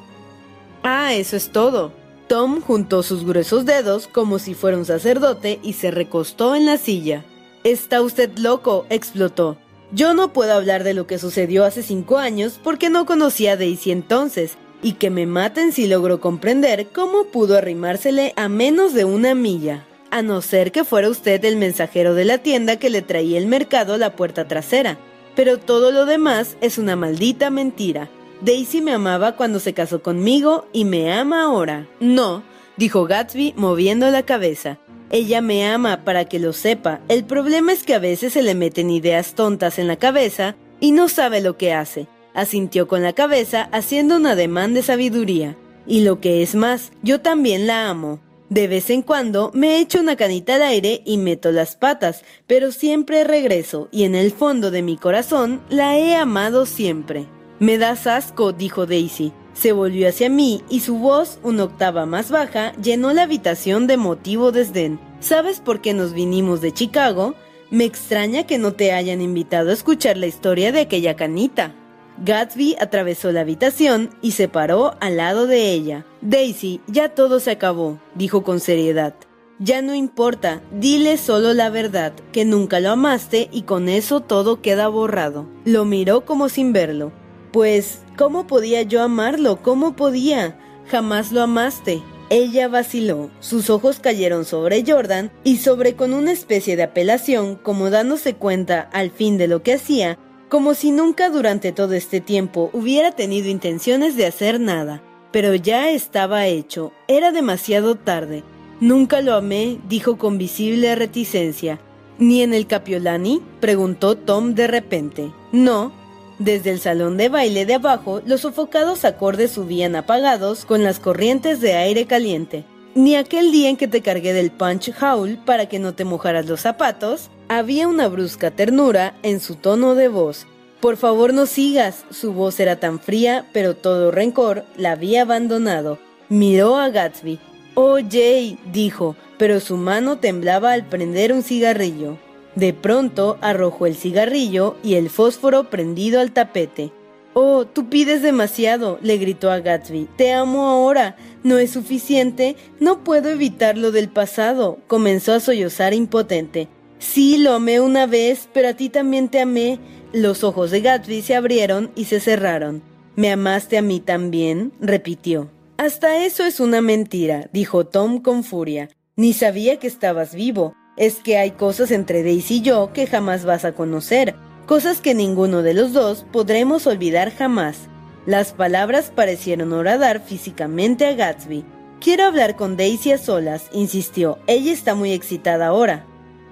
Ah, 0.83 1.15
eso 1.15 1.37
es 1.37 1.51
todo. 1.51 1.93
Tom 2.29 2.61
juntó 2.61 3.03
sus 3.03 3.25
gruesos 3.25 3.67
dedos 3.67 4.09
como 4.09 4.39
si 4.39 4.55
fuera 4.55 4.79
un 4.79 4.87
sacerdote 4.87 5.61
y 5.63 5.75
se 5.75 5.91
recostó 5.91 6.55
en 6.55 6.67
la 6.67 6.79
silla. 6.79 7.25
Está 7.65 8.01
usted 8.03 8.37
loco, 8.39 8.87
explotó. 8.89 9.59
Yo 9.93 10.15
no 10.15 10.33
puedo 10.33 10.53
hablar 10.55 10.83
de 10.83 10.95
lo 10.95 11.07
que 11.07 11.19
sucedió 11.19 11.65
hace 11.65 11.83
cinco 11.83 12.19
años 12.19 12.59
porque 12.63 12.91
no 12.91 13.07
conocía 13.07 13.53
a 13.53 13.57
Daisy 13.57 13.91
entonces, 13.91 14.57
y 14.85 14.93
que 14.93 15.09
me 15.09 15.25
maten 15.25 15.73
si 15.73 15.87
logro 15.87 16.21
comprender 16.21 16.89
cómo 16.89 17.25
pudo 17.25 17.57
arrimársele 17.57 18.35
a 18.37 18.51
menos 18.51 18.93
de 18.93 19.07
una 19.07 19.35
milla, 19.35 19.87
a 20.11 20.21
no 20.21 20.43
ser 20.43 20.73
que 20.73 20.85
fuera 20.85 21.09
usted 21.09 21.43
el 21.47 21.57
mensajero 21.57 22.13
de 22.13 22.27
la 22.27 22.37
tienda 22.37 22.77
que 22.77 22.91
le 22.91 23.01
traía 23.01 23.39
el 23.39 23.47
mercado 23.47 23.95
a 23.95 23.99
la 23.99 24.15
puerta 24.15 24.47
trasera. 24.47 24.99
Pero 25.35 25.59
todo 25.59 25.91
lo 25.91 26.05
demás 26.05 26.59
es 26.61 26.77
una 26.77 26.97
maldita 26.97 27.49
mentira. 27.49 28.11
Daisy 28.43 28.83
me 28.83 28.93
amaba 28.93 29.37
cuando 29.37 29.59
se 29.59 29.73
casó 29.73 30.03
conmigo 30.03 30.67
y 30.75 30.85
me 30.85 31.11
ama 31.15 31.45
ahora. 31.45 31.89
No, 31.99 32.43
dijo 32.77 33.07
Gatsby 33.07 33.55
moviendo 33.57 34.11
la 34.11 34.25
cabeza. 34.25 34.79
Ella 35.11 35.41
me 35.41 35.67
ama 35.67 36.05
para 36.05 36.27
que 36.27 36.39
lo 36.39 36.53
sepa. 36.53 37.01
El 37.09 37.25
problema 37.25 37.73
es 37.73 37.85
que 37.85 37.95
a 37.95 37.99
veces 37.99 38.35
se 38.35 38.43
le 38.43 38.55
meten 38.55 38.91
ideas 38.91 39.35
tontas 39.35 39.79
en 39.79 39.89
la 39.89 39.97
cabeza 39.97 40.57
y 40.79 40.93
no 40.93 41.09
sabe 41.09 41.41
lo 41.41 41.57
que 41.57 41.73
hace 41.73 42.07
asintió 42.35 42.87
con 42.87 43.03
la 43.03 43.13
cabeza 43.15 43.69
haciendo 43.73 44.17
un 44.17 44.27
ademán 44.27 44.75
de 44.75 44.83
sabiduría. 44.83 45.57
Y 45.87 46.01
lo 46.01 46.21
que 46.21 46.43
es 46.43 46.55
más, 46.55 46.93
yo 47.03 47.21
también 47.21 47.67
la 47.67 47.89
amo. 47.89 48.21
De 48.51 48.69
vez 48.69 48.91
en 48.91 49.03
cuando 49.03 49.51
me 49.55 49.81
echo 49.81 50.01
una 50.01 50.17
canita 50.17 50.57
al 50.57 50.63
aire 50.63 51.03
y 51.05 51.17
meto 51.17 51.51
las 51.51 51.77
patas, 51.77 52.25
pero 52.47 52.73
siempre 52.73 53.25
regreso 53.25 53.89
y 53.91 54.05
en 54.05 54.15
el 54.15 54.33
fondo 54.33 54.71
de 54.71 54.83
mi 54.83 54.97
corazón 54.97 55.63
la 55.71 55.97
he 55.99 56.15
amado 56.15 56.67
siempre. 56.67 57.27
Me 57.59 57.79
das 57.79 58.07
asco, 58.07 58.53
dijo 58.53 58.87
Daisy. 58.87 59.33
Se 59.55 59.73
volvió 59.73 60.09
hacia 60.09 60.29
mí 60.29 60.63
y 60.69 60.81
su 60.81 60.99
voz, 60.99 61.39
una 61.43 61.65
octava 61.65 62.07
más 62.07 62.31
baja, 62.31 62.73
llenó 62.83 63.13
la 63.13 63.23
habitación 63.23 63.87
de 63.87 63.97
motivo 63.97 64.53
desdén. 64.53 64.99
¿Sabes 65.21 65.61
por 65.61 65.81
qué 65.81 65.95
nos 65.95 66.13
vinimos 66.13 66.61
de 66.61 66.73
Chicago? 66.73 67.35
Me 67.71 67.85
extraña 67.85 68.47
que 68.47 68.59
no 68.59 68.73
te 68.75 68.93
hayan 68.93 69.23
invitado 69.23 69.71
a 69.71 69.73
escuchar 69.73 70.17
la 70.17 70.27
historia 70.27 70.71
de 70.71 70.81
aquella 70.81 71.17
canita. 71.17 71.75
Gatsby 72.19 72.77
atravesó 72.81 73.33
la 73.33 73.41
habitación 73.41 74.11
y 74.23 74.33
se 74.33 74.49
paró 74.49 74.95
al 75.01 75.17
lado 75.17 75.47
de 75.47 75.73
ella. 75.73 76.07
Daisy, 76.21 76.81
ya 76.87 77.11
todo 77.11 77.41
se 77.41 77.51
acabó, 77.51 77.99
dijo 78.15 78.45
con 78.45 78.61
seriedad. 78.61 79.15
Ya 79.59 79.83
no 79.83 79.95
importa, 79.95 80.63
dile 80.73 81.17
solo 81.17 81.55
la 81.55 81.71
verdad, 81.71 82.13
que 82.33 82.45
nunca 82.45 82.81
lo 82.81 82.91
amaste 82.91 83.49
y 83.53 83.63
con 83.63 83.89
eso 83.89 84.21
todo 84.21 84.61
queda 84.63 84.89
borrado. 84.89 85.47
Lo 85.65 85.85
miró 85.85 86.25
como 86.25 86.49
sin 86.49 86.73
verlo. 86.73 87.13
Pues, 87.53 88.01
¿cómo 88.19 88.47
podía 88.47 88.83
yo 88.83 89.01
amarlo? 89.03 89.63
¿Cómo 89.63 89.95
podía? 89.95 90.59
Jamás 90.91 91.31
lo 91.31 91.41
amaste. 91.41 92.03
Ella 92.31 92.69
vaciló, 92.69 93.31
sus 93.39 93.71
ojos 93.71 94.01
cayeron 94.01 94.45
sobre 94.45 94.83
Jordan 94.85 95.31
y 95.45 95.59
sobre 95.59 95.95
con 95.95 96.15
una 96.15 96.33
especie 96.33 96.75
de 96.75 96.83
apelación, 96.83 97.55
como 97.55 97.91
dándose 97.91 98.35
cuenta 98.35 98.81
al 98.81 99.11
fin 99.11 99.39
de 99.39 99.47
lo 99.47 99.63
que 99.63 99.75
hacía, 99.75 100.19
como 100.55 100.75
si 100.75 100.93
nunca 100.93 101.31
durante 101.31 101.73
todo 101.73 101.95
este 101.95 102.21
tiempo 102.21 102.71
hubiera 102.73 103.11
tenido 103.11 103.49
intenciones 103.49 104.15
de 104.15 104.25
hacer 104.25 104.61
nada. 104.61 105.03
Pero 105.33 105.57
ya 105.57 105.91
estaba 105.91 106.47
hecho, 106.47 106.93
era 107.09 107.33
demasiado 107.33 107.97
tarde. 107.97 108.45
Nunca 108.79 109.21
lo 109.21 109.35
amé, 109.35 109.81
dijo 109.89 110.17
con 110.17 110.39
visible 110.39 110.95
reticencia. 110.95 111.81
¿Ni 112.19 112.43
en 112.43 112.55
el 112.55 112.69
Capiolani? 112.69 113.43
preguntó 113.59 114.17
Tom 114.17 114.55
de 114.55 114.69
repente. 114.69 115.33
No, 115.51 115.93
desde 116.39 116.71
el 116.71 116.79
salón 116.79 117.17
de 117.17 117.31
baile 117.31 117.67
de 117.67 117.75
abajo, 117.75 118.23
los 118.25 118.43
sofocados 118.43 119.05
acordes 119.05 119.51
subían 119.51 119.97
apagados 119.97 120.65
con 120.65 120.85
las 120.85 121.01
corrientes 121.01 121.61
de 121.61 121.73
aire 121.73 122.07
caliente. 122.07 122.65
Ni 122.95 123.17
aquel 123.17 123.51
día 123.51 123.71
en 123.71 123.77
que 123.77 123.89
te 123.89 124.03
cargué 124.03 124.33
del 124.33 124.53
punch 124.53 124.93
howl 125.03 125.37
para 125.45 125.67
que 125.69 125.81
no 125.81 125.95
te 125.95 126.05
mojaras 126.05 126.47
los 126.47 126.61
zapatos, 126.61 127.29
había 127.49 127.89
una 127.89 128.09
brusca 128.09 128.51
ternura 128.51 129.15
en 129.23 129.41
su 129.41 129.57
tono 129.57 129.95
de 129.95 130.09
voz. 130.09 130.47
Por 130.81 130.97
favor 130.97 131.33
no 131.33 131.47
sigas. 131.47 132.05
Su 132.11 132.33
voz 132.33 132.61
era 132.61 132.79
tan 132.79 133.01
fría, 133.01 133.47
pero 133.53 133.75
todo 133.75 134.11
rencor 134.11 134.65
la 134.77 134.93
había 134.93 135.23
abandonado. 135.23 135.99
Miró 136.29 136.77
a 136.77 136.91
Gatsby. 136.91 137.39
Oh, 137.75 137.99
Jay, 138.09 138.59
dijo, 138.73 139.17
pero 139.39 139.61
su 139.61 139.77
mano 139.77 140.19
temblaba 140.19 140.73
al 140.73 140.87
prender 140.87 141.33
un 141.33 141.43
cigarrillo. 141.43 142.19
De 142.55 142.73
pronto 142.73 143.39
arrojó 143.41 143.87
el 143.87 143.97
cigarrillo 143.97 144.77
y 144.83 144.95
el 144.95 145.11
fósforo 145.11 145.71
prendido 145.71 146.21
al 146.21 146.33
tapete. 146.33 146.93
Oh, 147.33 147.65
tú 147.67 147.89
pides 147.89 148.23
demasiado, 148.23 148.99
le 149.03 149.19
gritó 149.19 149.51
a 149.51 149.59
Gatsby. 149.59 150.09
Te 150.17 150.33
amo 150.33 150.69
ahora. 150.69 151.17
¿No 151.43 151.59
es 151.59 151.73
suficiente? 151.73 152.55
No 152.79 153.03
puedo 153.03 153.29
evitar 153.29 153.77
lo 153.77 153.91
del 153.91 154.09
pasado. 154.09 154.79
Comenzó 154.87 155.33
a 155.33 155.41
sollozar 155.41 155.95
impotente. 155.95 156.69
Sí, 157.05 157.37
lo 157.37 157.53
amé 157.53 157.81
una 157.81 158.07
vez, 158.07 158.49
pero 158.53 158.69
a 158.69 158.75
ti 158.75 158.89
también 158.89 159.29
te 159.29 159.39
amé. 159.39 159.79
Los 160.13 160.43
ojos 160.43 160.71
de 160.71 160.81
Gatsby 160.81 161.21
se 161.21 161.37
abrieron 161.37 161.93
y 161.95 162.07
se 162.07 162.19
cerraron. 162.19 162.83
¿Me 163.15 163.31
amaste 163.31 163.77
a 163.77 163.83
mí 163.83 164.01
también? 164.01 164.73
repitió. 164.81 165.51
Hasta 165.77 166.25
eso 166.25 166.45
es 166.45 166.61
una 166.61 166.81
mentira, 166.81 167.51
dijo 167.53 167.87
Tom 167.87 168.21
con 168.21 168.43
furia. 168.43 168.89
Ni 169.17 169.35
sabía 169.35 169.79
que 169.79 169.87
estabas 169.87 170.35
vivo. 170.35 170.75
Es 170.97 171.17
que 171.17 171.37
hay 171.37 171.53
cosas 171.53 171.91
entre 171.91 172.23
Daisy 172.23 172.57
y 172.57 172.63
yo 172.63 172.91
que 172.93 173.07
jamás 173.07 173.45
vas 173.45 173.65
a 173.65 173.75
conocer, 173.75 174.35
cosas 174.67 175.01
que 175.01 175.15
ninguno 175.15 175.63
de 175.63 175.75
los 175.75 175.93
dos 175.93 176.25
podremos 176.33 176.87
olvidar 176.87 177.33
jamás. 177.33 177.77
Las 178.25 178.55
palabras 178.55 179.13
parecieron 179.15 179.73
horadar 179.75 180.23
físicamente 180.25 181.07
a 181.07 181.13
Gatsby. 181.13 181.65
Quiero 182.01 182.25
hablar 182.25 182.57
con 182.57 182.79
Daisy 182.79 183.13
a 183.13 183.19
solas, 183.19 183.67
insistió. 183.73 184.39
Ella 184.47 184.73
está 184.73 184.95
muy 184.95 185.13
excitada 185.13 185.67
ahora. 185.67 186.07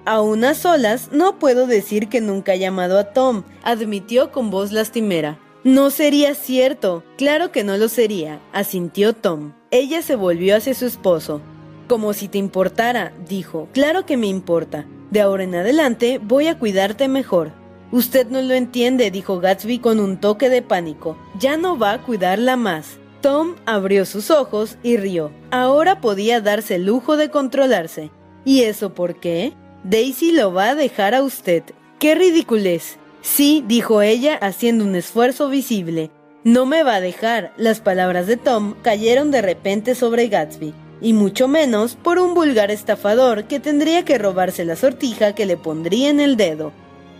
A 0.05 0.21
unas 0.21 0.57
solas 0.57 1.09
no 1.13 1.39
puedo 1.39 1.65
decir 1.65 2.09
que 2.09 2.19
nunca 2.19 2.55
he 2.55 2.59
llamado 2.59 2.99
a 2.99 3.13
Tom, 3.13 3.43
admitió 3.63 4.31
con 4.33 4.49
voz 4.49 4.73
lastimera. 4.73 5.39
No 5.63 5.91
sería 5.91 6.35
cierto. 6.35 7.05
Claro 7.17 7.53
que 7.53 7.63
no 7.63 7.77
lo 7.77 7.87
sería, 7.87 8.41
asintió 8.51 9.13
Tom. 9.13 9.53
Ella 9.71 10.01
se 10.01 10.17
volvió 10.17 10.57
hacia 10.57 10.73
su 10.73 10.85
esposo. 10.85 11.39
Como 11.87 12.11
si 12.11 12.27
te 12.27 12.37
importara, 12.37 13.13
dijo. 13.29 13.69
Claro 13.71 14.05
que 14.05 14.17
me 14.17 14.27
importa. 14.27 14.85
De 15.09 15.21
ahora 15.21 15.43
en 15.43 15.55
adelante 15.55 16.19
voy 16.21 16.47
a 16.47 16.59
cuidarte 16.59 17.07
mejor. 17.07 17.51
Usted 17.93 18.27
no 18.27 18.41
lo 18.41 18.55
entiende, 18.55 19.09
dijo 19.09 19.39
Gatsby 19.39 19.79
con 19.79 20.01
un 20.01 20.19
toque 20.19 20.49
de 20.49 20.61
pánico. 20.61 21.17
Ya 21.39 21.55
no 21.55 21.77
va 21.77 21.93
a 21.93 22.01
cuidarla 22.01 22.57
más. 22.57 22.97
Tom 23.21 23.55
abrió 23.65 24.03
sus 24.03 24.31
ojos 24.31 24.77
y 24.83 24.97
rió. 24.97 25.31
Ahora 25.49 26.01
podía 26.01 26.41
darse 26.41 26.75
el 26.75 26.87
lujo 26.87 27.15
de 27.15 27.29
controlarse. 27.29 28.11
¿Y 28.43 28.63
eso 28.63 28.93
por 28.93 29.21
qué? 29.21 29.53
Daisy 29.83 30.31
lo 30.31 30.53
va 30.53 30.69
a 30.69 30.75
dejar 30.75 31.13
a 31.13 31.23
usted. 31.23 31.63
¡Qué 31.99 32.15
ridiculez! 32.15 32.97
Sí, 33.21 33.63
dijo 33.67 34.01
ella 34.01 34.35
haciendo 34.35 34.85
un 34.85 34.95
esfuerzo 34.95 35.49
visible. 35.49 36.09
No 36.45 36.65
me 36.65 36.83
va 36.83 36.95
a 36.95 37.01
dejar. 37.01 37.53
Las 37.57 37.81
palabras 37.81 38.27
de 38.27 38.37
Tom 38.37 38.75
cayeron 38.81 39.31
de 39.31 39.41
repente 39.41 39.95
sobre 39.95 40.27
Gatsby 40.27 40.73
y 41.01 41.11
mucho 41.11 41.49
menos 41.49 41.95
por 41.95 42.17
un 42.17 42.33
vulgar 42.33 42.71
estafador 42.71 43.43
que 43.43 43.59
tendría 43.59 44.05
que 44.05 44.17
robarse 44.17 44.63
la 44.63 44.77
sortija 44.77 45.35
que 45.35 45.45
le 45.45 45.57
pondría 45.57 46.09
en 46.09 46.21
el 46.21 46.37
dedo. 46.37 46.71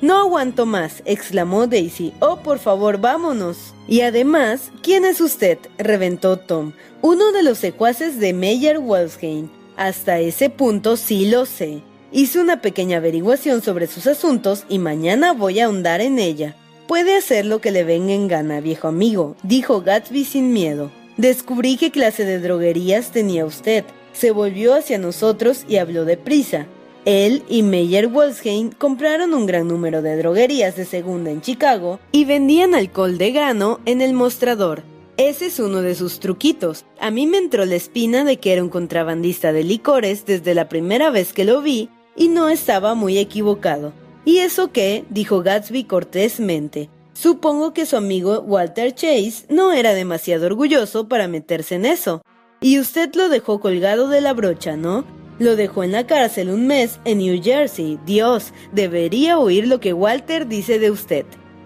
No 0.02 0.18
aguanto 0.18 0.66
más, 0.66 1.02
exclamó 1.06 1.68
Daisy. 1.68 2.14
Oh, 2.20 2.38
por 2.38 2.60
favor, 2.60 2.98
vámonos. 3.00 3.74
Y 3.88 4.02
además, 4.02 4.72
¿quién 4.82 5.06
es 5.06 5.22
usted? 5.22 5.58
reventó 5.78 6.38
Tom. 6.38 6.72
Uno 7.02 7.32
de 7.34 7.44
los 7.44 7.58
secuaces 7.58 8.20
de 8.20 8.34
Meyer 8.34 8.80
Welsheim. 8.80 9.50
Hasta 9.76 10.20
ese 10.20 10.50
punto 10.50 10.98
sí 10.98 11.30
lo 11.30 11.46
sé. 11.46 11.82
Hice 12.16 12.40
una 12.40 12.62
pequeña 12.62 12.98
averiguación 12.98 13.64
sobre 13.64 13.88
sus 13.88 14.06
asuntos 14.06 14.66
y 14.70 14.78
mañana 14.78 15.34
voy 15.34 15.60
a 15.60 15.66
ahondar 15.66 16.00
en 16.00 16.20
ella. 16.20 16.56
Puede 16.88 17.18
hacer 17.18 17.44
lo 17.44 17.60
que 17.60 17.72
le 17.72 17.84
venga 17.84 18.14
en 18.14 18.28
gana, 18.28 18.62
viejo 18.62 18.88
amigo, 18.88 19.36
dijo 19.42 19.82
Gatsby 19.82 20.24
sin 20.24 20.54
miedo. 20.54 20.92
Descubrí 21.18 21.76
qué 21.76 21.90
clase 21.90 22.24
de 22.24 22.38
droguerías 22.38 23.12
tenía 23.12 23.48
usted. 23.48 23.84
Se 24.14 24.30
volvió 24.30 24.76
hacia 24.76 25.00
nosotros 25.00 25.66
y 25.68 25.78
habló 25.78 26.06
deprisa. 26.06 26.68
Él 27.06 27.42
y 27.50 27.64
Meyer 27.64 28.10
Wolfsheim 28.10 28.70
compraron 28.70 29.34
un 29.34 29.48
gran 29.48 29.68
número 29.68 30.04
de 30.04 30.16
droguerías 30.16 30.76
de 30.76 30.86
segunda 30.86 31.32
en 31.32 31.42
Chicago 31.42 32.00
y 32.12 32.26
vendían 32.26 32.76
alcohol 32.76 33.18
de 33.18 33.32
grano 33.32 33.80
en 33.86 34.02
el 34.02 34.14
mostrador. 34.14 34.84
Ese 35.18 35.48
es 35.48 35.60
uno 35.60 35.82
de 35.82 35.96
sus 35.96 36.20
truquitos. 36.20 36.86
A 37.00 37.10
mí 37.10 37.26
me 37.26 37.40
entró 37.40 37.66
la 37.66 37.76
espina 37.76 38.24
de 38.24 38.38
que 38.38 38.54
era 38.54 38.62
un 38.62 38.70
contrabandista 38.70 39.52
de 39.52 39.64
licores 39.64 40.28
desde 40.28 40.54
la 40.54 40.70
primera 40.70 41.10
vez 41.10 41.34
que 41.34 41.44
lo 41.44 41.64
vi 41.64 41.90
y 42.16 42.28
no 42.28 42.50
estaba 42.50 42.96
muy 42.96 43.18
equivocado. 43.18 43.94
¿Y 44.26 44.38
eso 44.38 44.72
qué? 44.72 45.06
dijo 45.10 45.42
Gatsby 45.42 45.84
cortésmente. 45.84 46.90
Supongo 47.14 47.74
que 47.74 47.86
su 47.86 47.96
amigo 47.96 48.40
Walter 48.42 48.94
Chase 48.96 49.46
no 49.50 49.72
era 49.72 49.94
demasiado 49.94 50.46
orgulloso 50.48 51.08
para 51.08 51.28
meterse 51.28 51.76
en 51.76 51.86
eso. 51.86 52.24
Y 52.62 52.80
usted 52.80 53.14
lo 53.16 53.30
dejó 53.30 53.60
colgado 53.60 54.08
de 54.08 54.22
la 54.22 54.34
brocha, 54.34 54.78
¿no? 54.78 55.06
Lo 55.38 55.56
dejó 55.56 55.84
en 55.84 55.92
la 55.92 56.08
cárcel 56.08 56.50
un 56.50 56.68
mes 56.68 57.00
en 57.06 57.18
New 57.20 57.42
Jersey. 57.44 58.00
Dios, 58.06 58.54
debería 58.72 59.38
oír 59.38 59.68
lo 59.68 59.80
que 59.80 59.94
Walter 59.94 60.48
dice 60.48 60.80
de 60.80 60.90
usted. 60.90 61.26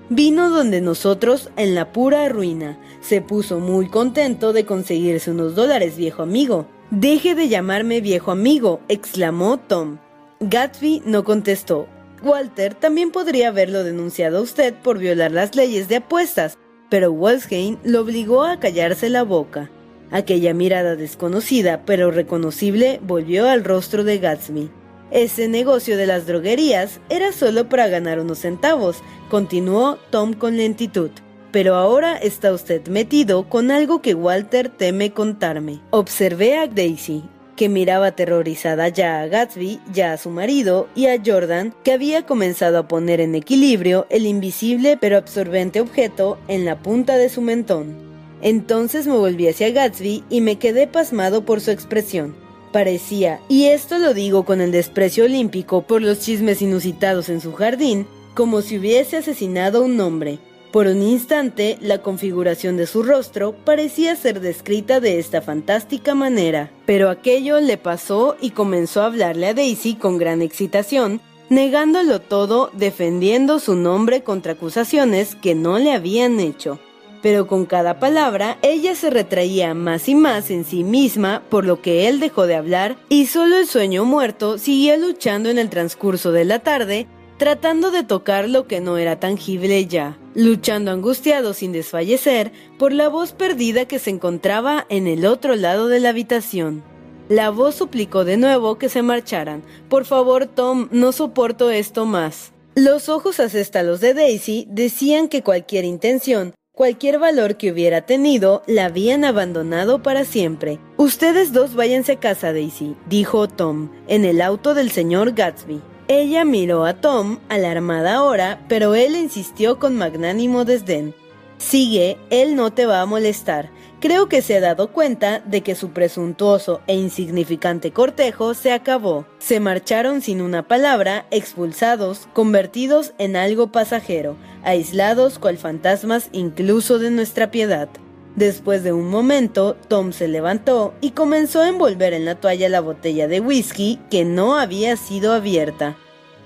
Vino 0.09 0.49
donde 0.49 0.81
nosotros 0.81 1.49
en 1.57 1.75
la 1.75 1.91
pura 1.91 2.27
ruina. 2.29 2.79
Se 3.01 3.21
puso 3.21 3.59
muy 3.59 3.89
contento 3.89 4.53
de 4.53 4.65
conseguirse 4.65 5.31
unos 5.31 5.53
dólares, 5.53 5.97
viejo 5.97 6.23
amigo. 6.23 6.65
Deje 6.91 7.35
de 7.35 7.49
llamarme 7.49 8.01
viejo 8.01 8.31
amigo, 8.31 8.79
exclamó 8.87 9.57
Tom. 9.57 9.97
Gatsby 10.39 11.01
no 11.03 11.23
contestó. 11.23 11.87
Walter 12.21 12.75
también 12.75 13.11
podría 13.11 13.47
haberlo 13.47 13.83
denunciado 13.83 14.37
a 14.37 14.41
usted 14.41 14.73
por 14.75 14.99
violar 14.99 15.31
las 15.31 15.55
leyes 15.55 15.87
de 15.87 15.97
apuestas, 15.97 16.57
pero 16.89 17.11
Wolfsheim 17.11 17.77
lo 17.83 18.01
obligó 18.01 18.43
a 18.43 18.59
callarse 18.59 19.09
la 19.09 19.23
boca. 19.23 19.71
Aquella 20.11 20.53
mirada 20.53 20.95
desconocida 20.95 21.83
pero 21.85 22.11
reconocible 22.11 22.99
volvió 23.03 23.49
al 23.49 23.63
rostro 23.63 24.03
de 24.03 24.19
Gatsby. 24.19 24.69
Ese 25.09 25.47
negocio 25.47 25.97
de 25.97 26.05
las 26.05 26.27
droguerías 26.27 26.99
era 27.09 27.31
solo 27.31 27.67
para 27.67 27.87
ganar 27.87 28.19
unos 28.19 28.39
centavos, 28.39 28.97
continuó 29.29 29.97
Tom 30.11 30.33
con 30.33 30.57
lentitud. 30.57 31.09
Pero 31.51 31.75
ahora 31.75 32.17
está 32.17 32.53
usted 32.53 32.87
metido 32.87 33.49
con 33.49 33.71
algo 33.71 34.01
que 34.01 34.13
Walter 34.13 34.69
teme 34.69 35.13
contarme. 35.13 35.81
Observé 35.91 36.57
a 36.57 36.67
Daisy, 36.67 37.23
que 37.57 37.67
miraba 37.67 38.07
aterrorizada 38.07 38.87
ya 38.87 39.19
a 39.19 39.27
Gatsby, 39.27 39.81
ya 39.91 40.13
a 40.13 40.17
su 40.17 40.29
marido 40.29 40.87
y 40.95 41.07
a 41.07 41.21
Jordan, 41.23 41.73
que 41.83 41.91
había 41.91 42.25
comenzado 42.25 42.77
a 42.77 42.87
poner 42.87 43.19
en 43.19 43.35
equilibrio 43.35 44.07
el 44.09 44.25
invisible 44.25 44.95
pero 44.95 45.17
absorbente 45.17 45.81
objeto 45.81 46.37
en 46.47 46.63
la 46.63 46.81
punta 46.81 47.17
de 47.17 47.27
su 47.27 47.41
mentón. 47.41 47.97
Entonces 48.41 49.07
me 49.07 49.17
volví 49.17 49.49
hacia 49.49 49.71
Gatsby 49.71 50.23
y 50.29 50.39
me 50.39 50.57
quedé 50.57 50.87
pasmado 50.87 51.43
por 51.43 51.59
su 51.59 51.71
expresión. 51.71 52.35
Parecía, 52.71 53.39
y 53.49 53.65
esto 53.65 53.97
lo 53.97 54.13
digo 54.13 54.45
con 54.45 54.61
el 54.61 54.71
desprecio 54.71 55.25
olímpico 55.25 55.81
por 55.81 56.01
los 56.01 56.19
chismes 56.19 56.61
inusitados 56.61 57.29
en 57.29 57.41
su 57.41 57.53
jardín, 57.53 58.05
como 58.35 58.61
si 58.61 58.77
hubiese 58.77 59.17
asesinado 59.17 59.79
a 59.79 59.81
un 59.81 59.99
hombre. 59.99 60.37
Por 60.77 60.85
un 60.85 61.01
instante, 61.01 61.79
la 61.81 62.03
configuración 62.03 62.77
de 62.77 62.85
su 62.85 63.01
rostro 63.01 63.55
parecía 63.65 64.15
ser 64.15 64.41
descrita 64.41 64.99
de 64.99 65.17
esta 65.17 65.41
fantástica 65.41 66.13
manera, 66.13 66.69
pero 66.85 67.09
aquello 67.09 67.59
le 67.59 67.77
pasó 67.79 68.37
y 68.39 68.51
comenzó 68.51 69.01
a 69.01 69.07
hablarle 69.07 69.47
a 69.47 69.53
Daisy 69.55 69.95
con 69.95 70.19
gran 70.19 70.43
excitación, 70.43 71.19
negándolo 71.49 72.21
todo, 72.21 72.69
defendiendo 72.73 73.57
su 73.57 73.75
nombre 73.75 74.21
contra 74.21 74.53
acusaciones 74.53 75.33
que 75.33 75.55
no 75.55 75.79
le 75.79 75.93
habían 75.93 76.39
hecho. 76.39 76.77
Pero 77.23 77.47
con 77.47 77.65
cada 77.65 77.99
palabra 77.99 78.59
ella 78.61 78.93
se 78.93 79.09
retraía 79.09 79.73
más 79.73 80.07
y 80.07 80.13
más 80.13 80.51
en 80.51 80.63
sí 80.63 80.83
misma, 80.83 81.41
por 81.49 81.65
lo 81.65 81.81
que 81.81 82.07
él 82.07 82.19
dejó 82.19 82.45
de 82.45 82.55
hablar 82.55 82.97
y 83.09 83.25
solo 83.25 83.57
el 83.57 83.65
sueño 83.65 84.05
muerto 84.05 84.59
siguió 84.59 84.95
luchando 84.97 85.49
en 85.49 85.57
el 85.57 85.71
transcurso 85.71 86.31
de 86.31 86.45
la 86.45 86.59
tarde, 86.59 87.07
tratando 87.37 87.91
de 87.91 88.03
tocar 88.03 88.49
lo 88.49 88.67
que 88.67 88.81
no 88.81 88.97
era 88.97 89.19
tangible 89.19 89.85
ya, 89.85 90.17
luchando 90.33 90.91
angustiado 90.91 91.53
sin 91.53 91.71
desfallecer 91.71 92.51
por 92.77 92.91
la 92.91 93.09
voz 93.09 93.31
perdida 93.31 93.85
que 93.85 93.99
se 93.99 94.09
encontraba 94.09 94.85
en 94.89 95.07
el 95.07 95.25
otro 95.25 95.55
lado 95.55 95.87
de 95.87 95.99
la 95.99 96.09
habitación. 96.09 96.83
La 97.29 97.49
voz 97.49 97.75
suplicó 97.75 98.25
de 98.25 98.37
nuevo 98.37 98.77
que 98.77 98.89
se 98.89 99.01
marcharan. 99.01 99.63
Por 99.89 100.05
favor, 100.05 100.45
Tom, 100.45 100.87
no 100.91 101.11
soporto 101.11 101.71
esto 101.71 102.05
más. 102.05 102.53
Los 102.75 103.09
ojos 103.09 103.39
acéstalos 103.39 103.99
de 104.01 104.13
Daisy 104.13 104.65
decían 104.69 105.27
que 105.27 105.43
cualquier 105.43 105.83
intención, 105.83 106.53
Cualquier 106.77 107.17
valor 107.17 107.57
que 107.57 107.71
hubiera 107.71 108.01
tenido 108.01 108.61
la 108.67 108.85
habían 108.85 109.25
abandonado 109.25 110.03
para 110.03 110.25
siempre. 110.25 110.77
Ustedes 110.95 111.51
dos 111.51 111.73
váyanse 111.73 112.11
a 112.11 112.19
casa, 112.19 112.53
Daisy, 112.53 112.95
dijo 113.09 113.47
Tom, 113.47 113.89
en 114.07 114.25
el 114.25 114.43
auto 114.43 114.75
del 114.75 114.91
señor 114.91 115.33
Gatsby. 115.33 115.81
Ella 116.09 116.45
miró 116.45 116.85
a 116.85 116.93
Tom, 116.93 117.39
alarmada 117.49 118.15
ahora, 118.15 118.63
pero 118.69 118.95
él 118.95 119.17
insistió 119.17 119.77
con 119.77 119.97
magnánimo 119.97 120.63
desdén. 120.63 121.13
Sigue, 121.57 122.17
él 122.29 122.55
no 122.55 122.71
te 122.71 122.85
va 122.85 123.01
a 123.01 123.05
molestar. 123.05 123.71
Creo 123.99 124.29
que 124.29 124.41
se 124.41 124.55
ha 124.55 124.61
dado 124.61 124.93
cuenta 124.93 125.39
de 125.39 125.63
que 125.63 125.75
su 125.75 125.89
presuntuoso 125.89 126.81
e 126.87 126.95
insignificante 126.95 127.91
cortejo 127.91 128.53
se 128.53 128.71
acabó. 128.71 129.25
Se 129.39 129.59
marcharon 129.59 130.21
sin 130.21 130.39
una 130.39 130.65
palabra, 130.67 131.25
expulsados, 131.29 132.29
convertidos 132.31 133.13
en 133.17 133.35
algo 133.35 133.73
pasajero, 133.73 134.37
aislados 134.63 135.39
cual 135.39 135.57
fantasmas 135.57 136.29
incluso 136.31 136.99
de 136.99 137.11
nuestra 137.11 137.51
piedad. 137.51 137.89
Después 138.37 138.83
de 138.83 138.93
un 138.93 139.09
momento, 139.09 139.75
Tom 139.87 140.11
se 140.13 140.27
levantó 140.27 140.93
y 141.01 141.11
comenzó 141.11 141.61
a 141.61 141.69
envolver 141.69 142.13
en 142.13 142.23
la 142.23 142.35
toalla 142.35 142.69
la 142.69 142.81
botella 142.81 143.27
de 143.27 143.39
whisky 143.39 143.99
que 144.11 144.25
no 144.25 144.57
había 144.57 144.95
sido 144.95 145.33
abierta. 145.33 145.97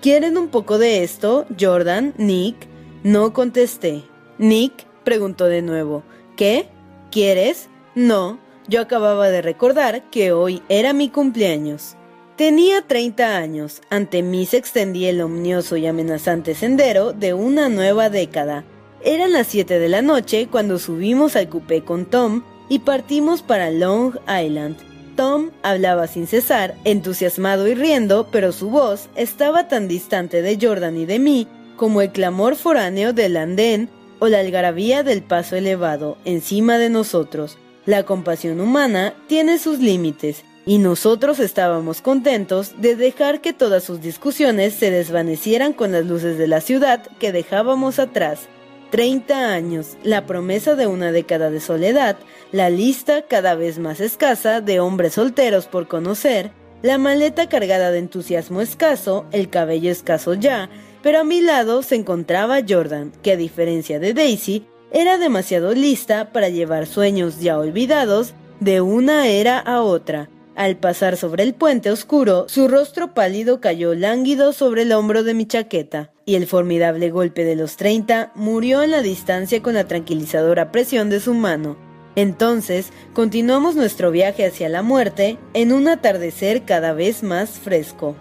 ¿Quieren 0.01 0.37
un 0.37 0.47
poco 0.47 0.77
de 0.77 1.03
esto, 1.03 1.45
Jordan, 1.59 2.13
Nick? 2.17 2.55
No 3.03 3.33
contesté. 3.33 4.03
Nick 4.37 4.85
preguntó 5.03 5.47
de 5.47 5.61
nuevo. 5.61 6.03
¿Qué? 6.37 6.69
¿Quieres? 7.11 7.67
No, 7.93 8.39
yo 8.69 8.79
acababa 8.79 9.27
de 9.29 9.41
recordar 9.41 10.09
que 10.09 10.31
hoy 10.31 10.63
era 10.69 10.93
mi 10.93 11.09
cumpleaños. 11.09 11.97
Tenía 12.37 12.87
30 12.87 13.35
años, 13.35 13.81
ante 13.89 14.23
mí 14.23 14.45
se 14.45 14.55
extendía 14.55 15.09
el 15.09 15.19
omnioso 15.19 15.75
y 15.75 15.87
amenazante 15.87 16.55
sendero 16.55 17.11
de 17.11 17.33
una 17.33 17.67
nueva 17.67 18.09
década. 18.09 18.63
Eran 19.03 19.31
las 19.31 19.47
7 19.47 19.79
de 19.79 19.89
la 19.89 20.03
noche 20.03 20.47
cuando 20.51 20.77
subimos 20.77 21.35
al 21.35 21.49
coupé 21.49 21.83
con 21.83 22.05
Tom 22.05 22.43
y 22.69 22.79
partimos 22.79 23.41
para 23.41 23.71
Long 23.71 24.15
Island. 24.27 24.77
Tom 25.15 25.49
hablaba 25.63 26.05
sin 26.05 26.27
cesar, 26.27 26.75
entusiasmado 26.83 27.67
y 27.67 27.73
riendo, 27.73 28.27
pero 28.31 28.51
su 28.51 28.69
voz 28.69 29.09
estaba 29.15 29.67
tan 29.67 29.87
distante 29.87 30.43
de 30.43 30.57
Jordan 30.61 30.97
y 30.97 31.05
de 31.05 31.17
mí 31.17 31.47
como 31.77 32.03
el 32.03 32.11
clamor 32.11 32.55
foráneo 32.55 33.11
del 33.11 33.37
andén 33.37 33.89
o 34.19 34.27
la 34.27 34.39
algarabía 34.39 35.01
del 35.01 35.23
paso 35.23 35.55
elevado 35.55 36.19
encima 36.23 36.77
de 36.77 36.91
nosotros. 36.91 37.57
La 37.87 38.03
compasión 38.03 38.61
humana 38.61 39.15
tiene 39.27 39.57
sus 39.57 39.79
límites 39.79 40.43
y 40.67 40.77
nosotros 40.77 41.39
estábamos 41.39 42.01
contentos 42.01 42.79
de 42.79 42.95
dejar 42.95 43.41
que 43.41 43.51
todas 43.51 43.83
sus 43.83 43.99
discusiones 43.99 44.75
se 44.75 44.91
desvanecieran 44.91 45.73
con 45.73 45.91
las 45.91 46.05
luces 46.05 46.37
de 46.37 46.47
la 46.47 46.61
ciudad 46.61 47.01
que 47.19 47.31
dejábamos 47.31 47.97
atrás. 47.97 48.47
Treinta 48.91 49.53
años, 49.53 49.95
la 50.03 50.25
promesa 50.25 50.75
de 50.75 50.85
una 50.85 51.13
década 51.13 51.49
de 51.49 51.61
soledad, 51.61 52.17
la 52.51 52.69
lista 52.69 53.21
cada 53.21 53.55
vez 53.55 53.79
más 53.79 54.01
escasa 54.01 54.59
de 54.59 54.81
hombres 54.81 55.13
solteros 55.13 55.65
por 55.67 55.87
conocer, 55.87 56.51
la 56.81 56.97
maleta 56.97 57.47
cargada 57.47 57.91
de 57.91 57.99
entusiasmo 57.99 58.59
escaso, 58.59 59.25
el 59.31 59.49
cabello 59.49 59.89
escaso 59.89 60.33
ya, 60.33 60.69
pero 61.01 61.21
a 61.21 61.23
mi 61.23 61.39
lado 61.39 61.83
se 61.83 61.95
encontraba 61.95 62.59
Jordan, 62.67 63.13
que 63.23 63.31
a 63.31 63.37
diferencia 63.37 63.97
de 63.97 64.13
Daisy, 64.13 64.67
era 64.91 65.17
demasiado 65.17 65.73
lista 65.73 66.33
para 66.33 66.49
llevar 66.49 66.85
sueños 66.85 67.39
ya 67.39 67.57
olvidados 67.57 68.33
de 68.59 68.81
una 68.81 69.29
era 69.29 69.57
a 69.57 69.83
otra. 69.83 70.27
Al 70.55 70.77
pasar 70.77 71.15
sobre 71.15 71.43
el 71.43 71.53
puente 71.53 71.89
oscuro, 71.91 72.45
su 72.49 72.67
rostro 72.67 73.13
pálido 73.13 73.61
cayó 73.61 73.95
lánguido 73.95 74.51
sobre 74.51 74.81
el 74.81 74.91
hombro 74.91 75.23
de 75.23 75.33
mi 75.33 75.45
chaqueta, 75.45 76.11
y 76.25 76.35
el 76.35 76.45
formidable 76.45 77.09
golpe 77.09 77.45
de 77.45 77.55
los 77.55 77.77
treinta 77.77 78.33
murió 78.35 78.83
en 78.83 78.91
la 78.91 79.01
distancia 79.01 79.61
con 79.61 79.75
la 79.75 79.87
tranquilizadora 79.87 80.71
presión 80.71 81.09
de 81.09 81.21
su 81.21 81.33
mano. 81.33 81.77
Entonces, 82.17 82.91
continuamos 83.13 83.75
nuestro 83.75 84.11
viaje 84.11 84.45
hacia 84.45 84.67
la 84.67 84.81
muerte 84.81 85.37
en 85.53 85.71
un 85.71 85.87
atardecer 85.87 86.63
cada 86.63 86.91
vez 86.91 87.23
más 87.23 87.51
fresco. 87.51 88.17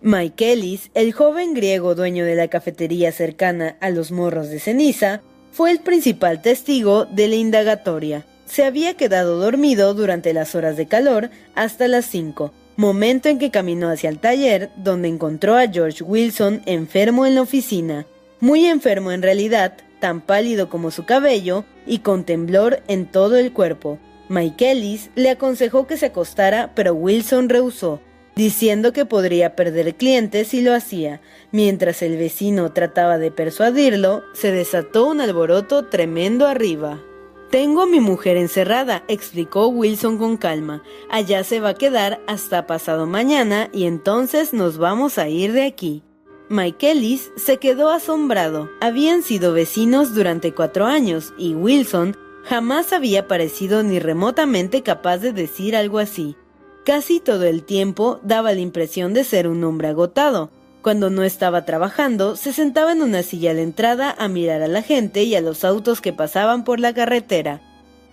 Mike 0.00 0.52
Ellis, 0.52 0.90
el 0.94 1.12
joven 1.12 1.54
griego 1.54 1.94
dueño 1.94 2.24
de 2.24 2.34
la 2.34 2.48
cafetería 2.48 3.12
cercana 3.12 3.76
a 3.80 3.90
los 3.90 4.10
morros 4.10 4.48
de 4.50 4.58
ceniza, 4.58 5.22
fue 5.56 5.70
el 5.70 5.78
principal 5.78 6.42
testigo 6.42 7.06
de 7.06 7.28
la 7.28 7.36
indagatoria. 7.36 8.26
Se 8.44 8.64
había 8.64 8.92
quedado 8.92 9.38
dormido 9.40 9.94
durante 9.94 10.34
las 10.34 10.54
horas 10.54 10.76
de 10.76 10.86
calor 10.86 11.30
hasta 11.54 11.88
las 11.88 12.04
5, 12.04 12.52
momento 12.76 13.30
en 13.30 13.38
que 13.38 13.50
caminó 13.50 13.88
hacia 13.88 14.10
el 14.10 14.18
taller 14.18 14.68
donde 14.76 15.08
encontró 15.08 15.56
a 15.56 15.66
George 15.66 16.04
Wilson 16.04 16.60
enfermo 16.66 17.24
en 17.24 17.36
la 17.36 17.40
oficina, 17.40 18.04
muy 18.38 18.66
enfermo 18.66 19.12
en 19.12 19.22
realidad, 19.22 19.78
tan 19.98 20.20
pálido 20.20 20.68
como 20.68 20.90
su 20.90 21.06
cabello 21.06 21.64
y 21.86 22.00
con 22.00 22.24
temblor 22.24 22.82
en 22.86 23.06
todo 23.06 23.38
el 23.38 23.54
cuerpo. 23.54 23.98
Mike 24.28 24.72
Ellis 24.72 25.08
le 25.14 25.30
aconsejó 25.30 25.86
que 25.86 25.96
se 25.96 26.06
acostara, 26.06 26.72
pero 26.74 26.92
Wilson 26.92 27.48
rehusó, 27.48 28.02
diciendo 28.36 28.92
que 28.92 29.06
podría 29.06 29.56
perder 29.56 29.96
clientes 29.96 30.48
si 30.48 30.60
lo 30.60 30.74
hacía. 30.74 31.20
Mientras 31.50 32.02
el 32.02 32.16
vecino 32.18 32.72
trataba 32.72 33.18
de 33.18 33.30
persuadirlo, 33.32 34.22
se 34.34 34.52
desató 34.52 35.06
un 35.06 35.20
alboroto 35.20 35.86
tremendo 35.86 36.46
arriba. 36.46 37.02
Tengo 37.50 37.82
a 37.82 37.86
mi 37.86 38.00
mujer 38.00 38.36
encerrada, 38.36 39.04
explicó 39.08 39.68
Wilson 39.68 40.18
con 40.18 40.36
calma. 40.36 40.82
Allá 41.10 41.42
se 41.44 41.60
va 41.60 41.70
a 41.70 41.74
quedar 41.74 42.20
hasta 42.26 42.66
pasado 42.66 43.06
mañana 43.06 43.70
y 43.72 43.86
entonces 43.86 44.52
nos 44.52 44.78
vamos 44.78 45.16
a 45.16 45.28
ir 45.28 45.52
de 45.52 45.64
aquí. 45.64 46.02
Mike 46.48 46.92
Ellis 46.92 47.32
se 47.36 47.56
quedó 47.56 47.90
asombrado. 47.90 48.68
Habían 48.80 49.22
sido 49.22 49.52
vecinos 49.52 50.14
durante 50.14 50.52
cuatro 50.52 50.84
años 50.84 51.32
y 51.38 51.54
Wilson 51.54 52.16
jamás 52.44 52.92
había 52.92 53.26
parecido 53.26 53.82
ni 53.82 53.98
remotamente 53.98 54.82
capaz 54.82 55.18
de 55.18 55.32
decir 55.32 55.74
algo 55.74 55.98
así. 55.98 56.36
Casi 56.86 57.18
todo 57.18 57.42
el 57.46 57.64
tiempo 57.64 58.20
daba 58.22 58.52
la 58.52 58.60
impresión 58.60 59.12
de 59.12 59.24
ser 59.24 59.48
un 59.48 59.64
hombre 59.64 59.88
agotado. 59.88 60.50
Cuando 60.82 61.10
no 61.10 61.24
estaba 61.24 61.64
trabajando, 61.64 62.36
se 62.36 62.52
sentaba 62.52 62.92
en 62.92 63.02
una 63.02 63.24
silla 63.24 63.50
a 63.50 63.54
la 63.54 63.62
entrada 63.62 64.14
a 64.16 64.28
mirar 64.28 64.62
a 64.62 64.68
la 64.68 64.82
gente 64.82 65.24
y 65.24 65.34
a 65.34 65.40
los 65.40 65.64
autos 65.64 66.00
que 66.00 66.12
pasaban 66.12 66.62
por 66.62 66.78
la 66.78 66.94
carretera. 66.94 67.60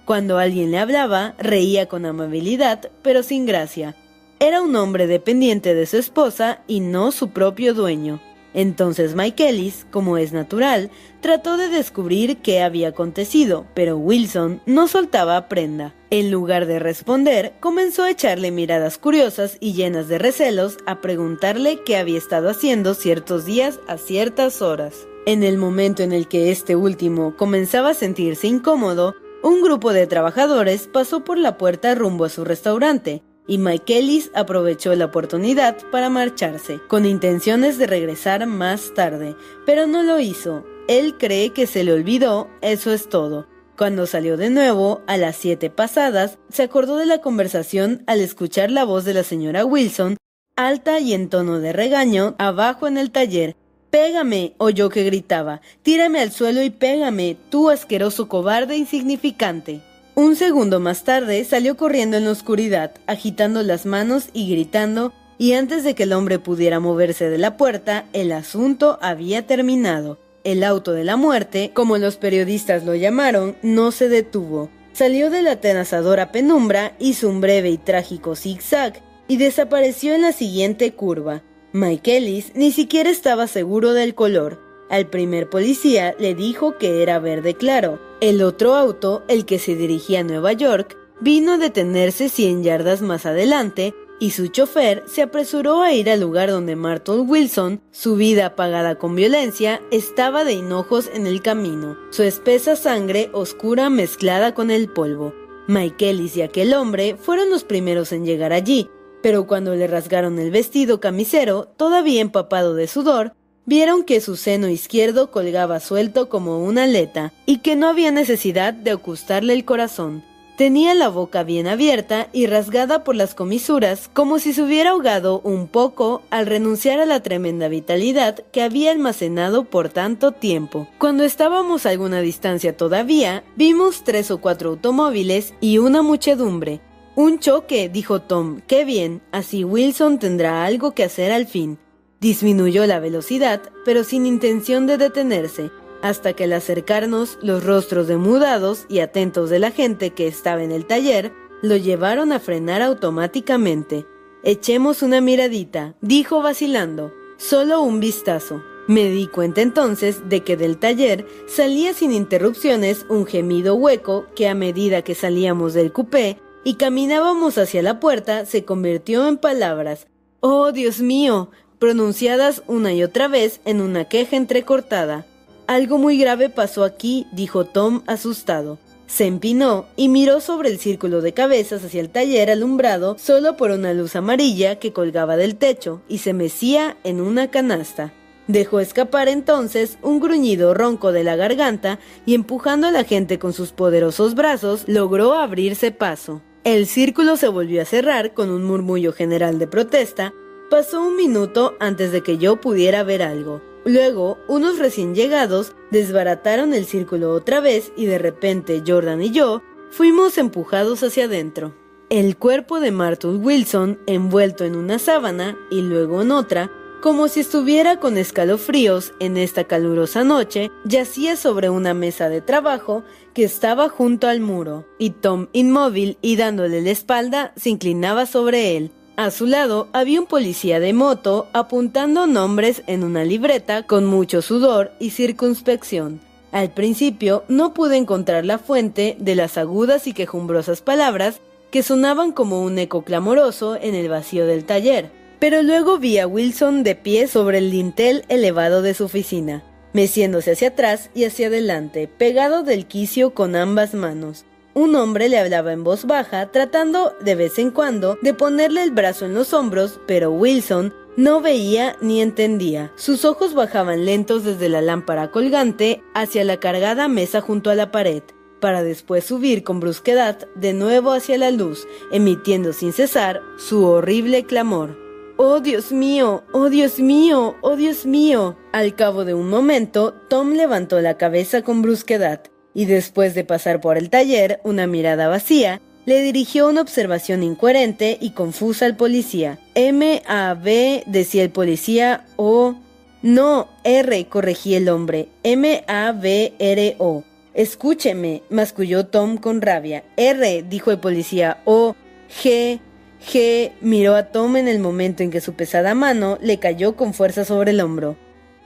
Cuando 0.05 0.39
alguien 0.39 0.71
le 0.71 0.80
hablaba, 0.80 1.36
reía 1.38 1.88
con 1.88 2.07
amabilidad, 2.07 2.89
pero 3.03 3.21
sin 3.21 3.45
gracia. 3.45 3.95
Era 4.39 4.63
un 4.63 4.76
hombre 4.76 5.05
dependiente 5.05 5.76
de 5.76 5.86
su 5.86 5.97
esposa 5.97 6.61
y 6.65 6.80
no 6.80 7.11
su 7.11 7.30
propio 7.30 7.76
dueño. 7.76 8.21
Entonces 8.53 9.15
Mike 9.15 9.49
Ellis, 9.49 9.85
como 9.91 10.17
es 10.17 10.31
natural, 10.31 10.91
trató 11.21 11.57
de 11.57 11.69
descubrir 11.69 12.37
qué 12.37 12.61
había 12.61 12.89
acontecido, 12.89 13.65
pero 13.73 13.97
Wilson 13.97 14.61
no 14.65 14.87
soltaba 14.87 15.47
prenda. 15.47 15.93
En 16.09 16.29
lugar 16.29 16.67
de 16.67 16.79
responder, 16.79 17.53
comenzó 17.59 18.03
a 18.03 18.11
echarle 18.11 18.51
miradas 18.51 18.97
curiosas 18.97 19.57
y 19.59 19.73
llenas 19.73 20.07
de 20.07 20.19
recelos 20.19 20.77
a 20.85 21.01
preguntarle 21.01 21.81
qué 21.83 21.97
había 21.97 22.17
estado 22.17 22.49
haciendo 22.49 22.93
ciertos 22.93 23.45
días 23.45 23.79
a 23.87 23.97
ciertas 23.97 24.61
horas. 24.61 25.07
En 25.25 25.41
el 25.41 25.57
momento 25.57 26.03
en 26.03 26.11
el 26.11 26.27
que 26.27 26.51
este 26.51 26.75
último 26.75 27.35
comenzaba 27.37 27.91
a 27.91 27.93
sentirse 27.93 28.47
incómodo, 28.47 29.15
un 29.41 29.61
grupo 29.61 29.91
de 29.93 30.05
trabajadores 30.05 30.87
pasó 30.87 31.23
por 31.23 31.37
la 31.37 31.57
puerta 31.57 31.95
rumbo 31.95 32.25
a 32.25 32.29
su 32.29 32.45
restaurante, 32.45 33.23
y 33.47 33.57
Mike 33.57 33.99
Ellis 33.99 34.31
aprovechó 34.33 34.95
la 34.95 35.05
oportunidad 35.05 35.77
para 35.91 36.09
marcharse, 36.09 36.79
con 36.87 37.05
intenciones 37.05 37.77
de 37.77 37.87
regresar 37.87 38.45
más 38.47 38.93
tarde, 38.93 39.35
pero 39.65 39.87
no 39.87 40.03
lo 40.03 40.19
hizo. 40.19 40.65
Él 40.87 41.17
cree 41.17 41.51
que 41.51 41.67
se 41.67 41.83
le 41.83 41.93
olvidó, 41.93 42.49
eso 42.61 42.91
es 42.91 43.09
todo. 43.09 43.47
Cuando 43.77 44.05
salió 44.05 44.37
de 44.37 44.49
nuevo, 44.49 45.01
a 45.07 45.17
las 45.17 45.35
siete 45.35 45.69
pasadas, 45.69 46.37
se 46.49 46.63
acordó 46.63 46.97
de 46.97 47.05
la 47.05 47.21
conversación 47.21 48.03
al 48.05 48.19
escuchar 48.19 48.69
la 48.69 48.83
voz 48.83 49.03
de 49.03 49.13
la 49.13 49.23
señora 49.23 49.65
Wilson, 49.65 50.17
alta 50.55 50.99
y 50.99 51.13
en 51.13 51.29
tono 51.29 51.59
de 51.59 51.73
regaño, 51.73 52.35
abajo 52.37 52.87
en 52.87 52.97
el 52.97 53.11
taller. 53.11 53.55
Pégame, 53.89 54.53
oyó 54.57 54.89
que 54.89 55.03
gritaba. 55.03 55.61
Tírame 55.81 56.19
al 56.19 56.31
suelo 56.31 56.61
y 56.63 56.69
pégame, 56.69 57.37
tú 57.49 57.69
asqueroso 57.69 58.27
cobarde 58.27 58.77
insignificante. 58.77 59.81
Un 60.16 60.36
segundo 60.36 60.80
más 60.80 61.03
tarde 61.03 61.43
salió 61.43 61.76
corriendo 61.76 62.18
en 62.18 62.26
la 62.26 62.32
oscuridad, 62.32 62.91
agitando 63.07 63.64
las 63.64 63.88
manos 63.88 64.30
y 64.32 64.49
gritando, 64.49 65.11
y 65.39 65.53
antes 65.53 65.84
de 65.84 65.95
que 65.95 66.03
el 66.03 66.14
hombre 66.14 66.38
pudiera 66.38 66.80
moverse 66.80 67.30
de 67.30 67.39
la 67.39 67.57
puerta, 67.57 68.05
el 68.14 68.32
asunto 68.32 68.99
había 69.01 69.47
terminado. 69.47 70.20
El 70.43 70.64
auto 70.64 70.91
de 70.91 71.03
la 71.03 71.16
muerte, 71.16 71.72
como 71.74 71.97
los 71.97 72.18
periodistas 72.18 72.86
lo 72.86 72.93
llamaron, 72.93 73.55
no 73.64 73.91
se 73.91 74.07
detuvo. 74.07 74.70
Salió 74.91 75.32
de 75.32 75.41
la 75.41 75.53
atenazadora 75.53 76.32
penumbra, 76.32 76.95
hizo 76.99 77.28
un 77.28 77.41
breve 77.41 77.72
y 77.72 77.80
trágico 77.80 78.36
zigzag 78.36 79.01
y 79.28 79.38
desapareció 79.38 80.14
en 80.14 80.22
la 80.22 80.32
siguiente 80.32 80.93
curva. 80.93 81.41
Mike 81.72 82.18
Ellis 82.18 82.51
ni 82.53 82.72
siquiera 82.72 83.09
estaba 83.09 83.47
seguro 83.47 83.93
del 83.93 84.14
color. 84.14 84.61
Al 84.91 85.07
primer 85.07 85.49
policía 85.49 86.14
le 86.20 86.36
dijo 86.36 86.78
que 86.78 87.01
era 87.01 87.18
verde 87.18 87.55
claro. 87.55 87.99
El 88.24 88.41
otro 88.41 88.76
auto, 88.76 89.21
el 89.28 89.43
que 89.43 89.59
se 89.59 89.76
dirigía 89.76 90.21
a 90.21 90.24
Nueva 90.24 90.53
York, 90.53 90.97
vino 91.19 91.51
a 91.51 91.57
detenerse 91.57 92.30
100 92.30 92.63
yardas 92.63 93.01
más 93.01 93.26
adelante 93.26 93.93
y 94.17 94.32
su 94.32 94.47
chofer 94.47 95.03
se 95.07 95.24
apresuró 95.24 95.82
a 95.82 95.91
ir 95.91 96.09
al 96.09 96.21
lugar 96.21 96.49
donde 96.49 96.78
Marton 96.78 97.30
Wilson, 97.30 97.82
su 97.91 98.15
vida 98.15 98.45
apagada 98.45 98.95
con 98.95 99.17
violencia, 99.17 99.82
estaba 99.91 100.45
de 100.45 100.53
hinojos 100.53 101.09
en 101.13 101.28
el 101.28 101.41
camino, 101.41 101.97
su 102.11 102.24
espesa 102.24 102.78
sangre 102.78 103.30
oscura 103.34 103.89
mezclada 103.89 104.53
con 104.53 104.71
el 104.71 104.88
polvo. 104.88 105.34
Mike 105.67 106.11
Ellis 106.11 106.38
y 106.38 106.43
aquel 106.43 106.74
hombre 106.76 107.17
fueron 107.17 107.49
los 107.49 107.65
primeros 107.65 108.13
en 108.13 108.24
llegar 108.24 108.53
allí, 108.53 108.89
pero 109.21 109.47
cuando 109.47 109.76
le 109.76 109.88
rasgaron 109.88 110.39
el 110.39 110.49
vestido 110.49 111.01
camisero, 111.01 111.65
todavía 111.76 112.21
empapado 112.21 112.74
de 112.74 112.88
sudor, 112.88 113.36
vieron 113.66 114.03
que 114.03 114.22
su 114.22 114.36
seno 114.36 114.68
izquierdo 114.68 115.32
colgaba 115.32 115.80
suelto 115.80 116.30
como 116.30 116.64
una 116.64 116.84
aleta 116.84 117.34
y 117.45 117.59
que 117.59 117.76
no 117.76 117.88
había 117.88 118.11
necesidad 118.11 118.74
de 118.74 118.93
ocultarle 118.93 119.53
el 119.53 119.66
corazón. 119.66 120.24
Tenía 120.57 120.93
la 120.93 121.09
boca 121.09 121.41
bien 121.41 121.66
abierta 121.66 122.28
y 122.32 122.45
rasgada 122.45 123.03
por 123.03 123.16
las 123.16 123.34
comisuras, 123.34 124.07
como 124.14 124.38
si 124.38 124.53
se 124.53 124.61
hubiera 124.61 124.91
ahogado 124.91 125.41
un 125.43 125.68
poco 125.68 126.22
al 126.30 126.45
renunciar 126.45 126.99
a 126.99 127.07
la 127.07 127.22
tremenda 127.24 127.68
vitalidad 127.70 128.36
que 128.51 128.61
había 128.61 128.91
almacenado 128.91 129.66
por 129.66 129.89
tanto 129.89 130.32
tiempo. 130.32 130.88
Cuando 130.99 131.24
estábamos 131.24 131.88
a 131.88 131.89
alguna 131.89 132.22
distancia 132.22 132.78
todavía, 132.78 133.43
vimos 133.55 134.03
tres 134.03 134.30
o 134.30 134.41
cuatro 134.41 134.70
automóviles 134.70 135.55
y 135.59 135.80
una 135.80 136.03
muchedumbre. 136.03 136.82
Un 137.16 137.39
choque, 137.39 137.89
dijo 137.89 138.22
Tom. 138.22 138.61
Qué 138.68 138.86
bien, 138.86 139.22
así 139.32 139.64
Wilson 139.64 140.20
tendrá 140.20 140.66
algo 140.66 140.91
que 140.91 141.03
hacer 141.03 141.32
al 141.32 141.47
fin. 141.47 141.80
Disminuyó 142.24 142.88
la 142.88 143.01
velocidad, 143.01 143.61
pero 143.84 144.05
sin 144.05 144.26
intención 144.26 144.88
de 144.88 144.97
detenerse 144.97 145.71
hasta 146.01 146.32
que 146.32 146.45
al 146.45 146.53
acercarnos 146.53 147.38
los 147.41 147.65
rostros 147.65 148.07
demudados 148.07 148.86
y 148.88 148.99
atentos 148.99 149.49
de 149.49 149.59
la 149.59 149.71
gente 149.71 150.11
que 150.11 150.28
estaba 150.28 150.63
en 150.63 150.71
el 150.71 150.86
taller 150.86 151.34
lo 151.61 151.76
llevaron 151.76 152.32
a 152.32 152.39
frenar 152.39 152.82
automáticamente. 152.82 154.05
Echemos 154.41 155.03
una 155.03 155.19
miradita, 155.19 155.95
dijo 155.99 156.41
vacilando. 156.41 157.11
Solo 157.36 157.82
un 157.82 157.99
vistazo. 157.99 158.63
Me 158.88 159.09
di 159.09 159.28
cuenta 159.28 159.61
entonces 159.61 160.30
de 160.30 160.45
que 160.45 160.55
del 160.55 160.78
taller 160.78 161.28
salía 161.45 161.93
sin 161.93 162.13
interrupciones 162.13 163.05
un 163.09 163.26
gemido 163.26 163.76
hueco 163.76 164.28
que 164.34 164.47
a 164.47 164.55
medida 164.55 165.01
que 165.01 165.13
salíamos 165.13 165.74
del 165.74 165.91
coupé 165.91 166.38
y 166.63 166.76
caminábamos 166.76 167.57
hacia 167.57 167.82
la 167.82 167.99
puerta 167.99 168.45
se 168.45 168.63
convirtió 168.63 169.28
en 169.28 169.36
palabras. 169.36 170.07
¡Oh, 170.39 170.74
Dios 170.74 170.99
mío! 170.99 171.51
Pronunciadas 171.84 172.63
una 172.67 172.93
y 172.93 173.03
otra 173.03 173.27
vez 173.27 173.59
en 173.65 173.81
una 173.81 174.05
queja 174.05 174.38
entrecortada. 174.38 175.25
Algo 175.67 175.97
muy 175.97 176.17
grave 176.17 176.49
pasó 176.49 176.86
aquí, 176.86 177.27
dijo 177.34 177.65
Tom 177.65 178.03
asustado. 178.07 178.79
Se 179.05 179.25
empinó 179.25 179.88
y 179.97 180.07
miró 180.07 180.39
sobre 180.39 180.69
el 180.69 180.79
círculo 180.79 181.19
de 181.19 181.34
cabezas 181.34 181.84
hacia 181.84 181.99
el 181.99 182.09
taller 182.09 182.49
alumbrado 182.49 183.17
solo 183.19 183.57
por 183.57 183.71
una 183.71 183.93
luz 183.93 184.15
amarilla 184.15 184.79
que 184.79 184.93
colgaba 184.93 185.36
del 185.36 185.57
techo 185.57 186.01
y 186.07 186.19
se 186.19 186.31
mecía 186.31 186.95
en 187.03 187.19
una 187.19 187.51
canasta. 187.51 188.13
Dejó 188.47 188.79
escapar 188.79 189.27
entonces 189.27 189.97
un 190.01 190.21
gruñido 190.21 190.73
ronco 190.73 191.11
de 191.11 191.25
la 191.25 191.36
garganta 191.36 191.99
y 192.25 192.34
empujando 192.34 192.88
a 192.88 192.91
la 192.91 193.03
gente 193.03 193.39
con 193.39 193.51
sus 193.51 193.73
poderosos 193.73 194.36
brazos 194.36 194.86
logró 194.88 195.34
abrirse 195.34 195.91
paso. 195.91 196.41
El 196.63 196.88
círculo 196.88 197.36
se 197.36 197.49
volvió 197.49 197.81
a 197.81 197.86
cerrar 197.86 198.34
con 198.34 198.51
un 198.51 198.63
murmullo 198.63 199.11
general 199.11 199.59
de 199.59 199.67
protesta. 199.67 200.34
Pasó 200.74 201.03
un 201.03 201.15
minuto 201.15 201.76
antes 201.80 202.11
de 202.11 202.24
que 202.24 202.39
yo 202.39 202.59
pudiera 202.59 203.03
ver 203.03 203.21
algo. 203.21 203.61
Luego, 203.86 204.39
unos 204.47 204.80
recién 204.80 205.13
llegados 205.13 205.76
desbarataron 205.91 206.74
el 206.74 206.88
círculo 206.88 207.30
otra 207.30 207.59
vez 207.59 207.91
y 207.95 208.07
de 208.07 208.17
repente 208.17 208.82
Jordan 208.84 209.21
y 209.21 209.30
yo 209.30 209.61
fuimos 209.91 210.39
empujados 210.39 211.03
hacia 211.03 211.26
adentro. 211.26 211.76
El 212.09 212.38
cuerpo 212.38 212.80
de 212.80 212.89
Martul 212.89 213.36
Wilson, 213.36 213.99
envuelto 214.07 214.65
en 214.65 214.76
una 214.76 214.97
sábana 214.97 215.55
y 215.69 215.84
luego 215.84 216.24
en 216.24 216.32
otra, 216.32 216.71
como 217.03 217.28
si 217.28 217.41
estuviera 217.41 217.99
con 217.99 218.17
escalofríos 218.17 219.13
en 219.19 219.38
esta 219.38 219.65
calurosa 219.65 220.24
noche, 220.24 220.71
yacía 220.86 221.36
sobre 221.36 221.69
una 221.69 221.93
mesa 221.93 222.30
de 222.30 222.41
trabajo 222.41 223.03
que 223.36 223.43
estaba 223.43 223.89
junto 223.89 224.28
al 224.28 224.39
muro, 224.39 224.88
y 224.97 225.11
Tom, 225.11 225.49
inmóvil 225.53 226.17
y 226.24 226.36
dándole 226.36 226.82
la 226.82 226.89
espalda, 226.89 227.53
se 227.57 227.69
inclinaba 227.69 228.26
sobre 228.26 228.76
él, 228.76 228.91
a 229.16 229.32
su 229.32 229.45
lado 229.45 229.88
había 229.93 230.20
un 230.20 230.26
policía 230.26 230.80
de 230.80 230.93
moto 230.93 231.47
apuntando 231.53 232.26
nombres 232.26 232.84
en 232.88 233.03
una 233.03 233.24
libreta 233.24 233.84
con 233.84 234.05
mucho 234.05 234.41
sudor 234.41 234.91
y 234.99 235.11
circunspección. 235.11 236.20
Al 236.51 236.72
principio 236.72 237.43
no 237.47 237.74
pude 237.74 237.97
encontrar 237.97 238.45
la 238.45 238.57
fuente 238.57 239.16
de 239.20 239.36
las 239.36 239.57
agudas 239.57 240.07
y 240.07 240.14
quejumbrosas 240.14 240.82
palabras 240.82 241.41
que 241.72 241.84
sonaban 241.84 242.32
como 242.32 242.61
un 242.61 242.78
eco 242.78 243.03
clamoroso 243.03 243.76
en 243.76 243.95
el 243.95 244.09
vacío 244.09 244.45
del 244.45 244.66
taller, 244.66 245.09
pero 245.39 245.64
luego 245.64 245.97
vi 245.97 246.20
a 246.20 246.28
Wilson 246.28 246.84
de 246.84 246.95
pie 246.95 247.28
sobre 247.28 247.57
el 247.57 247.72
dintel 247.72 248.26
elevado 248.30 248.82
de 248.82 248.93
su 248.93 249.05
oficina, 249.05 249.64
meciéndose 249.93 250.51
hacia 250.51 250.70
atrás 250.70 251.09
y 251.16 251.26
hacia 251.26 251.47
adelante, 251.47 252.07
pegado 252.07 252.64
del 252.64 252.86
quicio 252.86 253.34
con 253.34 253.55
ambas 253.55 253.93
manos. 253.93 254.45
Un 254.76 254.95
hombre 254.95 255.30
le 255.30 255.38
hablaba 255.38 255.71
en 255.71 255.84
voz 255.84 256.05
baja, 256.05 256.51
tratando 256.51 257.15
de 257.21 257.36
vez 257.36 257.59
en 257.59 257.69
cuando 257.69 258.17
de 258.21 258.34
ponerle 258.34 258.82
el 258.82 258.89
brazo 258.89 259.26
en 259.26 259.36
los 259.36 259.53
hombros, 259.53 259.99
pero 260.07 260.32
Wilson 260.32 260.93
no 261.15 261.41
veía 261.41 261.95
ni 262.01 262.21
entendía. 262.21 262.91
Sus 262.95 263.24
ojos 263.24 263.53
bajaban 263.53 264.03
lentos 264.03 264.43
desde 264.43 264.69
la 264.69 264.82
lámpara 264.82 265.30
colgante 265.30 266.01
hacia 266.15 266.43
la 266.43 266.57
cargada 266.57 267.07
mesa 267.07 267.39
junto 267.39 267.69
a 267.69 267.76
la 267.76 267.91
pared, 267.91 268.24
para 268.59 268.82
después 268.82 269.26
subir 269.26 269.63
con 269.63 269.80
brusquedad 269.80 270.47
de 270.55 270.74
nuevo 270.74 271.11
hacia 271.11 271.38
la 271.38 271.51
luz, 271.51 271.88
emitiendo 272.11 272.74
sin 272.74 272.93
cesar 272.93 273.41
su 273.57 273.86
horrible 273.86 274.45
clamor. 274.45 274.97
¡Oh 275.38 275.59
Dios 275.59 275.91
mío! 275.91 276.43
¡Oh 276.51 276.69
Dios 276.69 276.99
mío! 276.99 277.57
¡Oh 277.61 277.76
Dios 277.76 278.07
mío! 278.07 278.57
Al 278.71 278.95
cabo 278.95 279.24
de 279.24 279.36
un 279.36 279.49
momento, 279.49 280.15
Tom 280.30 280.53
levantó 280.53 280.99
la 280.99 281.17
cabeza 281.17 281.61
con 281.61 281.84
brusquedad 281.84 282.52
y 282.74 282.86
después 282.86 283.36
de 283.36 283.43
pasar 283.43 283.82
por 283.82 283.97
el 283.97 284.09
taller 284.09 284.59
una 284.63 284.88
mirada 284.88 285.28
vacía, 285.28 285.82
le 286.05 286.21
dirigió 286.21 286.67
una 286.67 286.82
observación 286.82 287.43
incoherente 287.43 288.17
y 288.19 288.32
confusa 288.32 288.86
al 288.86 288.97
policía. 288.97 289.59
M-A-B, 289.76 291.03
decía 291.07 291.43
el 291.43 291.49
policía, 291.49 292.26
o... 292.36 292.76
No, 293.21 293.69
R, 293.86 294.26
corregí 294.28 294.76
el 294.76 294.89
hombre. 294.89 295.30
M-A-B-R-O. 295.43 297.24
Escúcheme, 297.53 298.43
masculló 298.49 299.05
Tom 299.05 299.38
con 299.38 299.61
rabia. 299.61 300.03
R, 300.17 300.63
dijo 300.63 300.91
el 300.91 300.99
policía, 300.99 301.61
o... 301.63 301.95
G, 302.43 302.82
G, 303.26 303.71
miró 303.80 304.15
a 304.15 304.32
Tom 304.32 304.57
en 304.57 304.67
el 304.67 304.80
momento 304.80 305.24
en 305.24 305.32
que 305.32 305.39
su 305.39 305.53
pesada 305.53 305.95
mano 305.95 306.38
le 306.41 306.59
cayó 306.59 306.97
con 306.97 307.13
fuerza 307.13 307.45
sobre 307.45 307.71
el 307.71 307.80
hombro. 307.80 308.17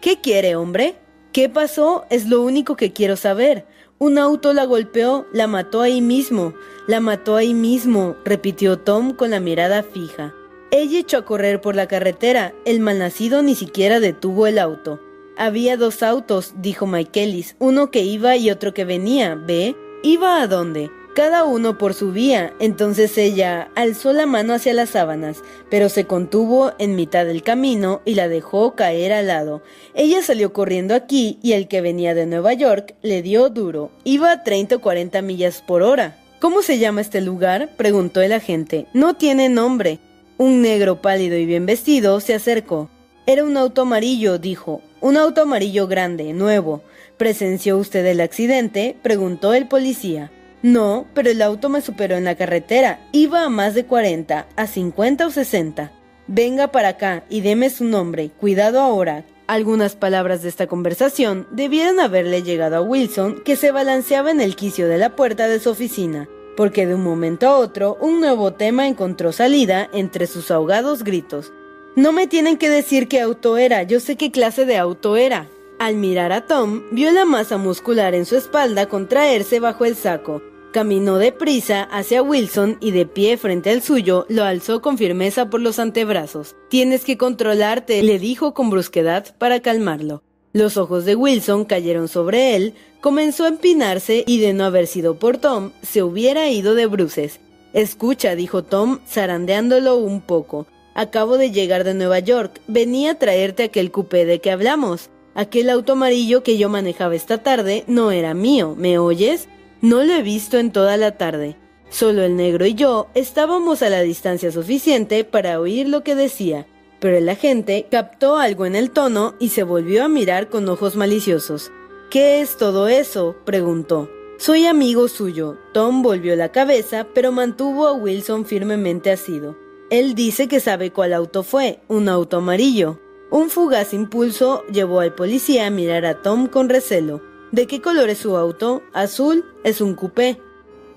¿Qué 0.02 0.20
quiere, 0.22 0.56
hombre? 0.56 0.96
¿Qué 1.34 1.50
pasó? 1.50 2.06
Es 2.10 2.26
lo 2.26 2.42
único 2.42 2.76
que 2.76 2.94
quiero 2.94 3.16
saber. 3.16 3.66
Un 4.00 4.20
auto 4.20 4.54
la 4.54 4.66
golpeó, 4.66 5.26
la 5.34 5.48
mató 5.48 5.82
ahí 5.82 6.02
mismo, 6.02 6.54
la 6.86 7.00
mató 7.00 7.36
ahí 7.36 7.56
mismo, 7.56 8.16
repitió 8.24 8.78
Tom 8.78 9.14
con 9.14 9.32
la 9.32 9.40
mirada 9.40 9.82
fija. 9.82 10.36
Ella 10.70 11.00
echó 11.00 11.18
a 11.18 11.26
correr 11.26 11.62
por 11.62 11.76
la 11.76 11.88
carretera, 11.88 12.54
el 12.66 12.80
malnacido 12.80 13.42
ni 13.42 13.56
siquiera 13.56 14.00
detuvo 14.00 14.46
el 14.46 14.60
auto. 14.60 15.00
Había 15.36 15.78
dos 15.78 16.04
autos, 16.04 16.54
dijo 16.58 16.86
Michaelis, 16.86 17.56
uno 17.58 17.90
que 17.90 18.04
iba 18.04 18.36
y 18.38 18.52
otro 18.52 18.72
que 18.72 18.86
venía, 18.86 19.34
¿ve? 19.34 19.76
¿Iba 20.04 20.44
a 20.44 20.48
dónde? 20.48 20.92
Cada 21.18 21.46
uno 21.46 21.80
por 21.80 21.96
su 21.96 22.12
vía. 22.12 22.54
Entonces 22.60 23.18
ella 23.18 23.72
alzó 23.74 24.14
la 24.14 24.28
mano 24.28 24.54
hacia 24.54 24.76
las 24.76 24.92
sábanas, 24.92 25.42
pero 25.68 25.90
se 25.90 26.06
contuvo 26.06 26.74
en 26.78 26.96
mitad 26.96 27.26
del 27.26 27.42
camino 27.42 28.04
y 28.06 28.14
la 28.14 28.28
dejó 28.28 28.76
caer 28.76 29.12
al 29.12 29.26
lado. 29.26 29.64
Ella 29.96 30.22
salió 30.22 30.54
corriendo 30.54 30.94
aquí 30.94 31.40
y 31.42 31.54
el 31.54 31.68
que 31.68 31.82
venía 31.82 32.14
de 32.14 32.28
Nueva 32.28 32.54
York 32.54 32.94
le 33.02 33.24
dio 33.24 33.50
duro. 33.50 33.90
Iba 34.04 34.32
a 34.32 34.44
30 34.44 34.76
o 34.76 34.80
40 34.80 35.24
millas 35.24 35.64
por 35.66 35.82
hora. 35.82 36.20
¿Cómo 36.40 36.62
se 36.62 36.78
llama 36.78 37.02
este 37.02 37.20
lugar? 37.20 37.72
preguntó 37.78 38.22
el 38.22 38.32
agente. 38.32 38.86
No 38.94 39.16
tiene 39.16 39.50
nombre. 39.50 39.98
Un 40.38 40.62
negro 40.62 41.02
pálido 41.02 41.36
y 41.36 41.48
bien 41.48 41.66
vestido 41.66 42.20
se 42.20 42.36
acercó. 42.36 42.92
Era 43.26 43.44
un 43.44 43.58
auto 43.58 43.82
amarillo, 43.82 44.38
dijo. 44.38 44.84
Un 45.02 45.18
auto 45.18 45.42
amarillo 45.42 45.88
grande, 45.88 46.34
nuevo. 46.34 46.84
¿Presenció 47.18 47.80
usted 47.80 48.06
el 48.06 48.22
accidente? 48.22 48.96
preguntó 49.02 49.56
el 49.56 49.68
policía. 49.68 50.32
No, 50.62 51.06
pero 51.14 51.30
el 51.30 51.42
auto 51.42 51.70
me 51.70 51.82
superó 51.82 52.16
en 52.16 52.24
la 52.24 52.36
carretera. 52.36 53.00
Iba 53.12 53.44
a 53.44 53.50
más 53.50 53.76
de 53.76 53.86
40, 53.86 54.48
a 54.56 54.68
50 54.68 55.28
o 55.28 55.30
60. 55.30 55.92
Venga 56.28 56.72
para 56.72 56.90
acá 56.90 57.24
y 57.30 57.42
deme 57.42 57.70
su 57.70 57.86
nombre. 57.86 58.32
Cuidado 58.40 58.82
ahora. 58.82 59.24
Algunas 59.48 59.96
palabras 59.96 60.42
de 60.42 60.50
esta 60.50 60.68
conversación 60.68 61.48
debieron 61.52 62.02
haberle 62.02 62.44
llegado 62.44 62.76
a 62.76 62.82
Wilson, 62.82 63.44
que 63.46 63.56
se 63.56 63.72
balanceaba 63.72 64.30
en 64.30 64.42
el 64.42 64.58
quicio 64.58 64.90
de 64.90 64.98
la 64.98 65.16
puerta 65.16 65.48
de 65.48 65.62
su 65.62 65.70
oficina, 65.70 66.28
porque 66.58 66.86
de 66.86 66.96
un 66.96 67.04
momento 67.04 67.48
a 67.48 67.58
otro 67.58 67.98
un 68.02 68.20
nuevo 68.20 68.54
tema 68.56 68.88
encontró 68.88 69.32
salida 69.32 69.90
entre 69.94 70.28
sus 70.28 70.52
ahogados 70.52 71.06
gritos. 71.06 71.54
No 71.96 72.12
me 72.12 72.28
tienen 72.28 72.58
que 72.58 72.70
decir 72.70 73.08
qué 73.08 73.22
auto 73.22 73.58
era, 73.58 73.84
yo 73.84 74.02
sé 74.02 74.18
qué 74.18 74.32
clase 74.32 74.66
de 74.66 74.78
auto 74.78 75.16
era. 75.16 75.48
Al 75.80 75.96
mirar 75.96 76.32
a 76.32 76.48
Tom, 76.48 76.82
vio 76.92 77.12
la 77.12 77.26
masa 77.26 77.58
muscular 77.58 78.16
en 78.16 78.26
su 78.26 78.36
espalda 78.36 78.88
contraerse 78.88 79.60
bajo 79.60 79.86
el 79.86 79.96
saco. 79.96 80.42
Caminó 80.74 81.18
deprisa 81.18 81.84
hacia 81.84 82.24
Wilson 82.24 82.78
y 82.80 82.92
de 82.92 83.06
pie 83.06 83.38
frente 83.38 83.70
al 83.70 83.84
suyo 83.84 84.26
lo 84.28 84.44
alzó 84.44 84.82
con 84.82 84.98
firmeza 84.98 85.52
por 85.52 85.62
los 85.62 85.78
antebrazos. 85.78 86.56
Tienes 86.70 87.06
que 87.06 87.18
controlarte, 87.18 88.02
le 88.02 88.18
dijo 88.18 88.56
con 88.56 88.72
brusquedad 88.72 89.36
para 89.38 89.60
calmarlo. 89.62 90.24
Los 90.52 90.78
ojos 90.78 91.06
de 91.06 91.16
Wilson 91.16 91.66
cayeron 91.66 92.08
sobre 92.08 92.56
él, 92.56 92.74
comenzó 93.00 93.46
a 93.46 93.50
empinarse 93.50 94.24
y 94.26 94.40
de 94.40 94.54
no 94.54 94.66
haber 94.66 94.88
sido 94.88 95.20
por 95.20 95.38
Tom, 95.38 95.72
se 95.84 96.02
hubiera 96.02 96.50
ido 96.50 96.74
de 96.74 96.88
bruces. 96.88 97.40
Escucha, 97.74 98.34
dijo 98.34 98.64
Tom, 98.64 99.00
zarandeándolo 99.08 99.98
un 99.98 100.22
poco. 100.22 100.66
Acabo 100.96 101.38
de 101.38 101.52
llegar 101.52 101.84
de 101.84 101.94
Nueva 101.94 102.18
York. 102.18 102.62
Venía 102.68 103.12
a 103.12 103.20
traerte 103.20 103.64
aquel 103.64 103.92
coupé 103.92 104.26
de 104.26 104.42
que 104.42 104.50
hablamos. 104.50 105.12
Aquel 105.38 105.70
auto 105.70 105.92
amarillo 105.94 106.42
que 106.42 106.58
yo 106.58 106.68
manejaba 106.68 107.14
esta 107.14 107.44
tarde 107.44 107.84
no 107.86 108.10
era 108.10 108.34
mío, 108.34 108.74
¿me 108.76 108.98
oyes? 108.98 109.48
No 109.82 110.04
lo 110.04 110.14
he 110.14 110.24
visto 110.24 110.58
en 110.58 110.72
toda 110.72 110.98
la 110.98 111.12
tarde. 111.12 111.56
Solo 111.92 112.24
el 112.24 112.36
negro 112.36 112.66
y 112.66 112.74
yo 112.74 113.06
estábamos 113.14 113.84
a 113.84 113.90
la 113.90 114.02
distancia 114.02 114.52
suficiente 114.52 115.24
para 115.26 115.60
oír 115.60 115.90
lo 115.90 116.04
que 116.04 116.16
decía, 116.16 116.66
pero 117.00 117.18
el 117.18 117.30
agente 117.30 117.86
captó 117.92 118.38
algo 118.38 118.66
en 118.66 118.76
el 118.76 118.90
tono 118.90 119.36
y 119.40 119.50
se 119.50 119.62
volvió 119.62 120.04
a 120.04 120.08
mirar 120.08 120.50
con 120.50 120.68
ojos 120.70 120.96
maliciosos. 120.96 121.72
¿Qué 122.10 122.42
es 122.42 122.58
todo 122.58 122.88
eso? 122.88 123.36
preguntó. 123.46 124.10
Soy 124.40 124.66
amigo 124.66 125.08
suyo. 125.08 125.60
Tom 125.72 126.02
volvió 126.02 126.36
la 126.36 126.52
cabeza, 126.52 127.06
pero 127.14 127.32
mantuvo 127.32 127.86
a 127.86 127.94
Wilson 127.94 128.44
firmemente 128.44 129.12
asido. 129.12 129.56
Él 129.92 130.16
dice 130.16 130.48
que 130.48 130.60
sabe 130.60 130.92
cuál 130.92 131.14
auto 131.14 131.44
fue, 131.44 131.80
un 131.88 132.10
auto 132.10 132.38
amarillo. 132.38 132.98
Un 133.30 133.50
fugaz 133.50 133.94
impulso 133.94 134.64
llevó 134.72 135.02
al 135.02 135.14
policía 135.14 135.68
a 135.68 135.70
mirar 135.70 136.06
a 136.06 136.22
Tom 136.22 136.48
con 136.48 136.70
recelo. 136.70 137.22
¿De 137.52 137.68
qué 137.68 137.82
color 137.82 138.10
es 138.10 138.20
su 138.20 138.38
auto? 138.38 138.84
Azul, 138.94 139.44
es 139.66 139.82
un 139.82 139.96
coupé. 139.96 140.38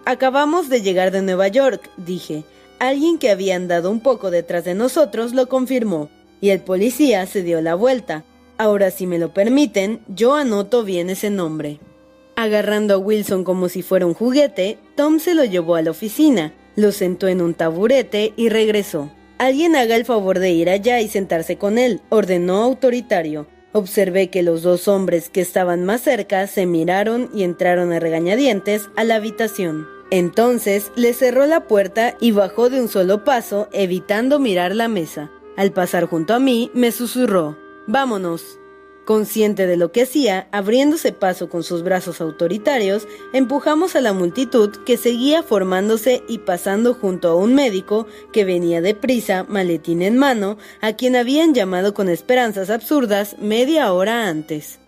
Acabamos 0.05 0.69
de 0.69 0.81
llegar 0.81 1.11
de 1.11 1.23
Nueva 1.23 1.49
York, 1.49 1.91
dije. 1.97 2.45
Alguien 2.79 3.19
que 3.19 3.31
había 3.31 3.57
andado 3.57 3.91
un 3.91 4.01
poco 4.01 4.31
detrás 4.31 4.65
de 4.65 4.75
nosotros 4.75 5.35
lo 5.35 5.49
confirmó, 5.49 6.09
y 6.41 6.51
el 6.51 6.61
policía 6.61 7.27
se 7.27 7.43
dio 7.43 7.61
la 7.61 7.75
vuelta. 7.75 8.25
Ahora, 8.59 8.91
si 8.91 9.07
me 9.07 9.19
lo 9.19 9.35
permiten, 9.35 10.01
yo 10.09 10.35
anoto 10.35 10.85
bien 10.85 11.11
ese 11.11 11.31
nombre. 11.31 11.81
Agarrando 12.37 12.95
a 12.95 12.99
Wilson 12.99 13.43
como 13.45 13.69
si 13.69 13.83
fuera 13.83 14.07
un 14.07 14.15
juguete, 14.15 14.79
Tom 14.95 15.19
se 15.19 15.35
lo 15.35 15.45
llevó 15.45 15.75
a 15.75 15.83
la 15.83 15.91
oficina, 15.91 16.55
lo 16.77 16.93
sentó 16.93 17.27
en 17.27 17.43
un 17.43 17.55
taburete 17.55 18.33
y 18.37 18.49
regresó. 18.49 19.11
Alguien 19.41 19.75
haga 19.75 19.97
el 19.97 20.05
favor 20.05 20.39
de 20.39 20.51
ir 20.51 20.69
allá 20.69 21.01
y 21.01 21.09
sentarse 21.09 21.57
con 21.57 21.79
él, 21.79 22.03
ordenó 22.11 22.63
autoritario. 22.63 23.47
Observé 23.73 24.29
que 24.29 24.43
los 24.43 24.61
dos 24.61 24.87
hombres 24.87 25.31
que 25.31 25.41
estaban 25.41 25.83
más 25.87 26.03
cerca 26.03 26.47
se 26.47 26.67
miraron 26.67 27.31
y 27.33 27.45
entraron 27.45 27.91
a 27.91 28.01
regañadientes 28.01 28.91
a 28.97 29.05
la 29.05 29.15
habitación. 29.15 29.89
Entonces 30.11 30.93
le 30.95 31.15
cerró 31.15 31.47
la 31.47 31.67
puerta 31.67 32.19
y 32.21 32.33
bajó 32.33 32.69
de 32.69 32.83
un 32.83 32.89
solo 32.89 33.25
paso, 33.25 33.71
evitando 33.73 34.39
mirar 34.41 34.75
la 34.75 34.89
mesa. 34.89 35.31
Al 35.57 35.73
pasar 35.73 36.05
junto 36.05 36.35
a 36.35 36.39
mí, 36.39 36.71
me 36.75 36.93
susurró, 36.93 37.57
Vámonos. 37.87 38.60
Consciente 39.11 39.67
de 39.67 39.77
lo 39.77 39.91
que 39.91 40.03
hacía, 40.03 40.47
abriéndose 40.53 41.11
paso 41.11 41.49
con 41.49 41.65
sus 41.65 41.83
brazos 41.83 42.21
autoritarios, 42.21 43.09
empujamos 43.33 43.97
a 43.97 44.01
la 44.01 44.13
multitud 44.13 44.71
que 44.87 44.97
seguía 44.97 45.43
formándose 45.43 46.23
y 46.29 46.39
pasando 46.39 46.95
junto 46.95 47.27
a 47.27 47.35
un 47.35 47.53
médico 47.53 48.07
que 48.33 48.45
venía 48.45 48.81
deprisa, 48.81 49.45
maletín 49.49 50.03
en 50.03 50.17
mano, 50.17 50.59
a 50.81 50.93
quien 50.93 51.17
habían 51.17 51.55
llamado 51.55 51.93
con 51.93 52.09
esperanzas 52.09 52.71
absurdas 52.71 53.35
media 53.41 53.93
hora 53.93 54.29
antes. 54.29 54.79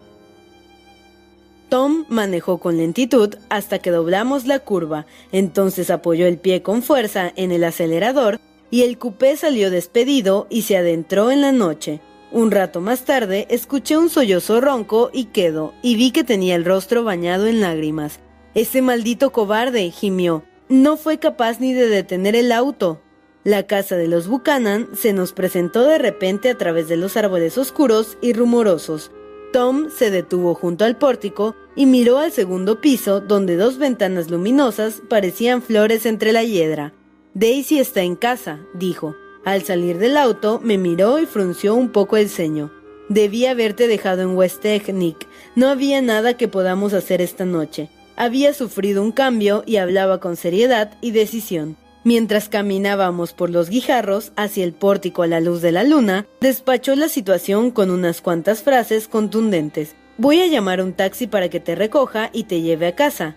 Tom 1.69 2.05
manejó 2.09 2.59
con 2.59 2.77
lentitud 2.77 3.35
hasta 3.49 3.81
que 3.81 3.91
doblamos 3.91 4.47
la 4.47 4.61
curva, 4.61 5.05
entonces 5.33 5.91
apoyó 5.91 6.29
el 6.29 6.39
pie 6.39 6.63
con 6.63 6.85
fuerza 6.85 7.33
en 7.35 7.51
el 7.51 7.65
acelerador 7.65 8.39
y 8.71 8.83
el 8.83 8.99
coupé 8.99 9.37
salió 9.37 9.69
despedido 9.69 10.47
y 10.49 10.63
se 10.63 10.77
adentró 10.77 11.33
en 11.33 11.41
la 11.41 11.51
noche. 11.51 12.01
Un 12.33 12.51
rato 12.51 12.81
más 12.81 13.05
tarde 13.05 13.47
escuché 13.51 13.99
un 13.99 14.09
sollozo 14.09 14.63
ronco 14.63 15.11
y 15.13 15.27
quedo, 15.27 15.75
y 15.83 15.97
vi 15.97 16.13
que 16.13 16.25
tenía 16.25 16.55
el 16.57 16.65
rostro 16.65 17.05
bañado 17.05 17.47
en 17.47 17.61
lágrimas. 17.61 18.21
Ese 18.55 18.81
maldito 18.81 19.33
cobarde, 19.33 19.91
gimió. 19.91 20.43
No 20.71 20.97
fue 20.97 21.19
capaz 21.19 21.61
ni 21.61 21.75
de 21.75 21.89
detener 21.89 22.35
el 22.35 22.51
auto. 22.51 23.03
La 23.45 23.67
casa 23.67 23.97
de 23.97 24.09
los 24.09 24.29
Buchanan 24.29 24.89
se 24.97 25.13
nos 25.13 25.35
presentó 25.35 25.83
de 25.83 25.99
repente 25.99 26.49
a 26.49 26.57
través 26.57 26.89
de 26.89 26.97
los 26.97 27.19
árboles 27.19 27.59
oscuros 27.59 28.17
y 28.23 28.33
rumorosos. 28.33 29.11
Tom 29.53 29.91
se 29.91 30.11
detuvo 30.11 30.55
junto 30.55 30.87
al 30.87 30.97
pórtico 30.97 31.55
y 31.77 31.85
miró 31.85 32.17
al 32.17 32.33
segundo 32.33 32.81
piso 32.81 33.21
donde 33.21 33.57
dos 33.57 33.77
ventanas 33.77 34.31
luminosas 34.31 35.03
parecían 35.07 35.61
flores 35.61 36.07
entre 36.07 36.33
la 36.33 36.45
hiedra. 36.45 36.95
Daisy 37.35 37.79
está 37.79 38.01
en 38.01 38.17
casa, 38.17 38.61
dijo. 38.73 39.15
Al 39.45 39.63
salir 39.63 39.99
del 39.99 40.17
auto, 40.17 40.61
me 40.63 40.79
miró 40.79 41.19
y 41.19 41.27
frunció 41.27 41.75
un 41.75 41.91
poco 41.91 42.17
el 42.17 42.29
ceño. 42.29 42.71
Debí 43.09 43.47
haberte 43.47 43.89
dejado 43.89 44.23
en 44.23 44.37
West 44.37 44.65
Nick. 44.65 45.27
No 45.57 45.69
había 45.69 46.01
nada 46.01 46.37
que 46.37 46.47
podamos 46.47 46.93
hacer 46.93 47.21
esta 47.21 47.45
noche. 47.45 47.91
Había 48.15 48.55
sufrido 48.55 49.03
un 49.03 49.11
cambio 49.11 49.65
y 49.67 49.77
hablaba 49.77 50.21
con 50.21 50.37
seriedad 50.37 50.97
y 51.01 51.11
decisión. 51.11 51.77
Mientras 52.05 52.49
caminábamos 52.49 53.33
por 53.33 53.51
los 53.51 53.69
guijarros 53.69 54.33
hacia 54.37 54.65
el 54.65 54.73
pórtico 54.73 55.23
a 55.23 55.27
la 55.27 55.41
luz 55.41 55.61
de 55.61 55.73
la 55.73 55.83
luna, 55.83 56.27
despachó 56.41 56.95
la 56.95 57.09
situación 57.09 57.71
con 57.71 57.91
unas 57.91 58.21
cuantas 58.21 58.63
frases 58.63 59.09
contundentes. 59.09 59.97
Voy 60.19 60.41
a 60.41 60.47
llamar 60.47 60.81
un 60.81 60.93
taxi 60.93 61.27
para 61.27 61.49
que 61.49 61.61
te 61.61 61.75
recoja 61.75 62.31
y 62.33 62.45
te 62.45 62.61
lleve 62.61 62.87
a 62.87 62.95
casa 62.95 63.37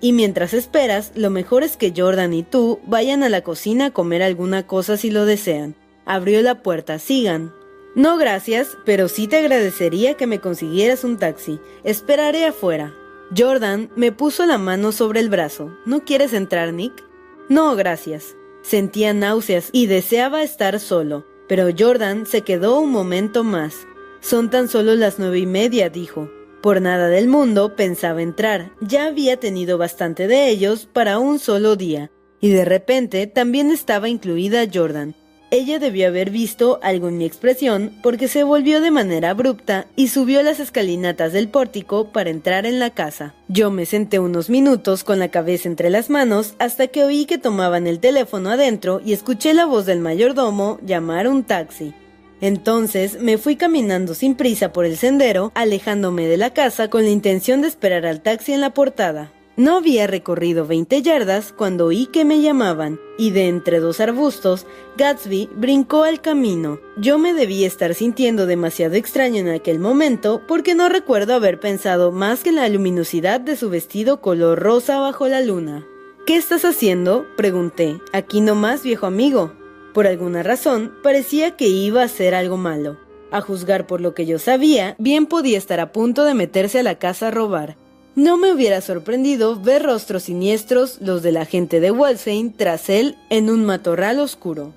y 0.00 0.12
mientras 0.12 0.52
esperas, 0.52 1.12
lo 1.14 1.30
mejor 1.30 1.62
es 1.62 1.76
que 1.76 1.92
Jordan 1.96 2.34
y 2.34 2.42
tú 2.42 2.80
vayan 2.86 3.22
a 3.22 3.28
la 3.28 3.42
cocina 3.42 3.86
a 3.86 3.90
comer 3.90 4.22
alguna 4.22 4.66
cosa 4.66 4.96
si 4.96 5.10
lo 5.10 5.24
desean. 5.26 5.76
Abrió 6.04 6.42
la 6.42 6.62
puerta, 6.62 6.98
sigan. 6.98 7.52
No, 7.94 8.16
gracias, 8.18 8.76
pero 8.84 9.08
sí 9.08 9.28
te 9.28 9.36
agradecería 9.36 10.14
que 10.14 10.26
me 10.26 10.40
consiguieras 10.40 11.04
un 11.04 11.18
taxi. 11.18 11.60
Esperaré 11.84 12.46
afuera. 12.46 12.94
Jordan 13.36 13.90
me 13.94 14.10
puso 14.10 14.44
la 14.44 14.58
mano 14.58 14.90
sobre 14.90 15.20
el 15.20 15.28
brazo. 15.28 15.72
¿No 15.86 16.04
quieres 16.04 16.32
entrar, 16.32 16.72
Nick? 16.72 17.04
No, 17.48 17.76
gracias. 17.76 18.36
Sentía 18.62 19.14
náuseas 19.14 19.70
y 19.72 19.86
deseaba 19.86 20.42
estar 20.42 20.80
solo, 20.80 21.24
pero 21.48 21.68
Jordan 21.76 22.26
se 22.26 22.42
quedó 22.42 22.80
un 22.80 22.90
momento 22.90 23.44
más. 23.44 23.86
Son 24.20 24.50
tan 24.50 24.68
solo 24.68 24.94
las 24.96 25.18
nueve 25.18 25.38
y 25.38 25.46
media, 25.46 25.90
dijo. 25.90 26.28
Por 26.62 26.82
nada 26.82 27.08
del 27.08 27.26
mundo 27.26 27.74
pensaba 27.74 28.20
entrar, 28.20 28.70
ya 28.82 29.06
había 29.06 29.38
tenido 29.38 29.78
bastante 29.78 30.26
de 30.26 30.50
ellos 30.50 30.86
para 30.92 31.18
un 31.18 31.38
solo 31.38 31.74
día, 31.74 32.10
y 32.38 32.50
de 32.50 32.66
repente 32.66 33.26
también 33.26 33.70
estaba 33.70 34.10
incluida 34.10 34.66
Jordan. 34.72 35.14
Ella 35.50 35.78
debió 35.78 36.06
haber 36.06 36.30
visto 36.30 36.78
algo 36.82 37.08
en 37.08 37.16
mi 37.16 37.24
expresión 37.24 37.92
porque 38.02 38.28
se 38.28 38.44
volvió 38.44 38.80
de 38.80 38.92
manera 38.92 39.30
abrupta 39.30 39.86
y 39.96 40.08
subió 40.08 40.42
las 40.42 40.60
escalinatas 40.60 41.32
del 41.32 41.48
pórtico 41.48 42.12
para 42.12 42.30
entrar 42.30 42.66
en 42.66 42.78
la 42.78 42.90
casa. 42.90 43.34
Yo 43.48 43.70
me 43.70 43.84
senté 43.84 44.20
unos 44.20 44.48
minutos 44.48 45.02
con 45.02 45.18
la 45.18 45.28
cabeza 45.28 45.66
entre 45.66 45.90
las 45.90 46.08
manos 46.08 46.54
hasta 46.58 46.86
que 46.86 47.02
oí 47.02 47.24
que 47.24 47.38
tomaban 47.38 47.88
el 47.88 47.98
teléfono 47.98 48.50
adentro 48.50 49.00
y 49.04 49.12
escuché 49.12 49.52
la 49.52 49.64
voz 49.64 49.86
del 49.86 49.98
mayordomo 49.98 50.78
llamar 50.86 51.26
un 51.26 51.42
taxi. 51.42 51.94
Entonces 52.40 53.20
me 53.20 53.38
fui 53.38 53.56
caminando 53.56 54.14
sin 54.14 54.34
prisa 54.34 54.72
por 54.72 54.84
el 54.84 54.96
sendero, 54.96 55.52
alejándome 55.54 56.26
de 56.26 56.36
la 56.36 56.50
casa 56.54 56.88
con 56.88 57.04
la 57.04 57.10
intención 57.10 57.60
de 57.60 57.68
esperar 57.68 58.06
al 58.06 58.20
taxi 58.20 58.52
en 58.52 58.60
la 58.60 58.74
portada. 58.74 59.32
No 59.56 59.76
había 59.76 60.06
recorrido 60.06 60.66
20 60.66 61.02
yardas 61.02 61.52
cuando 61.52 61.84
oí 61.84 62.06
que 62.06 62.24
me 62.24 62.40
llamaban, 62.40 62.98
y 63.18 63.30
de 63.30 63.48
entre 63.48 63.78
dos 63.78 64.00
arbustos, 64.00 64.64
Gatsby 64.96 65.50
brincó 65.54 66.04
al 66.04 66.22
camino. 66.22 66.80
Yo 66.96 67.18
me 67.18 67.34
debí 67.34 67.64
estar 67.64 67.94
sintiendo 67.94 68.46
demasiado 68.46 68.94
extraño 68.94 69.36
en 69.36 69.50
aquel 69.50 69.78
momento 69.78 70.40
porque 70.48 70.74
no 70.74 70.88
recuerdo 70.88 71.34
haber 71.34 71.60
pensado 71.60 72.10
más 72.10 72.42
que 72.42 72.48
en 72.48 72.56
la 72.56 72.70
luminosidad 72.70 73.38
de 73.38 73.56
su 73.56 73.68
vestido 73.68 74.22
color 74.22 74.60
rosa 74.60 74.98
bajo 74.98 75.28
la 75.28 75.42
luna. 75.42 75.84
¿Qué 76.26 76.36
estás 76.36 76.64
haciendo? 76.64 77.26
pregunté. 77.36 78.00
Aquí 78.14 78.40
nomás, 78.40 78.82
viejo 78.82 79.04
amigo. 79.04 79.59
Por 79.92 80.06
alguna 80.06 80.42
razón, 80.42 80.92
parecía 81.02 81.56
que 81.56 81.68
iba 81.68 82.02
a 82.02 82.06
hacer 82.06 82.34
algo 82.34 82.56
malo. 82.56 82.98
A 83.32 83.40
juzgar 83.40 83.86
por 83.86 84.00
lo 84.00 84.14
que 84.14 84.26
yo 84.26 84.38
sabía, 84.38 84.94
bien 84.98 85.26
podía 85.26 85.58
estar 85.58 85.80
a 85.80 85.92
punto 85.92 86.24
de 86.24 86.34
meterse 86.34 86.80
a 86.80 86.82
la 86.82 86.96
casa 86.96 87.28
a 87.28 87.30
robar. 87.30 87.76
No 88.16 88.36
me 88.36 88.52
hubiera 88.52 88.80
sorprendido 88.80 89.60
ver 89.60 89.84
rostros 89.84 90.24
siniestros 90.24 90.98
los 91.00 91.22
de 91.22 91.32
la 91.32 91.44
gente 91.44 91.80
de 91.80 91.92
Wolfsheim 91.92 92.52
tras 92.52 92.90
él 92.90 93.16
en 93.30 93.50
un 93.50 93.64
matorral 93.64 94.18
oscuro. 94.18 94.72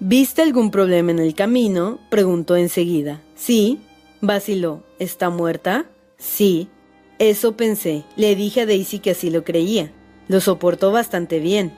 ¿Viste 0.00 0.42
algún 0.42 0.70
problema 0.70 1.10
en 1.10 1.18
el 1.18 1.34
camino? 1.34 1.98
preguntó 2.10 2.56
enseguida. 2.56 3.22
Sí. 3.36 3.80
Vaciló. 4.20 4.82
¿Está 4.98 5.30
muerta? 5.30 5.86
Sí. 6.18 6.68
Eso 7.18 7.56
pensé. 7.56 8.04
Le 8.16 8.34
dije 8.36 8.62
a 8.62 8.66
Daisy 8.66 8.98
que 8.98 9.12
así 9.12 9.30
lo 9.30 9.44
creía. 9.44 9.90
Lo 10.28 10.40
soportó 10.40 10.92
bastante 10.92 11.38
bien. 11.38 11.72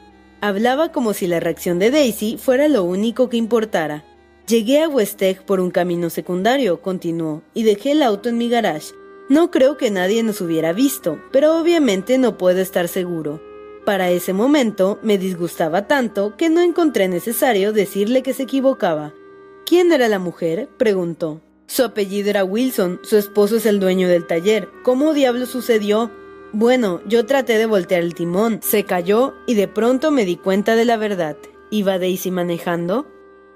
Hablaba 0.46 0.92
como 0.92 1.12
si 1.12 1.26
la 1.26 1.40
reacción 1.40 1.80
de 1.80 1.90
Daisy 1.90 2.38
fuera 2.38 2.68
lo 2.68 2.84
único 2.84 3.28
que 3.28 3.36
importara. 3.36 4.04
Llegué 4.46 4.80
a 4.80 4.88
Westeg 4.88 5.44
por 5.44 5.58
un 5.58 5.72
camino 5.72 6.08
secundario, 6.08 6.80
continuó, 6.82 7.42
y 7.52 7.64
dejé 7.64 7.90
el 7.90 8.02
auto 8.04 8.28
en 8.28 8.38
mi 8.38 8.48
garage. 8.48 8.94
No 9.28 9.50
creo 9.50 9.76
que 9.76 9.90
nadie 9.90 10.22
nos 10.22 10.40
hubiera 10.40 10.72
visto, 10.72 11.20
pero 11.32 11.58
obviamente 11.58 12.16
no 12.16 12.38
puedo 12.38 12.60
estar 12.60 12.86
seguro. 12.86 13.42
Para 13.84 14.10
ese 14.10 14.32
momento 14.32 15.00
me 15.02 15.18
disgustaba 15.18 15.88
tanto 15.88 16.36
que 16.36 16.48
no 16.48 16.60
encontré 16.60 17.08
necesario 17.08 17.72
decirle 17.72 18.22
que 18.22 18.32
se 18.32 18.44
equivocaba. 18.44 19.12
¿Quién 19.66 19.90
era 19.90 20.06
la 20.06 20.20
mujer? 20.20 20.68
preguntó. 20.76 21.40
Su 21.66 21.82
apellido 21.82 22.30
era 22.30 22.44
Wilson, 22.44 23.00
su 23.02 23.16
esposo 23.16 23.56
es 23.56 23.66
el 23.66 23.80
dueño 23.80 24.06
del 24.06 24.28
taller. 24.28 24.68
¿Cómo 24.84 25.12
diablo 25.12 25.46
sucedió? 25.46 26.12
Bueno, 26.58 27.02
yo 27.06 27.26
traté 27.26 27.58
de 27.58 27.66
voltear 27.66 28.00
el 28.00 28.14
timón, 28.14 28.60
se 28.62 28.84
cayó 28.84 29.34
y 29.46 29.52
de 29.56 29.68
pronto 29.68 30.10
me 30.10 30.24
di 30.24 30.36
cuenta 30.36 30.74
de 30.74 30.86
la 30.86 30.96
verdad. 30.96 31.36
¿Iba 31.70 31.98
Daisy 31.98 32.30
manejando? 32.30 33.06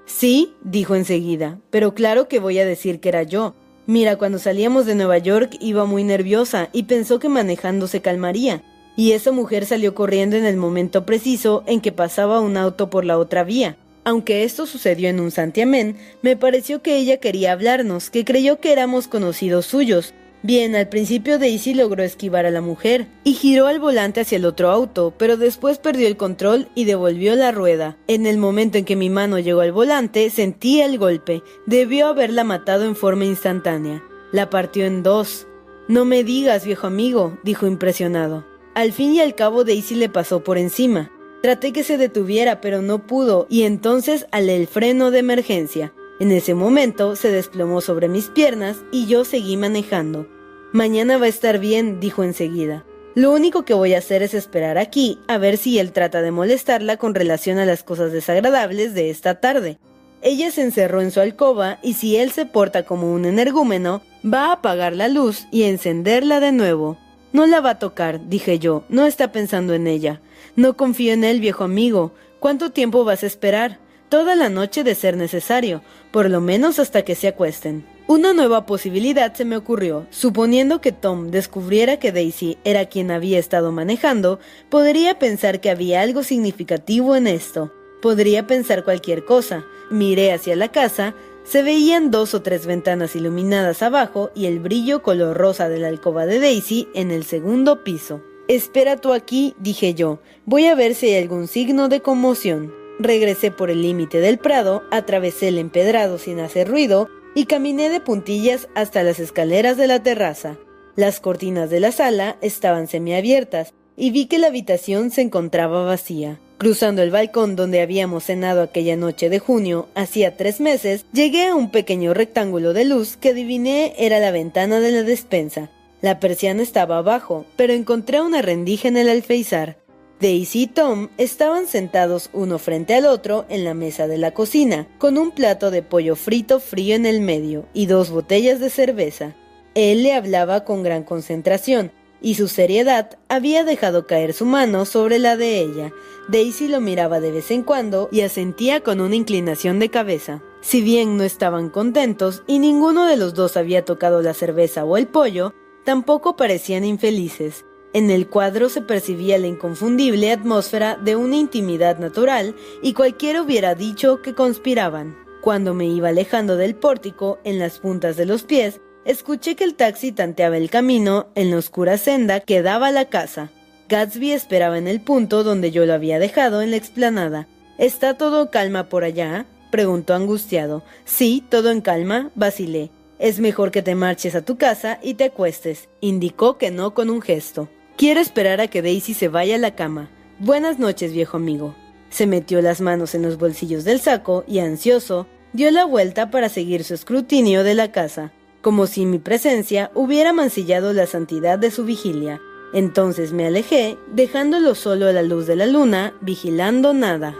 Sí, 0.05 0.53
dijo 0.61 0.93
enseguida, 0.93 1.59
pero 1.71 1.95
claro 1.95 2.27
que 2.27 2.37
voy 2.37 2.59
a 2.59 2.65
decir 2.65 2.99
que 2.99 3.09
era 3.09 3.23
yo. 3.23 3.55
Mira, 3.87 4.17
cuando 4.17 4.37
salíamos 4.37 4.85
de 4.85 4.93
Nueva 4.93 5.17
York 5.17 5.57
iba 5.59 5.85
muy 5.85 6.03
nerviosa 6.03 6.69
y 6.73 6.83
pensó 6.83 7.17
que 7.17 7.27
manejando 7.27 7.87
se 7.87 8.01
calmaría. 8.01 8.61
Y 8.95 9.13
esa 9.13 9.31
mujer 9.31 9.65
salió 9.65 9.95
corriendo 9.95 10.35
en 10.35 10.45
el 10.45 10.57
momento 10.57 11.03
preciso 11.03 11.63
en 11.65 11.81
que 11.81 11.91
pasaba 11.91 12.39
un 12.39 12.55
auto 12.55 12.91
por 12.91 13.03
la 13.03 13.17
otra 13.17 13.43
vía. 13.43 13.77
Aunque 14.03 14.43
esto 14.43 14.67
sucedió 14.67 15.09
en 15.09 15.19
un 15.19 15.31
santiamén, 15.31 15.95
me 16.21 16.37
pareció 16.37 16.83
que 16.83 16.97
ella 16.97 17.17
quería 17.17 17.53
hablarnos, 17.53 18.11
que 18.11 18.25
creyó 18.25 18.59
que 18.59 18.71
éramos 18.71 19.07
conocidos 19.07 19.65
suyos, 19.65 20.13
Bien, 20.43 20.75
al 20.75 20.89
principio 20.89 21.37
Daisy 21.37 21.75
logró 21.75 22.01
esquivar 22.01 22.47
a 22.47 22.51
la 22.51 22.61
mujer 22.61 23.07
y 23.23 23.33
giró 23.33 23.67
al 23.67 23.79
volante 23.79 24.21
hacia 24.21 24.37
el 24.37 24.45
otro 24.45 24.71
auto, 24.71 25.13
pero 25.15 25.37
después 25.37 25.77
perdió 25.77 26.07
el 26.07 26.17
control 26.17 26.67
y 26.73 26.85
devolvió 26.85 27.35
la 27.35 27.51
rueda. 27.51 27.97
En 28.07 28.25
el 28.25 28.39
momento 28.39 28.79
en 28.79 28.85
que 28.85 28.95
mi 28.95 29.11
mano 29.11 29.37
llegó 29.37 29.61
al 29.61 29.71
volante, 29.71 30.27
sentí 30.31 30.81
el 30.81 30.97
golpe. 30.97 31.43
Debió 31.67 32.07
haberla 32.07 32.43
matado 32.43 32.85
en 32.85 32.95
forma 32.95 33.25
instantánea. 33.25 34.03
La 34.31 34.49
partió 34.49 34.85
en 34.85 35.03
dos. 35.03 35.45
No 35.87 36.05
me 36.05 36.23
digas, 36.23 36.65
viejo 36.65 36.87
amigo, 36.87 37.37
dijo 37.43 37.67
impresionado. 37.67 38.43
Al 38.73 38.93
fin 38.93 39.13
y 39.13 39.19
al 39.19 39.35
cabo 39.35 39.63
Daisy 39.63 39.93
le 39.93 40.09
pasó 40.09 40.43
por 40.43 40.57
encima. 40.57 41.11
Traté 41.43 41.71
que 41.71 41.83
se 41.83 41.97
detuviera, 41.97 42.61
pero 42.61 42.81
no 42.81 43.05
pudo, 43.05 43.45
y 43.49 43.63
entonces 43.63 44.25
alé 44.31 44.55
el 44.55 44.67
freno 44.67 45.11
de 45.11 45.19
emergencia. 45.19 45.93
En 46.21 46.31
ese 46.31 46.53
momento 46.53 47.15
se 47.15 47.31
desplomó 47.31 47.81
sobre 47.81 48.07
mis 48.07 48.27
piernas 48.27 48.77
y 48.91 49.07
yo 49.07 49.25
seguí 49.25 49.57
manejando. 49.57 50.27
Mañana 50.71 51.17
va 51.17 51.25
a 51.25 51.29
estar 51.29 51.57
bien, 51.57 51.99
dijo 51.99 52.23
enseguida. 52.23 52.85
Lo 53.15 53.31
único 53.31 53.65
que 53.65 53.73
voy 53.73 53.95
a 53.95 53.97
hacer 53.97 54.21
es 54.21 54.35
esperar 54.35 54.77
aquí 54.77 55.17
a 55.27 55.39
ver 55.39 55.57
si 55.57 55.79
él 55.79 55.91
trata 55.93 56.21
de 56.21 56.29
molestarla 56.29 56.97
con 56.97 57.15
relación 57.15 57.57
a 57.57 57.65
las 57.65 57.81
cosas 57.81 58.11
desagradables 58.11 58.93
de 58.93 59.09
esta 59.09 59.39
tarde. 59.39 59.79
Ella 60.21 60.51
se 60.51 60.61
encerró 60.61 61.01
en 61.01 61.09
su 61.09 61.21
alcoba 61.21 61.79
y 61.81 61.95
si 61.95 62.17
él 62.17 62.29
se 62.29 62.45
porta 62.45 62.83
como 62.83 63.11
un 63.11 63.25
energúmeno, 63.25 64.03
va 64.23 64.49
a 64.49 64.51
apagar 64.51 64.95
la 64.95 65.07
luz 65.07 65.47
y 65.49 65.63
encenderla 65.63 66.39
de 66.39 66.51
nuevo. 66.51 66.99
No 67.33 67.47
la 67.47 67.61
va 67.61 67.71
a 67.71 67.79
tocar, 67.79 68.29
dije 68.29 68.59
yo, 68.59 68.83
no 68.89 69.07
está 69.07 69.31
pensando 69.31 69.73
en 69.73 69.87
ella. 69.87 70.21
No 70.55 70.77
confío 70.77 71.13
en 71.13 71.23
él, 71.23 71.39
viejo 71.39 71.63
amigo. 71.63 72.11
¿Cuánto 72.39 72.71
tiempo 72.71 73.05
vas 73.05 73.23
a 73.23 73.27
esperar? 73.27 73.79
Toda 74.11 74.35
la 74.35 74.49
noche 74.49 74.83
de 74.83 74.93
ser 74.93 75.15
necesario, 75.15 75.81
por 76.11 76.29
lo 76.29 76.41
menos 76.41 76.79
hasta 76.79 77.03
que 77.03 77.15
se 77.15 77.29
acuesten. 77.29 77.85
Una 78.07 78.33
nueva 78.33 78.65
posibilidad 78.65 79.33
se 79.33 79.45
me 79.45 79.55
ocurrió. 79.55 80.05
Suponiendo 80.09 80.81
que 80.81 80.91
Tom 80.91 81.31
descubriera 81.31 81.95
que 81.95 82.11
Daisy 82.11 82.57
era 82.65 82.87
quien 82.87 83.09
había 83.09 83.39
estado 83.39 83.71
manejando, 83.71 84.39
podría 84.69 85.17
pensar 85.17 85.61
que 85.61 85.69
había 85.69 86.01
algo 86.01 86.23
significativo 86.23 87.15
en 87.15 87.25
esto. 87.25 87.71
Podría 88.01 88.47
pensar 88.47 88.83
cualquier 88.83 89.23
cosa. 89.23 89.63
Miré 89.89 90.33
hacia 90.33 90.57
la 90.57 90.67
casa, 90.67 91.15
se 91.45 91.63
veían 91.63 92.11
dos 92.11 92.33
o 92.33 92.41
tres 92.41 92.65
ventanas 92.65 93.15
iluminadas 93.15 93.81
abajo 93.81 94.29
y 94.35 94.45
el 94.45 94.59
brillo 94.59 95.01
color 95.03 95.37
rosa 95.37 95.69
de 95.69 95.79
la 95.79 95.87
alcoba 95.87 96.25
de 96.25 96.41
Daisy 96.41 96.89
en 96.93 97.11
el 97.11 97.23
segundo 97.23 97.85
piso. 97.85 98.21
Espera 98.49 98.97
tú 98.97 99.13
aquí, 99.13 99.55
dije 99.57 99.93
yo. 99.93 100.19
Voy 100.45 100.65
a 100.65 100.75
ver 100.75 100.95
si 100.95 101.07
hay 101.07 101.23
algún 101.23 101.47
signo 101.47 101.87
de 101.87 102.01
conmoción. 102.01 102.80
Regresé 103.01 103.49
por 103.49 103.71
el 103.71 103.81
límite 103.81 104.19
del 104.19 104.37
prado, 104.37 104.83
atravesé 104.91 105.47
el 105.47 105.57
empedrado 105.57 106.19
sin 106.19 106.39
hacer 106.39 106.67
ruido 106.67 107.09
y 107.33 107.45
caminé 107.45 107.89
de 107.89 107.99
puntillas 107.99 108.69
hasta 108.75 109.01
las 109.01 109.19
escaleras 109.19 109.75
de 109.75 109.87
la 109.87 110.03
terraza. 110.03 110.57
Las 110.95 111.19
cortinas 111.19 111.71
de 111.71 111.79
la 111.79 111.91
sala 111.91 112.37
estaban 112.41 112.87
semiabiertas 112.87 113.73
y 113.97 114.11
vi 114.11 114.27
que 114.27 114.37
la 114.37 114.47
habitación 114.47 115.09
se 115.09 115.21
encontraba 115.21 115.83
vacía. 115.83 116.39
Cruzando 116.59 117.01
el 117.01 117.09
balcón 117.09 117.55
donde 117.55 117.81
habíamos 117.81 118.25
cenado 118.25 118.61
aquella 118.61 118.95
noche 118.95 119.29
de 119.29 119.39
junio, 119.39 119.87
hacía 119.95 120.37
tres 120.37 120.61
meses, 120.61 121.05
llegué 121.11 121.47
a 121.47 121.55
un 121.55 121.71
pequeño 121.71 122.13
rectángulo 122.13 122.73
de 122.73 122.85
luz 122.85 123.17
que 123.17 123.29
adiviné 123.29 123.95
era 123.97 124.19
la 124.19 124.29
ventana 124.29 124.79
de 124.79 124.91
la 124.91 125.01
despensa. 125.01 125.71
La 126.01 126.19
persiana 126.19 126.61
estaba 126.61 126.99
abajo, 126.99 127.45
pero 127.55 127.73
encontré 127.73 128.21
una 128.21 128.43
rendija 128.43 128.87
en 128.87 128.97
el 128.97 129.09
alféizar. 129.09 129.77
Daisy 130.21 130.61
y 130.61 130.67
Tom 130.67 131.09
estaban 131.17 131.65
sentados 131.65 132.29
uno 132.31 132.59
frente 132.59 132.93
al 132.93 133.07
otro 133.07 133.45
en 133.49 133.63
la 133.63 133.73
mesa 133.73 134.07
de 134.07 134.19
la 134.19 134.35
cocina, 134.35 134.87
con 134.99 135.17
un 135.17 135.31
plato 135.31 135.71
de 135.71 135.81
pollo 135.81 136.15
frito 136.15 136.59
frío 136.59 136.95
en 136.95 137.07
el 137.07 137.21
medio 137.21 137.65
y 137.73 137.87
dos 137.87 138.11
botellas 138.11 138.59
de 138.59 138.69
cerveza. 138.69 139.33
Él 139.73 140.03
le 140.03 140.13
hablaba 140.13 140.63
con 140.63 140.83
gran 140.83 141.03
concentración, 141.03 141.91
y 142.21 142.35
su 142.35 142.47
seriedad 142.47 143.17
había 143.29 143.63
dejado 143.63 144.05
caer 144.05 144.33
su 144.33 144.45
mano 144.45 144.85
sobre 144.85 145.17
la 145.17 145.37
de 145.37 145.59
ella. 145.59 145.91
Daisy 146.27 146.67
lo 146.67 146.81
miraba 146.81 147.19
de 147.19 147.31
vez 147.31 147.49
en 147.49 147.63
cuando 147.63 148.07
y 148.11 148.21
asentía 148.21 148.81
con 148.81 149.01
una 149.01 149.15
inclinación 149.15 149.79
de 149.79 149.89
cabeza. 149.89 150.43
Si 150.61 150.81
bien 150.81 151.17
no 151.17 151.23
estaban 151.23 151.69
contentos 151.69 152.43
y 152.45 152.59
ninguno 152.59 153.07
de 153.07 153.17
los 153.17 153.33
dos 153.33 153.57
había 153.57 153.85
tocado 153.85 154.21
la 154.21 154.35
cerveza 154.35 154.85
o 154.85 154.97
el 154.97 155.07
pollo, 155.07 155.55
tampoco 155.83 156.35
parecían 156.35 156.85
infelices. 156.85 157.65
En 157.93 158.09
el 158.09 158.27
cuadro 158.27 158.69
se 158.69 158.81
percibía 158.81 159.37
la 159.37 159.47
inconfundible 159.47 160.31
atmósfera 160.31 160.95
de 160.95 161.17
una 161.17 161.35
intimidad 161.35 161.99
natural 161.99 162.55
y 162.81 162.93
cualquiera 162.93 163.41
hubiera 163.41 163.75
dicho 163.75 164.21
que 164.21 164.33
conspiraban. 164.33 165.17
Cuando 165.41 165.73
me 165.73 165.87
iba 165.87 166.09
alejando 166.09 166.55
del 166.55 166.75
pórtico, 166.75 167.39
en 167.43 167.59
las 167.59 167.79
puntas 167.79 168.15
de 168.15 168.25
los 168.25 168.43
pies, 168.43 168.79
escuché 169.03 169.57
que 169.57 169.65
el 169.65 169.75
taxi 169.75 170.13
tanteaba 170.13 170.55
el 170.55 170.69
camino 170.69 171.27
en 171.35 171.51
la 171.51 171.57
oscura 171.57 171.97
senda 171.97 172.39
que 172.39 172.61
daba 172.61 172.87
a 172.87 172.91
la 172.91 173.09
casa. 173.09 173.51
Gatsby 173.89 174.31
esperaba 174.31 174.77
en 174.77 174.87
el 174.87 175.01
punto 175.01 175.43
donde 175.43 175.71
yo 175.71 175.85
lo 175.85 175.93
había 175.93 176.17
dejado 176.17 176.61
en 176.61 176.71
la 176.71 176.77
explanada. 176.77 177.49
¿Está 177.77 178.17
todo 178.17 178.51
calma 178.51 178.87
por 178.87 179.03
allá? 179.03 179.47
preguntó 179.69 180.13
angustiado. 180.13 180.83
Sí, 181.03 181.43
todo 181.49 181.71
en 181.71 181.81
calma, 181.81 182.31
vacilé. 182.35 182.89
Es 183.19 183.39
mejor 183.39 183.71
que 183.71 183.81
te 183.81 183.95
marches 183.95 184.35
a 184.35 184.43
tu 184.43 184.57
casa 184.57 184.99
y 185.01 185.15
te 185.15 185.25
acuestes, 185.25 185.89
indicó 185.99 186.57
que 186.57 186.71
no 186.71 186.93
con 186.93 187.09
un 187.09 187.21
gesto. 187.21 187.67
Quiero 187.97 188.19
esperar 188.19 188.61
a 188.61 188.67
que 188.67 188.81
Daisy 188.81 189.13
se 189.13 189.27
vaya 189.27 189.55
a 189.55 189.59
la 189.59 189.75
cama. 189.75 190.09
Buenas 190.39 190.79
noches, 190.79 191.13
viejo 191.13 191.37
amigo. 191.37 191.75
Se 192.09 192.25
metió 192.25 192.61
las 192.61 192.81
manos 192.81 193.13
en 193.13 193.21
los 193.21 193.37
bolsillos 193.37 193.83
del 193.83 193.99
saco 193.99 194.43
y, 194.47 194.59
ansioso, 194.59 195.27
dio 195.53 195.69
la 195.71 195.85
vuelta 195.85 196.31
para 196.31 196.49
seguir 196.49 196.83
su 196.83 196.93
escrutinio 196.93 197.63
de 197.63 197.75
la 197.75 197.91
casa, 197.91 198.31
como 198.61 198.87
si 198.87 199.05
mi 199.05 199.19
presencia 199.19 199.91
hubiera 199.93 200.33
mancillado 200.33 200.93
la 200.93 201.05
santidad 201.05 201.59
de 201.59 201.71
su 201.71 201.85
vigilia. 201.85 202.41
Entonces 202.73 203.33
me 203.33 203.45
alejé, 203.45 203.97
dejándolo 204.13 204.75
solo 204.75 205.07
a 205.07 205.13
la 205.13 205.21
luz 205.21 205.45
de 205.45 205.57
la 205.57 205.67
luna, 205.67 206.13
vigilando 206.21 206.93
nada. 206.93 207.35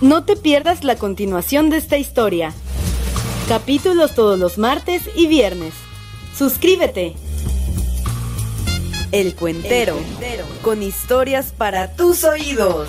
No 0.00 0.22
te 0.24 0.36
pierdas 0.36 0.84
la 0.84 0.94
continuación 0.94 1.70
de 1.70 1.76
esta 1.76 1.98
historia. 1.98 2.52
Capítulos 3.48 4.14
todos 4.14 4.38
los 4.38 4.56
martes 4.56 5.02
y 5.16 5.26
viernes. 5.26 5.74
Suscríbete. 6.36 7.16
El 9.10 9.34
Cuentero, 9.34 9.96
con 10.62 10.84
historias 10.84 11.52
para 11.56 11.96
tus 11.96 12.22
oídos. 12.22 12.88